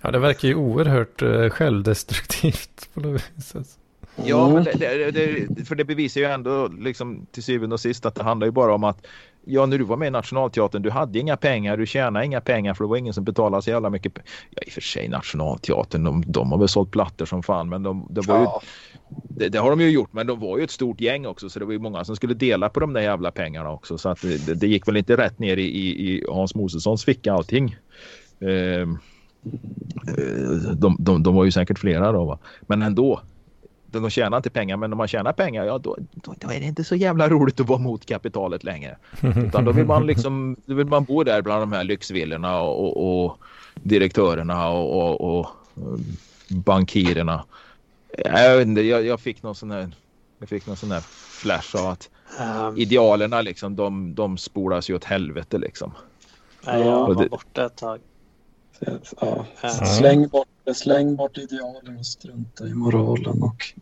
[0.00, 3.78] ja, det verkar ju oerhört uh, självdestruktivt på något vis.
[4.24, 8.06] Ja, men det, det, det, för det bevisar ju ändå liksom till syvende och sist
[8.06, 9.06] att det handlar ju bara om att
[9.44, 12.74] ja, när du var med i Nationalteatern, du hade inga pengar, du tjänade inga pengar
[12.74, 14.12] för det var ingen som betalade så jävla mycket.
[14.50, 17.82] Ja, i och för sig Nationalteatern, de, de har väl sålt plattor som fan, men
[17.82, 18.62] de, det var ju Ja.
[19.28, 21.58] Det, det har de ju gjort, men de var ju ett stort gäng också så
[21.58, 23.98] det var ju många som skulle dela på de där jävla pengarna också.
[23.98, 27.04] Så att det, det, det gick väl inte rätt ner i, i, i Hans Mosessons
[27.04, 27.76] ficka allting.
[28.40, 28.98] Ehm,
[30.08, 32.38] eh, de, de, de var ju säkert flera då va.
[32.60, 33.20] Men ändå.
[33.86, 36.66] De tjänar inte pengar, men om man tjänar pengar, ja då, då, då är det
[36.66, 38.96] inte så jävla roligt att vara mot kapitalet längre.
[39.20, 42.84] Utan då vill man liksom, då vill man bo där bland de här lyxvillorna och,
[42.84, 43.38] och, och
[43.74, 46.04] direktörerna och, och, och um,
[46.48, 47.44] bankirerna.
[48.24, 49.90] Jag, vet inte, jag, jag fick någon sån här,
[50.38, 51.00] jag fick någon sån här
[51.40, 52.10] flash av att
[52.40, 55.92] Um, idealerna liksom, de, de spolas ju åt helvete liksom.
[56.66, 58.00] nej, jag var borta ett tag.
[59.20, 59.46] Ja.
[59.98, 63.74] Släng, bort, släng bort idealen och strunta i moralen och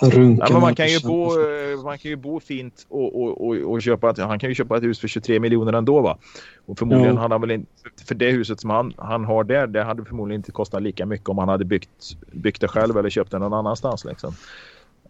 [0.00, 0.44] runka.
[0.48, 3.56] Ja, men man kan ju bo, eh, man kan ju bo fint och, och, och,
[3.56, 6.18] och köpa ett, han kan ju köpa ett hus för 23 miljoner ändå va.
[6.66, 7.20] Och förmodligen Ja.
[7.20, 7.68] hade han väl inte,
[8.06, 11.28] för det huset som han, han har där, det hade förmodligen inte kostat lika mycket
[11.28, 14.34] om han hade byggt, byggt det själv eller köpt det någon annanstans liksom.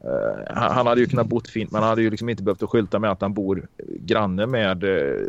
[0.05, 2.71] Eh, han, hade ju kunnat bott fint men han hade ju liksom inte behövt att
[2.71, 5.27] skylta med att han bor granne med uh,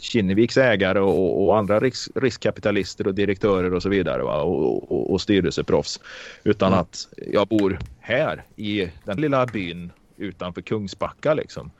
[0.00, 4.42] Kinneviks ägare och, och andra risk, riskkapitalister och direktörer och så vidare va?
[4.42, 6.00] Och, och, och styrelseproffs.
[6.44, 6.80] Utan Mm.
[6.80, 11.70] att jag bor här i den lilla byn utanför Kungsbacka liksom.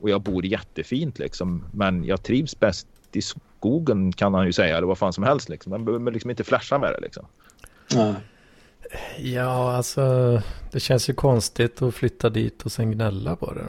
[0.00, 1.64] Och jag bor jättefint liksom.
[1.72, 4.76] Men jag trivs bäst i skogen kan han ju säga.
[4.76, 5.70] Eller vad fan som helst liksom.
[5.70, 7.26] Man behöver liksom inte flasha med det liksom.
[7.94, 8.14] Nej.
[9.18, 10.02] Ja, alltså
[10.72, 13.64] det känns ju konstigt att flytta dit och sen gnälla på det.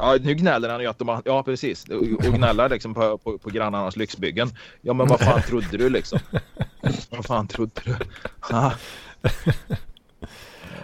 [0.00, 1.84] Ja, nu gnäller han ju att de har, Ja, precis.
[1.88, 4.50] Och gnäller liksom på, på, på grannarnas lyxbyggen.
[4.80, 6.18] Ja, men vad fan trodde du liksom?
[7.10, 7.96] Vad fan trodde du?
[8.40, 8.72] Ah.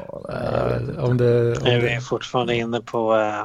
[0.08, 3.16] Ja, nej, om det, om Är vi fortfarande inne på...
[3.16, 3.40] Äh,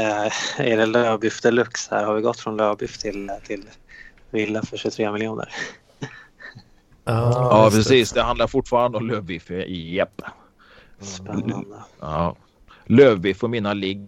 [0.00, 2.04] äh, är det lövbiff deluxe här?
[2.04, 3.64] Har vi gått från lövbiff till, till
[4.30, 5.48] villa för 23 miljoner?
[7.04, 7.78] Ja, just det.
[7.78, 8.12] precis.
[8.12, 9.50] Det handlar fortfarande om lövbiff.
[9.68, 10.22] Japp.
[11.00, 11.76] Spännande.
[12.00, 12.36] Ja.
[12.86, 14.06] Lövbiff och mina ligg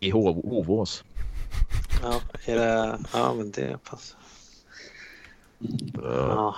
[0.00, 1.04] i Hov- Hovås.
[2.02, 2.98] Ja, är det...
[3.12, 4.18] Ja, men det passar.
[6.02, 6.54] Ja.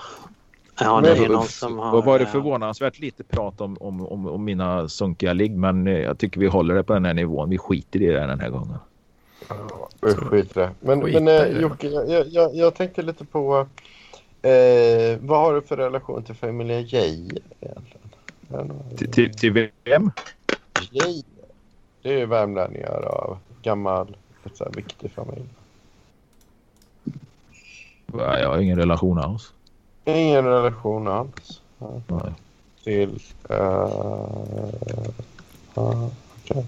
[0.80, 1.93] Ja, det är någon som har...
[1.93, 5.52] Vad var det eh, förvånansvärt lite prat om, om, om, om mina sunkiga ligg.
[5.56, 7.51] Men eh, jag tycker vi håller det på den här nivån.
[7.51, 8.78] Vi skiter i det den här gången.
[9.48, 10.70] Ja, skit det.
[10.80, 11.60] Men, Skit men eh, det.
[11.60, 13.66] Jocke, jag, jag, jag tänkte lite på
[14.43, 17.43] eh, vad har du för relation till familjen egentligen?
[18.48, 19.52] Någon- Till, till, till
[19.84, 20.10] vem?
[20.90, 21.22] Geijer.
[22.07, 24.16] Det är ju värmlänningar av gammal,
[24.55, 25.49] så här viktig familj.
[28.07, 29.53] Ja, Jag har ingen relation alls.
[30.05, 32.33] Ingen relation alls Nej.
[32.85, 33.23] till...
[33.51, 33.57] Uh,
[35.78, 36.09] uh,
[36.45, 36.66] okej.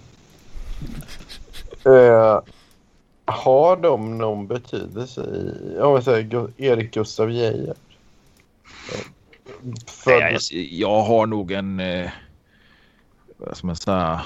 [1.84, 2.40] Eh,
[3.24, 7.74] har de någon betydelse i, om vi säger Erik Gustav Geijer?
[10.06, 11.80] Eh, alltså, jag har nog en...
[11.80, 12.10] Eh,
[13.36, 14.20] vad ska man säga?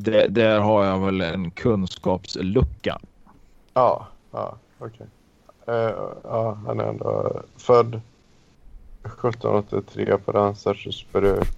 [0.00, 2.98] Där, där har jag väl en kunskapslucka.
[3.74, 5.06] Ja, ja okej.
[5.66, 5.94] Eh,
[6.24, 8.00] ja, han är ändå född
[9.04, 11.48] 1783 på Ransäters bruk.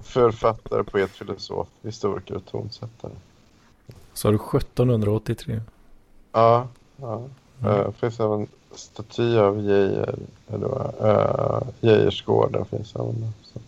[0.00, 3.12] Författare, poet, filosof, historiker och tonsättare.
[4.12, 5.60] Så har du 1783.
[6.32, 7.22] Ja, ja.
[7.60, 7.80] Mm.
[7.80, 10.18] Eh, finns även staty av Geijer.
[10.48, 10.94] Eller vad?
[11.02, 13.32] Uh, Geijersgården finns även.
[13.42, 13.60] Så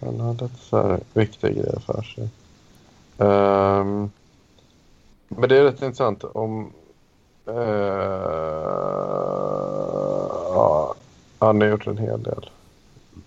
[0.00, 2.28] han hade lite så här viktiga grejer för sig.
[3.18, 4.10] Ehm,
[5.28, 6.72] men det är rätt intressant om...
[7.46, 7.54] eh,
[10.54, 10.94] ja,
[11.38, 12.50] han har gjort en hel del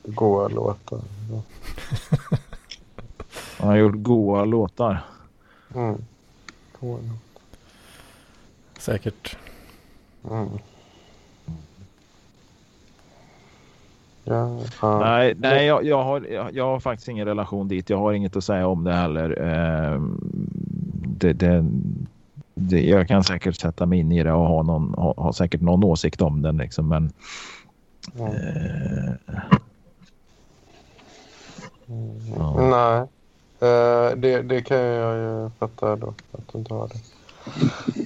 [0.03, 0.99] goa låtar.
[1.31, 1.41] Ja.
[3.57, 5.03] Han har gjort goa låtar.
[5.75, 6.05] Mm.
[6.79, 6.99] Goa
[8.77, 9.37] Säkert.
[10.29, 10.49] Mm.
[14.27, 14.59] Ja.
[14.99, 17.89] Nej, nej jag, jag, har, jag, jag har faktiskt ingen relation dit.
[17.89, 19.41] Jag har inget att säga om det heller.
[19.41, 20.17] Ehm,
[21.17, 21.65] det, det,
[22.55, 25.61] det, jag kan säkert sätta mig in i det och ha, någon, ha, ha säkert
[25.61, 26.57] någon åsikt om den.
[26.57, 27.11] Liksom, men
[28.17, 28.27] Ja.
[28.27, 29.13] eh,
[32.37, 32.69] Ja.
[32.69, 33.07] Nej,
[33.59, 36.13] Eh, det, det kan jag ju fatta då.
[36.31, 36.95] Att du inte har det.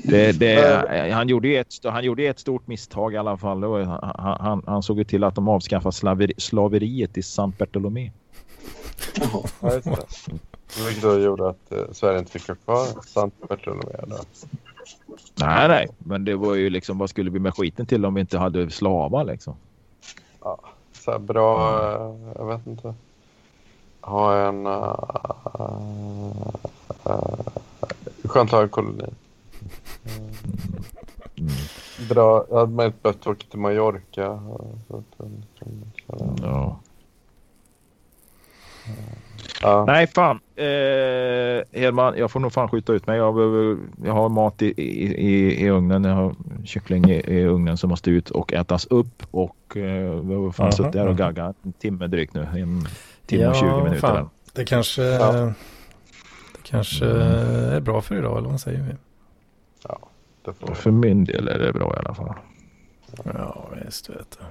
[0.04, 3.64] Det, det, han, gjorde ju ett, han gjorde ett stort misstag i alla fall.
[3.64, 8.12] Han, han, han såg ju till att de avskaffade slaveri, slaveriet i Sant Bartolomé.
[9.60, 10.06] Ja, just det.
[10.86, 13.96] Vilket då gjorde att eh, Sverige inte fick ha kvar Sant Bartolomé.
[14.08, 14.18] då.
[15.36, 18.22] Nej, nej, men det var ju liksom vad skulle vi med skiten till om vi
[18.22, 19.56] inte hade slavar liksom?
[20.94, 22.94] Så här bra, eh, jag vet inte.
[24.02, 24.68] Ha en...
[24.68, 24.96] Uh,
[27.06, 27.48] uh,
[28.24, 29.06] skönt att ha en koloni.
[31.38, 31.52] Mm.
[32.10, 34.40] Bra, hade man inte behövt åka till Mallorca.
[36.42, 36.80] Ja.
[39.62, 39.86] ja.
[39.86, 40.40] Nej, fan.
[40.56, 43.18] Eh, Hedman, jag får nog fan skjuta ut mig.
[43.18, 46.04] Jag, behöver, jag har mat i, i, i, ugnen.
[46.04, 46.36] Jag har
[46.66, 49.24] kyckling i, i ugnen som måste ut och ätas upp.
[49.32, 52.42] Och eh, vi har fan Aha, suttit här och gaggat en timme drygt nu.
[52.56, 52.86] En
[53.26, 53.96] timme och 20 minuter.
[54.00, 54.16] fan.
[54.16, 54.28] Där.
[54.54, 55.32] Det kanske, Ja.
[55.34, 55.54] det
[56.64, 57.22] kanske Mm.
[57.76, 58.96] är bra för idag, eller vad säger vi?
[60.46, 62.34] Det får För min del är det bra i alla fall.
[63.24, 64.46] Ja, visst vet du.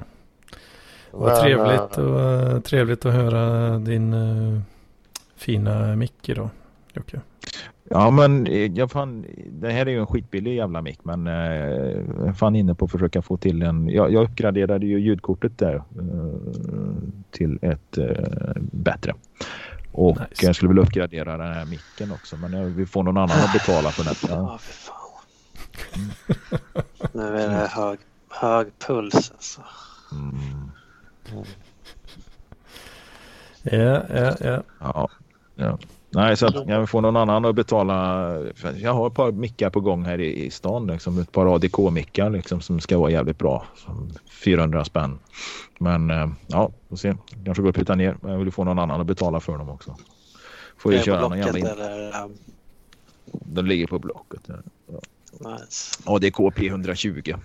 [1.10, 4.60] Men, Vad trevligt, eh, och, eh, trevligt att höra din eh,
[5.36, 6.48] fina mick idag,
[6.92, 7.20] Jocke.
[7.92, 11.32] Ja, men eh, jag fan, det här är ju en skitbillig jävla mick, men eh,
[11.32, 13.88] jag är fan inne på att försöka få till en.
[13.88, 15.82] Jag, jag uppgraderade ju ljudkortet där eh,
[17.30, 19.14] till ett eh, bättre.
[19.92, 20.46] Och Nice.
[20.46, 23.52] jag skulle vilja uppgradera den här micken också, men jag vill få någon annan att
[23.52, 24.40] betala för detta.
[24.42, 24.99] Ja, för fan.
[27.12, 27.98] Nu är det hög,
[28.28, 29.60] hög puls alltså.
[30.12, 30.70] Mm,
[33.62, 34.62] Ja, ja, ja.
[34.80, 35.08] ja,
[35.54, 35.78] ja.
[36.12, 38.36] Nej, så att jag vill få någon annan att betala.
[38.76, 42.30] Jag har ett par mickar på gång här i, i stan, liksom, ett par ADK-mickar
[42.30, 43.64] liksom, som ska vara jävligt bra.
[43.76, 44.10] Som
[44.44, 45.18] 400 spänn.
[45.78, 47.14] Men eh, ja, får se.
[47.44, 48.16] Kanske går att pruta ner.
[48.20, 49.96] Men jag vill få någon annan att betala för dem också.
[50.76, 51.66] Får ju köra någon jävla in...
[51.66, 52.24] eller?
[52.24, 52.38] um,
[53.30, 54.40] De ligger på Blocket.
[54.46, 54.54] ja.
[55.32, 56.02] Nice.
[56.04, 57.36] ADK P120.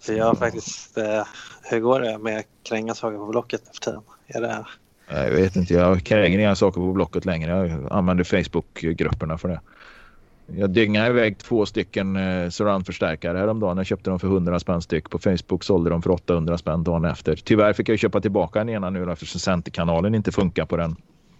[0.00, 1.26] För jag har faktiskt, eh,
[1.62, 4.02] hur går det med kränga saker på Blocket nu för tiden?
[4.26, 4.66] Är det,
[5.08, 7.68] Jag vet inte, jag kränger inga saker på Blocket längre.
[7.68, 9.60] Jag använder Facebook-grupperna för det.
[10.56, 13.76] Jag dyngade iväg två stycken eh, surroundförstärkare häromdagen.
[13.76, 15.10] Jag köpte dem för 100 spänn styck.
[15.10, 17.36] På Facebook sålde de för 800 spänn dagen efter.
[17.36, 20.96] Tyvärr fick jag köpa tillbaka den ena nu eftersom centerkanalen inte funkar på den.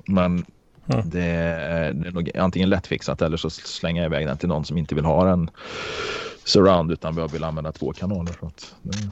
[0.06, 0.44] Men
[0.88, 1.10] Mm.
[1.10, 4.64] det, är, det är nog antingen lättfixat eller så slänger jag iväg den till någon
[4.64, 5.50] som inte vill ha en
[6.44, 8.36] surround utan bara vill använda två kanaler.
[8.40, 9.08] Så att, det,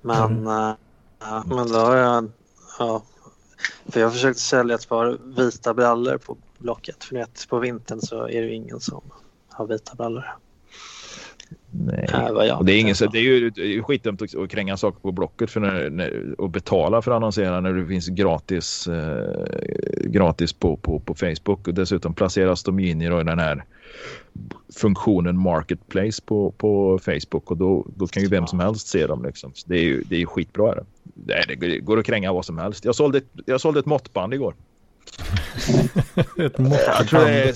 [0.00, 0.74] Men, eh,
[1.20, 2.30] ja, men då har jag...
[2.78, 3.02] Ja,
[3.88, 7.04] för jag försökte sälja ett par vita brallor på Blocket.
[7.04, 9.02] För ni vet, på vintern så är det ju ingen som
[9.48, 10.24] har vita brallor.
[11.70, 12.52] Nej.
[12.52, 13.22] Och det är, ingen, så- det är
[13.64, 17.60] ju skitdumt att, kränga saker på Blocket för när, när, och betala för att annonsera
[17.60, 21.68] när det finns gratis, eh, gratis på, på, på Facebook.
[21.68, 23.64] Och dessutom placeras de in i den här
[24.76, 29.24] funktionen Marketplace på, på Facebook och då, då kan ju vem som helst se dem.
[29.24, 29.50] Liksom.
[29.54, 30.72] Så det är ju det är ju skitbra.
[30.72, 30.84] Är det.
[31.14, 32.84] Nej, det går att kränga vad som helst.
[32.84, 34.54] Jag sålde ett, jag sålde ett måttband igår.
[36.36, 37.54] Ett Jag tror det är,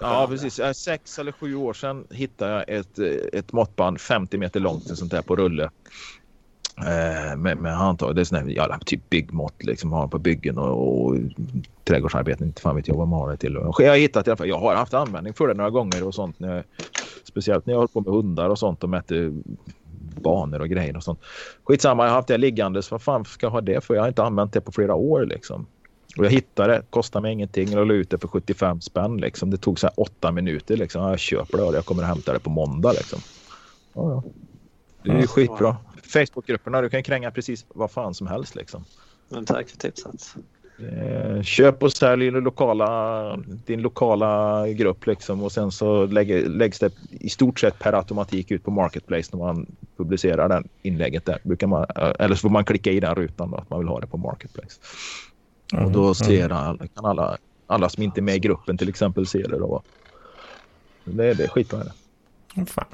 [0.00, 0.60] ja, precis.
[0.74, 2.98] Sex eller sju år sedan hittade jag ett,
[3.32, 5.70] ett måttband 50 meter långt, ett sånt där på rulle.
[6.78, 8.14] Eh, med, med handtag.
[8.14, 9.92] Det är sån här, ja, typ byggmått liksom.
[9.92, 11.16] Har på byggen och, och
[11.84, 12.46] trädgårdsarbeten.
[12.46, 13.52] Inte fan vet jag vad man har det till.
[13.78, 14.48] Jag har hittat i alla fall.
[14.48, 16.38] Jag har haft användning för det några gånger och sånt.
[16.40, 16.64] När jag,
[17.24, 19.32] speciellt när jag håller på med hundar och sånt och mäter
[20.20, 21.20] banor och grejer och sånt.
[21.64, 22.90] Skitsamma, jag har haft det liggandes.
[22.90, 23.94] Vad fan ska jag ha det för?
[23.94, 25.66] Jag har inte använt det på flera år liksom.
[26.18, 29.16] Och jag hittade det, kostade mig ingenting och la ut det för 75 spänn.
[29.16, 29.50] Liksom.
[29.50, 30.76] Det tog så här åtta minuter.
[30.76, 31.02] Liksom.
[31.02, 32.92] Ja, Jag köper det och jag kommer att hämta det på måndag.
[32.92, 33.18] Liksom.
[33.92, 34.22] Ja, ja.
[35.02, 35.76] Det är ju skitbra.
[36.02, 38.54] Facebookgrupperna, du kan kränga precis vad fan som helst.
[38.54, 38.84] Liksom.
[39.28, 40.34] Men tack för tipset.
[40.78, 43.36] Eh, köp och sälj lokala,
[43.66, 45.42] din lokala grupp liksom.
[45.42, 49.44] och sen så lägger, läggs det i stort sett per automatik ut på Marketplace när
[49.44, 49.66] man
[49.96, 51.38] publicerar den inlägget där.
[51.42, 53.88] Brukar man, eh, eller så får man klicka i den rutan då, att man vill
[53.88, 54.80] ha det på Marketplace.
[55.72, 55.92] Och Mm.
[55.92, 59.38] då ser alla, kan alla, alla som inte är med i gruppen till exempel se
[59.42, 59.82] det då.
[61.04, 61.80] Det, är- det skitbra.
[61.80, 61.92] är Det.
[62.56, 62.84] Mm, Fan.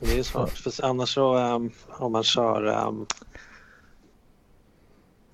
[0.00, 0.50] Det är ju svårt.
[0.50, 2.86] För annars så ehm, om man kör...
[2.86, 3.06] Um,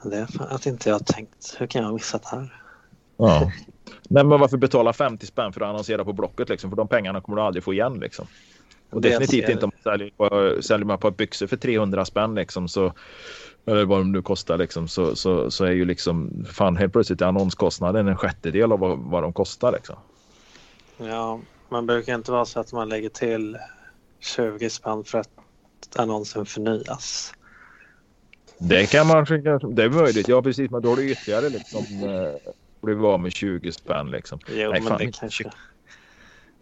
[0.04, 1.56] det är fan att inte jag har tänkt.
[1.58, 2.60] Hur kan jag ha missat det här?
[3.16, 3.50] Ja.
[4.08, 6.70] Nej, men varför betala 50 spänn för att annonsera på Blocket liksom?
[6.70, 8.26] För de pengarna kommer du aldrig få igen liksom.
[8.90, 12.68] Och definitivt inte om man säljer, på, säljer man på byxor för 300 spänn liksom
[12.68, 12.92] så
[13.66, 17.22] eller vad de nu kostar liksom så, så, så är ju liksom fan helt plötsligt
[17.22, 19.96] annonskostnaden en sjättedel av vad, vad de kostar liksom.
[20.96, 23.58] Ja, man brukar inte vara så att man lägger till
[24.20, 25.28] 20 spänn för att
[25.96, 27.34] annonsen förnyas.
[28.58, 30.28] Det kan man det är möjligt.
[30.28, 34.38] Ja precis men då har du ytterligare liksom eh, blivit av med 20 spänn liksom.
[34.48, 35.44] Jo, Nej, men fan, det kanske...
[35.44, 35.50] 20.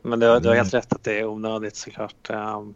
[0.03, 0.81] Men du, du har helt Mm.
[0.81, 2.31] rätt att det är onödigt såklart.
[2.31, 2.75] Um,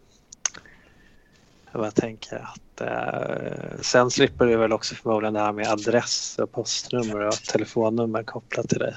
[1.84, 6.52] jag tänker att uh, sen slipper du väl också förmodligen det här med adress och
[6.52, 8.94] postnummer och telefonnummer kopplat till dig.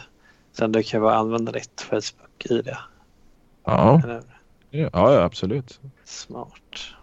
[0.54, 2.78] Sen du kan ju bara använda ditt Facebook i det.
[3.64, 4.02] Ja,
[4.70, 5.80] ja, ja absolut.
[6.04, 6.94] Smart.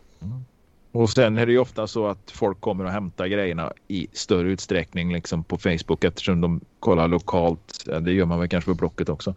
[0.93, 4.51] Och sen är det ju ofta så att folk kommer och hämtar grejerna i större
[4.51, 7.85] utsträckning liksom på Facebook eftersom de kollar lokalt.
[8.01, 9.35] Det gör man väl kanske på Blocket också.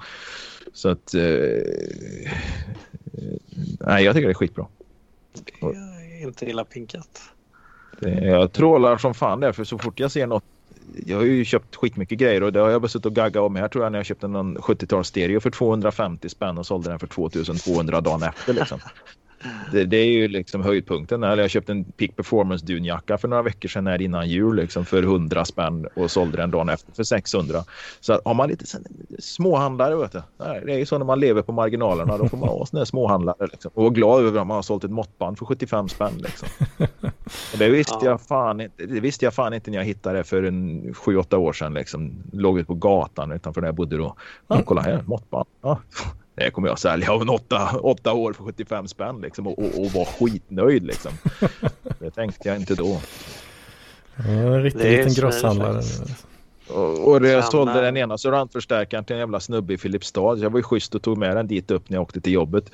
[0.74, 1.14] Så att...
[1.14, 1.62] Eh, eh,
[3.80, 4.68] nej, jag tycker det är skitbra.
[5.62, 7.22] Är inte illa pinkat.
[8.22, 10.44] Jag trålar som fan där för så fort jag ser något.
[11.06, 13.56] Jag har ju köpt skitmycket grejer och det har jag bara suttit och gaggat om
[13.56, 17.00] här tror jag när jag köpte någon 70-tals stereo för 250 spänn och sålde den
[17.00, 18.80] för 2200 dagen efter liksom.
[19.72, 21.24] Det, det är ju liksom höjdpunkten.
[21.24, 24.86] Eller jag köpte en Peak Performance dunjacka för några veckor sedan här innan jul liksom
[24.86, 27.64] för 100 spänn och sålde den dagen efter för 600.
[28.00, 28.66] Så har man lite
[29.20, 30.22] småhandlare vet du.
[30.38, 32.18] Det är ju så när man lever på marginalerna.
[32.18, 33.72] Då får man sån där småhandlare liksom.
[33.74, 36.48] Och vara glad över att man har sålt ett måttband för 75 spänn liksom.
[37.54, 38.06] Och det visste Ja.
[38.06, 38.86] jag fan inte.
[38.86, 42.14] Det visste jag fan inte när jag hittade det för en 7-8 år sedan liksom.
[42.34, 44.16] Låg ute på gatan utanför där jag bodde då.
[44.48, 45.48] Ja, kolla här, måttband.
[45.62, 45.80] Ja.
[46.40, 49.92] Det kommer jag sälja om åtta, åtta år för 75 spänn liksom och, och, och
[49.92, 51.12] vara skitnöjd liksom.
[52.00, 53.02] Det tänkte jag inte då.
[54.16, 55.74] Ja, en riktig Det är liten grosshandlare.
[55.74, 56.28] faktiskt.
[56.70, 60.38] Och, och jag sålde den ena surroundförstärkaren till en jävla snubbe i Filipstad.
[60.38, 62.72] Jag var ju schysst och tog med den dit upp när jag åkte till jobbet.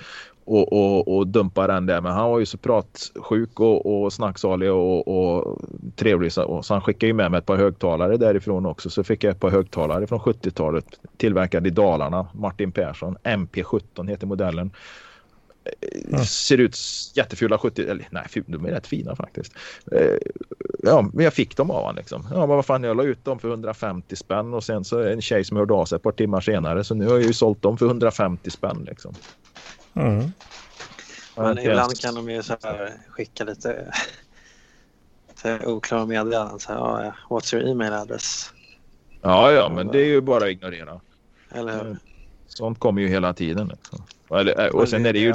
[0.48, 2.02] Och, och, och dumpade den där.
[2.02, 5.60] Men han var ju så pratsjuk och, och snacksalig och, och
[5.96, 6.32] trevlig.
[6.32, 8.90] Så, han skickade ju med mig ett par högtalare därifrån också.
[8.90, 10.86] Så fick jag ett par högtalare från 70-talet.
[11.18, 12.28] Tillverkade i Dalarna.
[12.34, 13.18] Martin Persson.
[13.24, 14.72] MP17 heter modellen.
[16.12, 16.78] Eh, Ser ut
[17.16, 19.54] jättefula 70, eller nej ful- de är rätt fina faktiskt.
[19.92, 20.18] Eh,
[20.84, 22.28] Ja, men jag fick dem av honom liksom.
[22.32, 25.12] Ja, men vad fan jag la ut dem för 150 spänn och sen så är
[25.12, 27.34] en tjej som hörde av sig ett par timmar senare så nu har jag ju
[27.34, 29.14] sålt dem för 150 spänn liksom.
[29.96, 30.32] Mm.
[31.38, 33.94] Men ibland kan de ju så här skicka lite
[35.30, 36.60] lite oklara meddelanden.
[36.60, 38.52] Så här, what's your email address?
[39.22, 41.02] Ja, ja, men det är ju bara att ignorera.
[41.52, 41.98] Eller hur?
[42.48, 43.68] Sånt kommer ju hela tiden.
[43.68, 44.04] Liksom.
[44.38, 45.34] Eller, och sen är det ju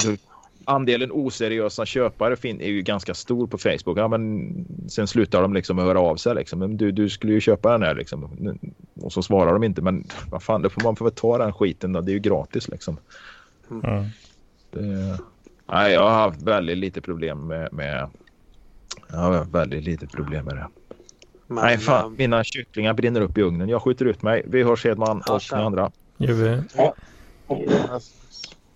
[0.65, 3.97] andelen oseriösa köpare fin- är ju ganska stor på Facebook.
[3.97, 6.35] Ja, men sen slutar de liksom höra av sig.
[6.35, 6.59] Liksom.
[6.59, 8.57] Men du, du skulle ju köpa den här liksom.
[9.01, 9.81] Och så svarar de inte.
[9.81, 11.93] Men vad fan, då får man få väl ta den skiten.
[11.93, 12.01] Då.
[12.01, 12.97] Det är ju gratis liksom.
[13.71, 14.05] Mm.
[14.71, 15.19] Det,
[15.67, 18.09] nej, jag har haft väldigt lite problem med, med
[19.11, 20.67] jag har väldigt lite problem med det.
[21.47, 22.11] Men, nej, fan.
[22.11, 23.69] eh, Mina kycklingar brinner upp i ugnen.
[23.69, 24.43] Jag skjuter ut mig.
[24.45, 25.91] Vi hörs Hedman Ja, och ni andra.
[26.17, 26.63] Gör vi?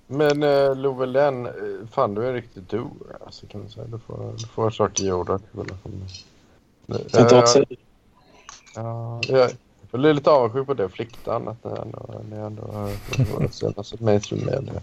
[0.08, 1.52] Men eh, Lovelen, eh,
[1.92, 2.90] fan du är en riktig do.
[3.26, 3.88] Alltså, kan man säga.
[3.88, 5.40] Du får, du får saker gjorda.
[8.76, 9.50] Ja, jag,
[9.92, 11.48] jag blir lite avundsjuk på det fliktan.
[11.48, 12.90] Att ni ändå, ni ändå har
[13.52, 14.82] senaste mainstream media.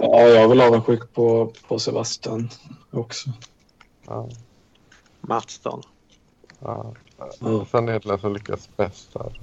[0.00, 2.48] Ja, jag är väl avundsjuk på, på Sebastian
[2.90, 3.30] också.
[4.06, 4.28] Ja,
[5.20, 5.82] Mats då?
[6.60, 6.94] ja.
[7.40, 7.66] Ja.
[7.70, 9.40] Sen är det som lyckas bäst här.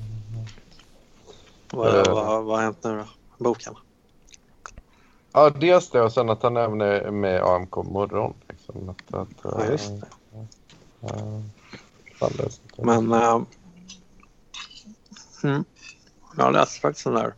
[1.72, 2.14] Vad, Eh.
[2.14, 3.06] vad, vad har hänt nu då?
[3.44, 3.74] Boken?
[5.32, 8.34] Ja, dels det och sen att han även är med i AMK morgon.
[8.50, 8.90] Liksom.
[8.90, 10.08] Att, att, Ja, just det.
[12.20, 12.52] Sånt där.
[12.86, 13.14] Men...
[13.14, 13.44] Uh,
[15.44, 15.64] mm,
[16.38, 17.34] jag läste faktiskt den där.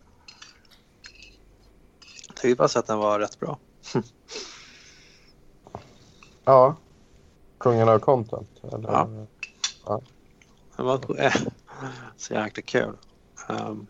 [2.41, 3.59] Tyckte bara att den var rätt bra.
[6.45, 6.75] Ja.
[7.57, 8.49] Kungen av content.
[8.73, 8.89] Eller?
[9.85, 10.01] Ja.
[10.75, 11.33] Den var eh,
[12.17, 12.93] så jäkla kul.
[13.49, 13.87] Um,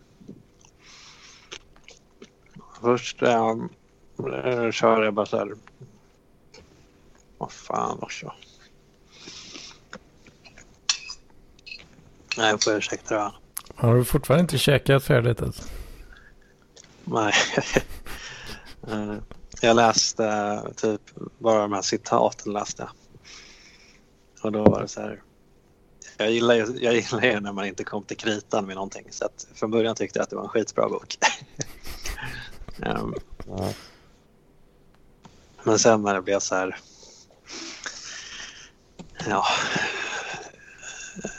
[2.81, 3.69] först um,
[4.33, 5.53] eh, körde jag bara så här.
[7.37, 8.33] Vad fan också.
[12.37, 13.31] Nej, jag får ursäkta det.
[13.75, 15.41] Har du fortfarande inte käkat färdigt?
[15.41, 15.63] Alltså?
[17.03, 17.33] Nej.
[18.87, 19.15] Eh,
[19.61, 21.01] jag läste eh, typ
[21.37, 22.91] bara de här citaten läste jag.
[24.43, 25.21] Och då var det så här.
[26.17, 29.07] Jag gillar, ju, jag gillar ju när man inte kom till kritan med någonting.
[29.11, 31.17] Så att från början tyckte jag att det var en skitbra bok.
[32.77, 33.13] um, ehm,
[33.47, 33.73] Ja.
[35.63, 36.77] men sen när det blev så här.
[39.27, 39.45] Ja.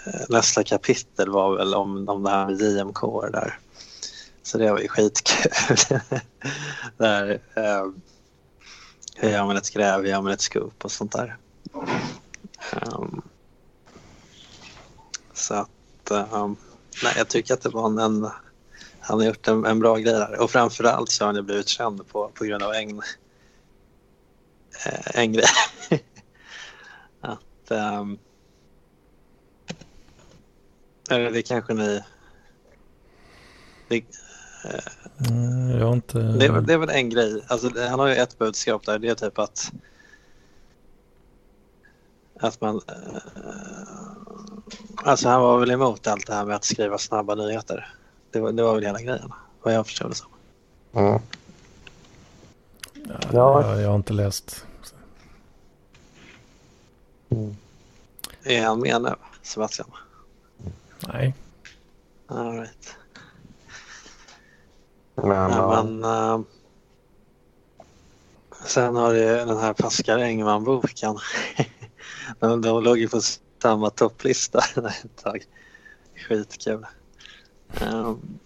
[0.07, 3.01] Eh, nästa kapitel var väl om, om det här med JMK
[3.33, 3.59] där.
[4.49, 5.77] Så det var ju skitkul.
[6.97, 7.87] där, eh,
[9.17, 11.37] hur gör man ett gräv, hur gör man ett scoop och sånt där.
[12.73, 13.23] Um,
[15.33, 16.57] så att, um,
[17.03, 18.31] nej jag tycker att det var en, en
[19.01, 20.41] han har gjort en, en bra grej där.
[20.41, 23.03] Och framförallt så har han ju blivit känd på, på grund av en,
[24.87, 25.49] eh, en grej.
[27.21, 28.19] att, um,
[31.11, 32.05] eller det kanske ni...
[33.89, 34.05] Det,
[35.31, 36.19] Mm, jag har inte...
[36.19, 37.43] det, är väl- det är väl en grej.
[37.47, 38.99] Alltså, det- han har ju ett budskap där.
[38.99, 39.73] Det är typ att...
[42.41, 42.81] Att man...
[42.89, 42.95] eh,
[44.97, 47.95] alltså han var väl emot allt det här med att skriva snabba nyheter.
[48.31, 49.33] Det var, det var väl hela grejen.
[49.63, 50.31] Vad jag förstår det som.
[50.93, 51.21] Mm.
[52.95, 53.63] Ja, Ja.
[53.73, 54.65] Jag, jag har inte läst.
[57.31, 57.57] Mm.
[58.45, 59.91] Är han med nu, Sebastian?
[61.01, 61.35] Nej.
[62.27, 62.97] All right.
[65.23, 66.41] Men, Ja, men, eh,
[68.65, 71.19] sen har du den här Pascal Engman-boken.
[72.39, 73.21] de, de låg ju på
[73.63, 75.45] samma topplista ett tag.
[76.29, 76.87] Skitkul.
[77.81, 78.39] Um,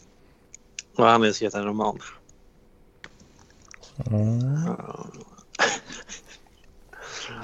[0.97, 1.99] och han har ju skrivit en roman.
[4.07, 4.77] Mm.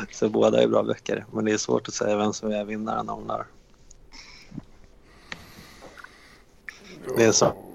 [0.12, 1.26] Så båda är bra böcker.
[1.32, 3.46] Men det är svårt att säga vem som är vinnaren av den där.
[7.16, 7.67] Det är som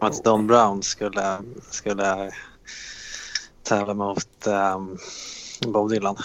[0.00, 1.38] att Don Brown skulle,
[1.70, 2.32] skulle
[3.62, 4.98] tävla mot um,
[5.72, 6.16] Bob Dylan.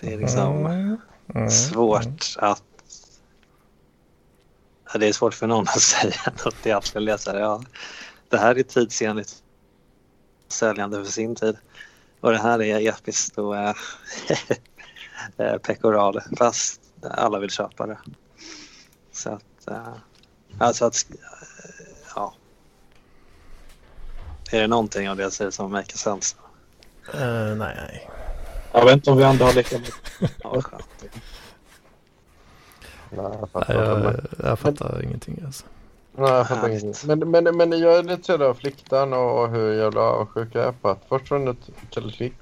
[0.00, 0.96] Det är liksom Mm.
[1.34, 1.50] Mm.
[1.50, 2.62] svårt att...
[4.92, 7.40] Ja, det är svårt för någon att säga något till alla läsare.
[7.40, 7.62] Ja,
[8.28, 9.42] det här är tidsenligt
[10.48, 11.56] säljande för sin tid.
[12.20, 13.74] Och det här är episkt och äh,
[15.36, 16.20] äh, pekoral.
[16.38, 16.80] Fast
[17.10, 17.98] alla vill köpa det.
[19.12, 19.68] Så att...
[19.68, 19.94] Äh,
[20.58, 21.06] alltså att...
[22.14, 22.34] ja.
[24.52, 26.36] Är det någonting av det jag säger som maker sense?
[27.14, 28.10] Eh, nej, nej.
[28.72, 29.94] Jag vet inte om vi andra har lika mycket.
[30.42, 30.84] Ja, skönt.
[33.10, 33.74] Nej, jag nej fattar.
[33.74, 35.64] jag, Men- jag fattar ingenting alltså.
[36.16, 37.18] Nej, jag fattar ingenting.
[37.18, 40.64] Men, men, men jag är lite så av fliktan och, och hur jävla avundsjuk jag
[40.64, 42.34] är på att först var det ett Kalle Klick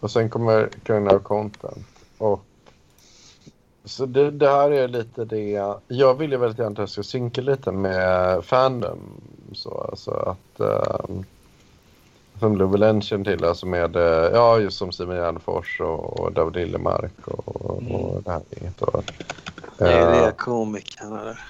[0.00, 1.86] och sen kommer Kungen av Content.
[2.18, 2.44] Och
[3.88, 5.74] så det, det här är lite det.
[5.88, 9.20] Jag vill ju väldigt gärna att jag ska synka lite med Fandom.
[9.52, 11.24] Så, alltså att, ehm,
[12.40, 17.28] som känner till, alltså med, eh, ja just som Simon Gärdenfors och, och David Liljemark
[17.28, 18.82] och, och, och det här gänget.
[18.82, 19.04] Och,
[19.78, 21.40] Är eh, det komikern eller?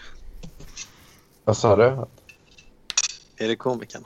[1.45, 1.85] Vad sa du?
[3.45, 4.05] Är det komikern?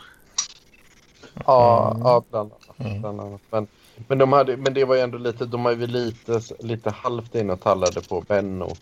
[1.47, 2.03] Ja, Mm.
[2.07, 2.79] ja bland annat.
[2.91, 3.01] Mm.
[3.01, 3.41] Bland annat.
[3.51, 3.67] Men,
[4.09, 7.35] men, de hade, men det var ju ändå lite, de har ju lite, lite halvt
[7.35, 8.77] in och tallade på Benno.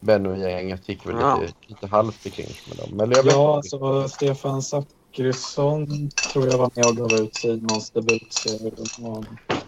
[0.00, 1.34] Benno-gänget gick väl Ja.
[1.40, 3.00] lite, lite halvt i clinch med dem.
[3.00, 3.56] Eller jag vet Ja, inte.
[3.56, 8.72] alltså Stefan Zackrisson tror jag var med och gav ut Simons debutserie.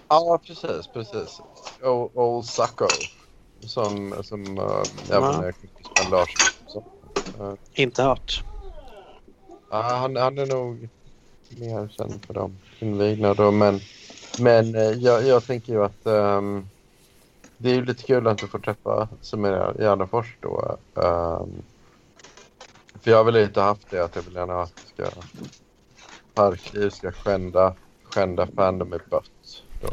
[0.09, 1.41] Ja, precis, precis.
[2.15, 2.87] Old Sacco.
[3.67, 5.43] Som, som uh, även Ja.
[5.43, 6.39] är kompis med Lars.
[6.67, 6.85] Så,
[7.39, 8.45] eh, Inte hört.
[9.71, 10.89] ja, han, han är nog
[11.49, 13.51] mer känd för de invigna då.
[13.51, 13.81] Men,
[14.39, 16.67] men eh, jag, jag tänker ju att ehm,
[17.57, 20.79] det är ju lite kul att du får träffa Samir Gärdenfors då.
[20.95, 21.63] ehm,
[23.03, 25.05] för jag har väl lite haft det att jag vill gärna att ska
[26.35, 27.75] Parkliv ska skända,
[28.05, 29.63] skända Fandom i bött.
[29.83, 29.89] Då.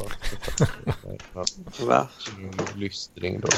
[1.86, 2.08] Va?
[2.76, 3.48] Lystring då.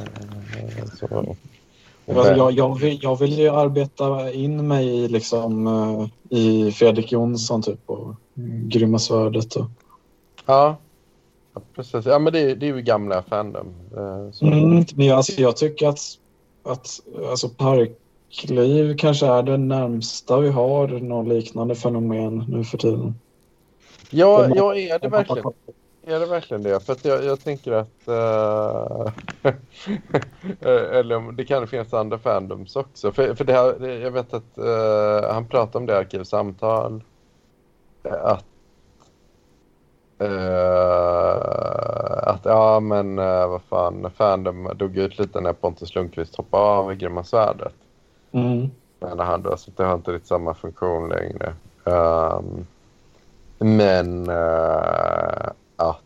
[0.00, 1.36] Eh, Så.
[2.08, 7.12] Alltså, jag, jag, vill, jag vill ju arbeta in mig i, liksom, eh, i Fredrik
[7.12, 8.14] Jonsson typ och
[8.68, 9.56] Grymma svärdet.
[9.56, 9.66] Och...
[10.46, 10.76] Ja.
[11.54, 12.06] ja, precis.
[12.06, 13.66] Ja, men det, är- det är ju gamla Fandom.
[13.96, 14.46] eh, Så.
[14.46, 16.00] Mm, men jag, alltså, jag tycker att,
[16.64, 16.88] att
[17.30, 23.14] alltså, parkliv kanske är det närmsta vi har någon liknande fenomen nu för tiden.
[24.10, 25.52] Ja, ja, är det verkligen
[26.06, 26.80] Är det verkligen det?
[26.80, 28.08] För att jag, jag tänker att...
[28.08, 29.12] eh,
[30.98, 33.12] eller det kan finnas andra fandoms också.
[33.12, 37.04] För, för det här, jag vet att eh, han pratade om det i Arkivsamtal.
[38.10, 38.44] Att...
[40.18, 41.38] eh,
[42.28, 46.92] att ja men uh, vad fan, Fandom dog ut lite när Pontus Lundqvist hoppade av
[46.92, 47.74] i Grymma Svärdet.
[48.32, 48.70] Mm.
[49.00, 51.54] Men han då, så det har inte riktigt samma funktion längre.
[51.84, 52.66] Ehm,
[53.58, 56.00] men eh, att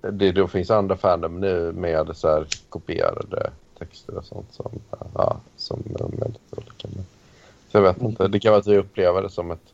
[0.00, 4.70] det då finns andra fandom nu med så här kopierade texter och sånt som,
[5.14, 6.88] ja, som är väldigt olika.
[7.68, 9.72] Så jag vet inte, det kan vara att vi upplever det som ett,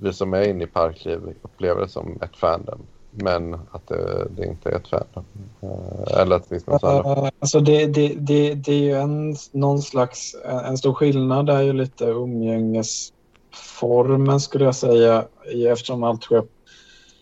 [0.00, 2.80] vi som är inne i Parkliv upplever det som ett fandom.
[3.10, 5.24] Men att det, det inte är ett fandom.
[5.60, 7.06] Eh, eller att det finns något annat.
[7.06, 11.50] Eh, alltså det, det, det, det är ju en, någon slags, eh, en, stor skillnad
[11.50, 15.24] är ju lite umgängesformen skulle jag säga
[15.68, 16.42] eftersom allt sker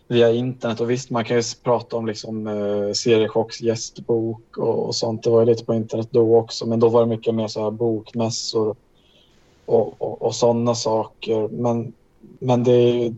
[0.08, 4.94] via internet och visst man kan ju prata om liksom eh, Seriechocks gästbok och, och
[4.94, 5.22] sånt.
[5.22, 7.62] Det var ju lite på internet då också men då var det mycket mer så
[7.62, 8.76] här bokmässor
[9.66, 11.48] och, och, och sådana saker.
[11.48, 11.92] Men,
[12.38, 13.14] men det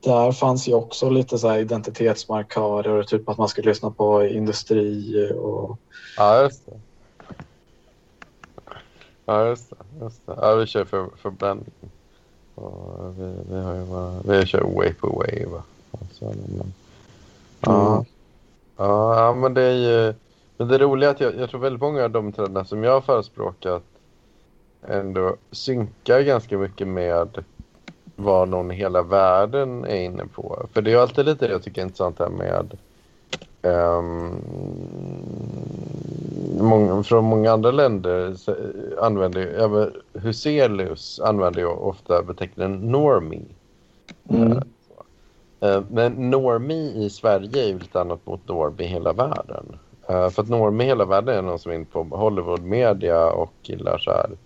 [0.00, 5.30] där fanns ju också lite så här identitetsmarkörer, typ att man skulle lyssna på industri
[5.38, 5.78] och
[6.16, 6.80] Ja, just det.
[9.24, 9.76] Ja, just det.
[10.00, 10.34] Just det.
[10.40, 11.70] Ja, vi kör för, för blandning.
[12.54, 15.46] Och vi, vi har ju bara, vi kör wave på wave.
[15.46, 15.62] va.
[16.00, 16.72] Alltså, men,
[17.60, 17.92] ja.
[17.92, 18.04] Mm.
[18.76, 20.14] Ja, ja, men det är ju...
[20.56, 22.92] Men det roliga är att jag, jag tror väldigt många av de trenderna som jag
[22.92, 23.82] har förespråkat
[24.88, 27.44] ändå synkar ganska mycket med
[28.16, 30.66] vad någon i hela världen är inne på.
[30.72, 32.76] För det är alltid lite det jag tycker är intressant här med
[33.62, 34.36] ehm,
[36.60, 38.54] många, från många andra länder så,
[39.00, 43.44] använder ju, Huselius använder ju ofta beteckningen normie.
[44.28, 44.58] Mm.
[45.60, 49.78] Eh, Men normie i Sverige är lite annat mot normie i hela världen.
[50.08, 53.30] Eh, För att normie i hela världen är någon som är inne på Hollywood media
[53.30, 54.36] och gillar så här eh,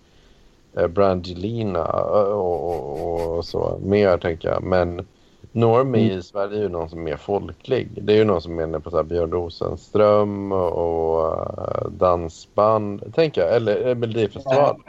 [0.89, 4.63] Brangelina eh, och, och, och så mer tänker jag.
[4.63, 5.07] Men
[5.51, 6.19] normie Mm.
[6.19, 7.89] i Sverige är ju någon som är mer folklig.
[8.03, 13.13] Det är ju någon som är inne på så här Björn Rosenström och, eh, dansband,
[13.15, 13.55] tänker jag.
[13.55, 14.81] Eller eh, Melodifestivalen.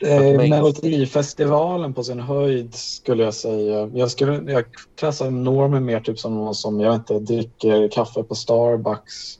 [0.00, 3.90] Eh, mig- Melodifestivalen på sin höjd skulle jag säga.
[3.94, 4.64] Jag skulle jag
[4.98, 9.38] klassar normen mer typ som någon som jag inte dricker kaffe på Starbucks.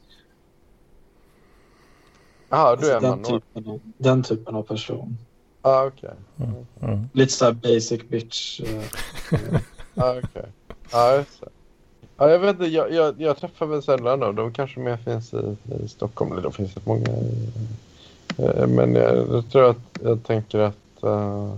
[2.49, 5.19] Jaha, du är Alltså, man den, typen av, den typen av person.
[5.63, 6.11] ah, okej.
[6.83, 7.09] Mm.
[7.13, 8.61] Lite så här basic bitch.
[8.61, 8.83] eh,
[9.95, 10.47] Ja, okej.
[10.93, 11.49] Ja, just det.
[12.17, 14.37] Ja, jag vet inte, jag, jag, jag träffar väl sällan dem.
[14.37, 16.33] De kanske mer finns i, i Stockholm.
[16.33, 17.49] Eller de finns rätt många i,
[18.39, 21.03] eh, Men jag, jag tror att jag tänker att...
[21.03, 21.55] eh,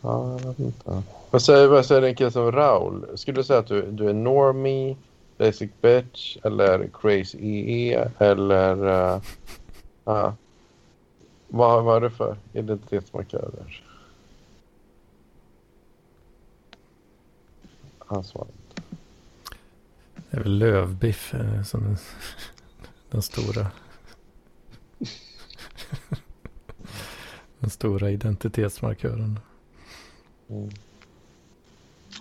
[0.00, 1.02] ja, jag vet inte.
[1.30, 3.04] Vad säger, vad säger en kille som Raul?
[3.14, 4.96] Skulle du säga att du, du är normie,
[5.44, 8.86] basic bitch eller crazy EE eller...
[8.86, 9.22] eh,
[10.04, 10.36] ja.
[11.48, 13.82] Vad, är det för identitetsmarkörer?
[17.98, 18.48] Han svarar.
[20.30, 21.96] Det är väl lövbiff eh, som den,
[23.10, 23.70] den stora.
[27.58, 29.38] den stora identitetsmarkören.
[30.48, 30.70] Mm.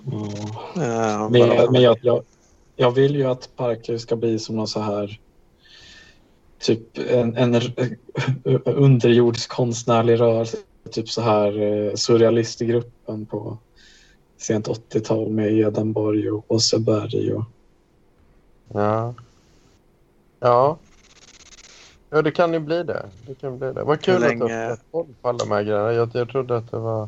[0.05, 0.27] Ja.
[0.75, 2.23] Eh, Men, men jag, jag,
[2.75, 5.19] jag vill ju att Parker ska bli som någon så här
[6.59, 7.61] typ en, en
[8.65, 10.57] underjordisk konstnärlig rörelse.
[10.91, 13.57] Typ så här eh, surrealistgruppen på
[14.37, 17.33] sent 80-tal med Edenborg och Åseberg.
[17.33, 17.43] Och,
[18.73, 19.13] Ja.
[20.39, 20.77] Ja.
[22.09, 23.05] Ja, det kan ju bli det.
[23.27, 23.83] Det kan bli det.
[23.83, 25.93] Vad kul Hur att du länge- har koll på alla de här grejerna.
[25.93, 27.07] Jag, jag trodde att det var...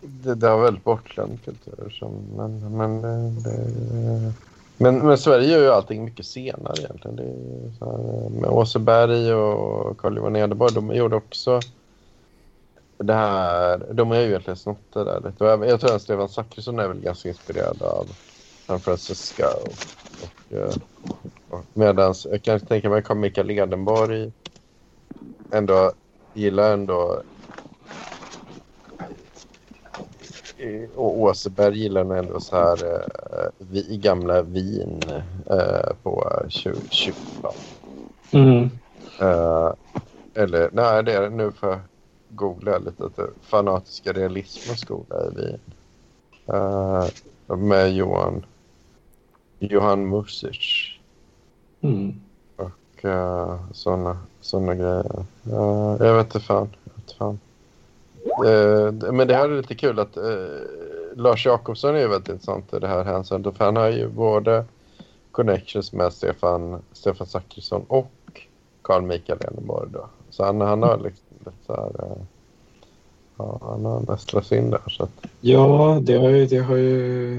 [0.00, 1.90] Det, det var väldigt bortglömd kultur.
[1.90, 3.02] Som, men, men,
[3.42, 4.32] det,
[4.76, 7.16] men, men Sverige gör ju allting mycket senare egentligen.
[7.16, 11.60] Det är så här, med Åseberg och Carl Johan Ederborg, de gjorde också
[12.98, 13.86] det här.
[13.92, 15.44] De har ju egentligen snott det där lite.
[15.44, 18.06] Jag, Jag tror att Stefan Zackrisson är väl ganska inspirerad av
[18.66, 19.42] San Francisco.
[19.42, 20.76] Och, och,
[21.50, 24.32] och medans, jag kan tänka mig att Mikael Edenborg
[25.50, 25.92] ändå
[26.34, 27.22] gillar ändå
[30.55, 30.55] eh,
[30.96, 35.00] och Åseberg gillar nog ändå så här eh, vi, gamla vin
[35.50, 37.14] eh, på 20 20
[38.32, 38.70] mm.
[39.20, 39.72] Eh,
[40.34, 41.30] eller nej, det är det.
[41.30, 41.80] Nu jag
[42.28, 43.04] googla lite.
[43.04, 45.60] att Fanatiska realismens skola i Wien.
[46.46, 48.46] Eh, med Johan,
[49.58, 50.96] Johan Music
[51.80, 52.20] Mm.
[52.56, 55.24] och uh, sådana såna grejer.
[55.46, 56.68] Eh, jag vet inte fan.
[56.84, 57.38] Jag vet fan.
[58.46, 60.24] Eh, men det här är lite kul att eh,
[61.14, 63.56] Lars Jakobsson är ju väldigt intressant i det här hänseendet.
[63.56, 64.64] För han har ju både
[65.30, 68.12] connections med Stefan, Stefan Zackrisson och
[68.82, 70.08] Carl Mikael Edenborg då.
[70.30, 72.04] Så han, han har liksom lite så här...
[72.04, 72.22] eh,
[73.36, 74.80] ja, han har nästlat in där.
[74.88, 77.38] Så att, Ja, det har ju, det har ju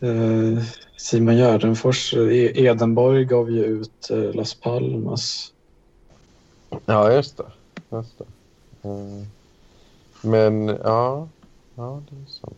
[0.00, 0.62] eh,
[0.96, 5.52] Simon Gärdenfors, eh, Edenborg gav ju ut eh, Las Palmas.
[6.86, 7.44] ja, just det.
[7.90, 8.24] Just det.
[8.82, 9.26] Eh,
[10.22, 11.28] men ja,
[11.74, 12.56] ja, det är sant.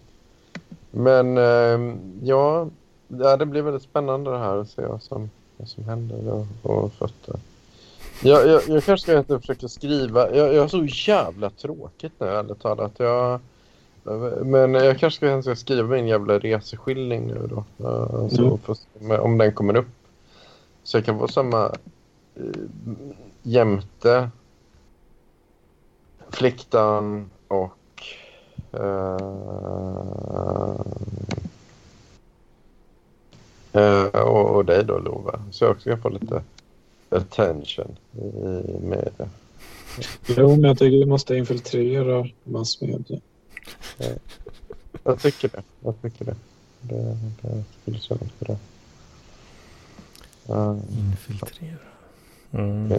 [0.90, 2.69] Men eh, ja,
[3.09, 6.93] ja, det blir väldigt spännande det här att se vad som, vad som händer och
[6.93, 7.35] fötter.
[8.23, 10.35] Jag, jag, jag kanske ska inte försöka skriva.
[10.36, 12.93] Jag, jag har så jävla tråkigt nu, ärligt talat.
[12.97, 13.40] Jag,
[14.44, 17.65] men jag kanske ska, skriva min jävla reseskildring nu då.
[17.89, 18.53] Eh, Så Mm.
[19.19, 19.86] om- om den kommer upp.
[20.85, 21.65] Så jag kan få samma
[22.35, 22.43] eh,
[23.43, 24.31] jämte
[26.32, 28.04] Fliktan och
[28.72, 29.16] eh,
[33.72, 35.42] eh, och, och dig då Lova.
[35.50, 36.42] Så jag också kan få lite
[37.09, 39.28] attention i media.
[40.26, 43.20] Jo, men jag tycker vi måste infiltrera massmedia.
[45.04, 45.62] Jag tycker det.
[45.80, 46.36] Jag tycker det.
[46.80, 48.56] Det, det skulle kännas bra.
[50.50, 51.78] Uh, Infiltrera.
[52.50, 52.90] Mm.
[52.90, 52.98] Ja.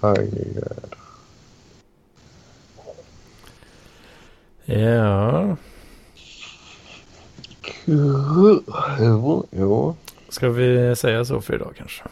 [0.00, 0.64] herregud.
[4.64, 5.56] Ja,
[9.00, 9.94] Jo, jo.
[10.28, 12.02] ska vi säga så för idag kanske?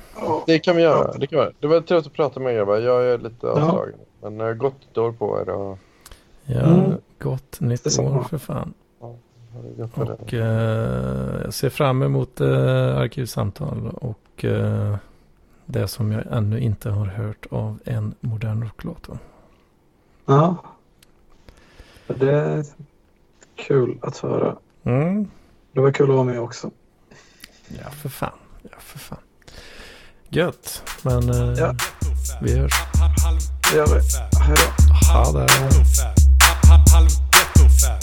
[0.47, 1.13] Det kan vi göra.
[1.13, 1.53] Det, kan vi göra.
[1.61, 2.77] det var trevligt att prata med er grabbar.
[2.79, 3.95] Jag är lite avslagen.
[4.23, 5.51] Men uh, gott nytt år på er.
[5.51, 5.79] Och,
[6.45, 6.93] Ja, Mm.
[7.19, 8.73] gott nytt år för fan.
[9.77, 9.83] det.
[9.93, 14.97] Och eh, jag ser fram emot eh, arkivsamtal och eh,
[15.67, 19.09] det som jag ännu inte har hört av en modern rocklåt.
[19.09, 19.19] va?
[20.27, 20.57] Ja.
[22.19, 22.65] Det är
[23.57, 24.57] kul att höra.
[24.85, 25.31] Mm.
[25.73, 26.71] Det var kul att vara med också.
[27.69, 28.39] Ja, för fan.
[28.63, 29.19] Ja, för fan.
[30.29, 30.83] Gött.
[31.03, 31.75] Men eh, Ja.
[32.43, 32.73] vi hörs.
[33.71, 34.01] Det gör vi.
[34.41, 34.95] Hej då.
[35.15, 35.53] Ha det.
[36.71, 37.99] Halv ghetto-fab.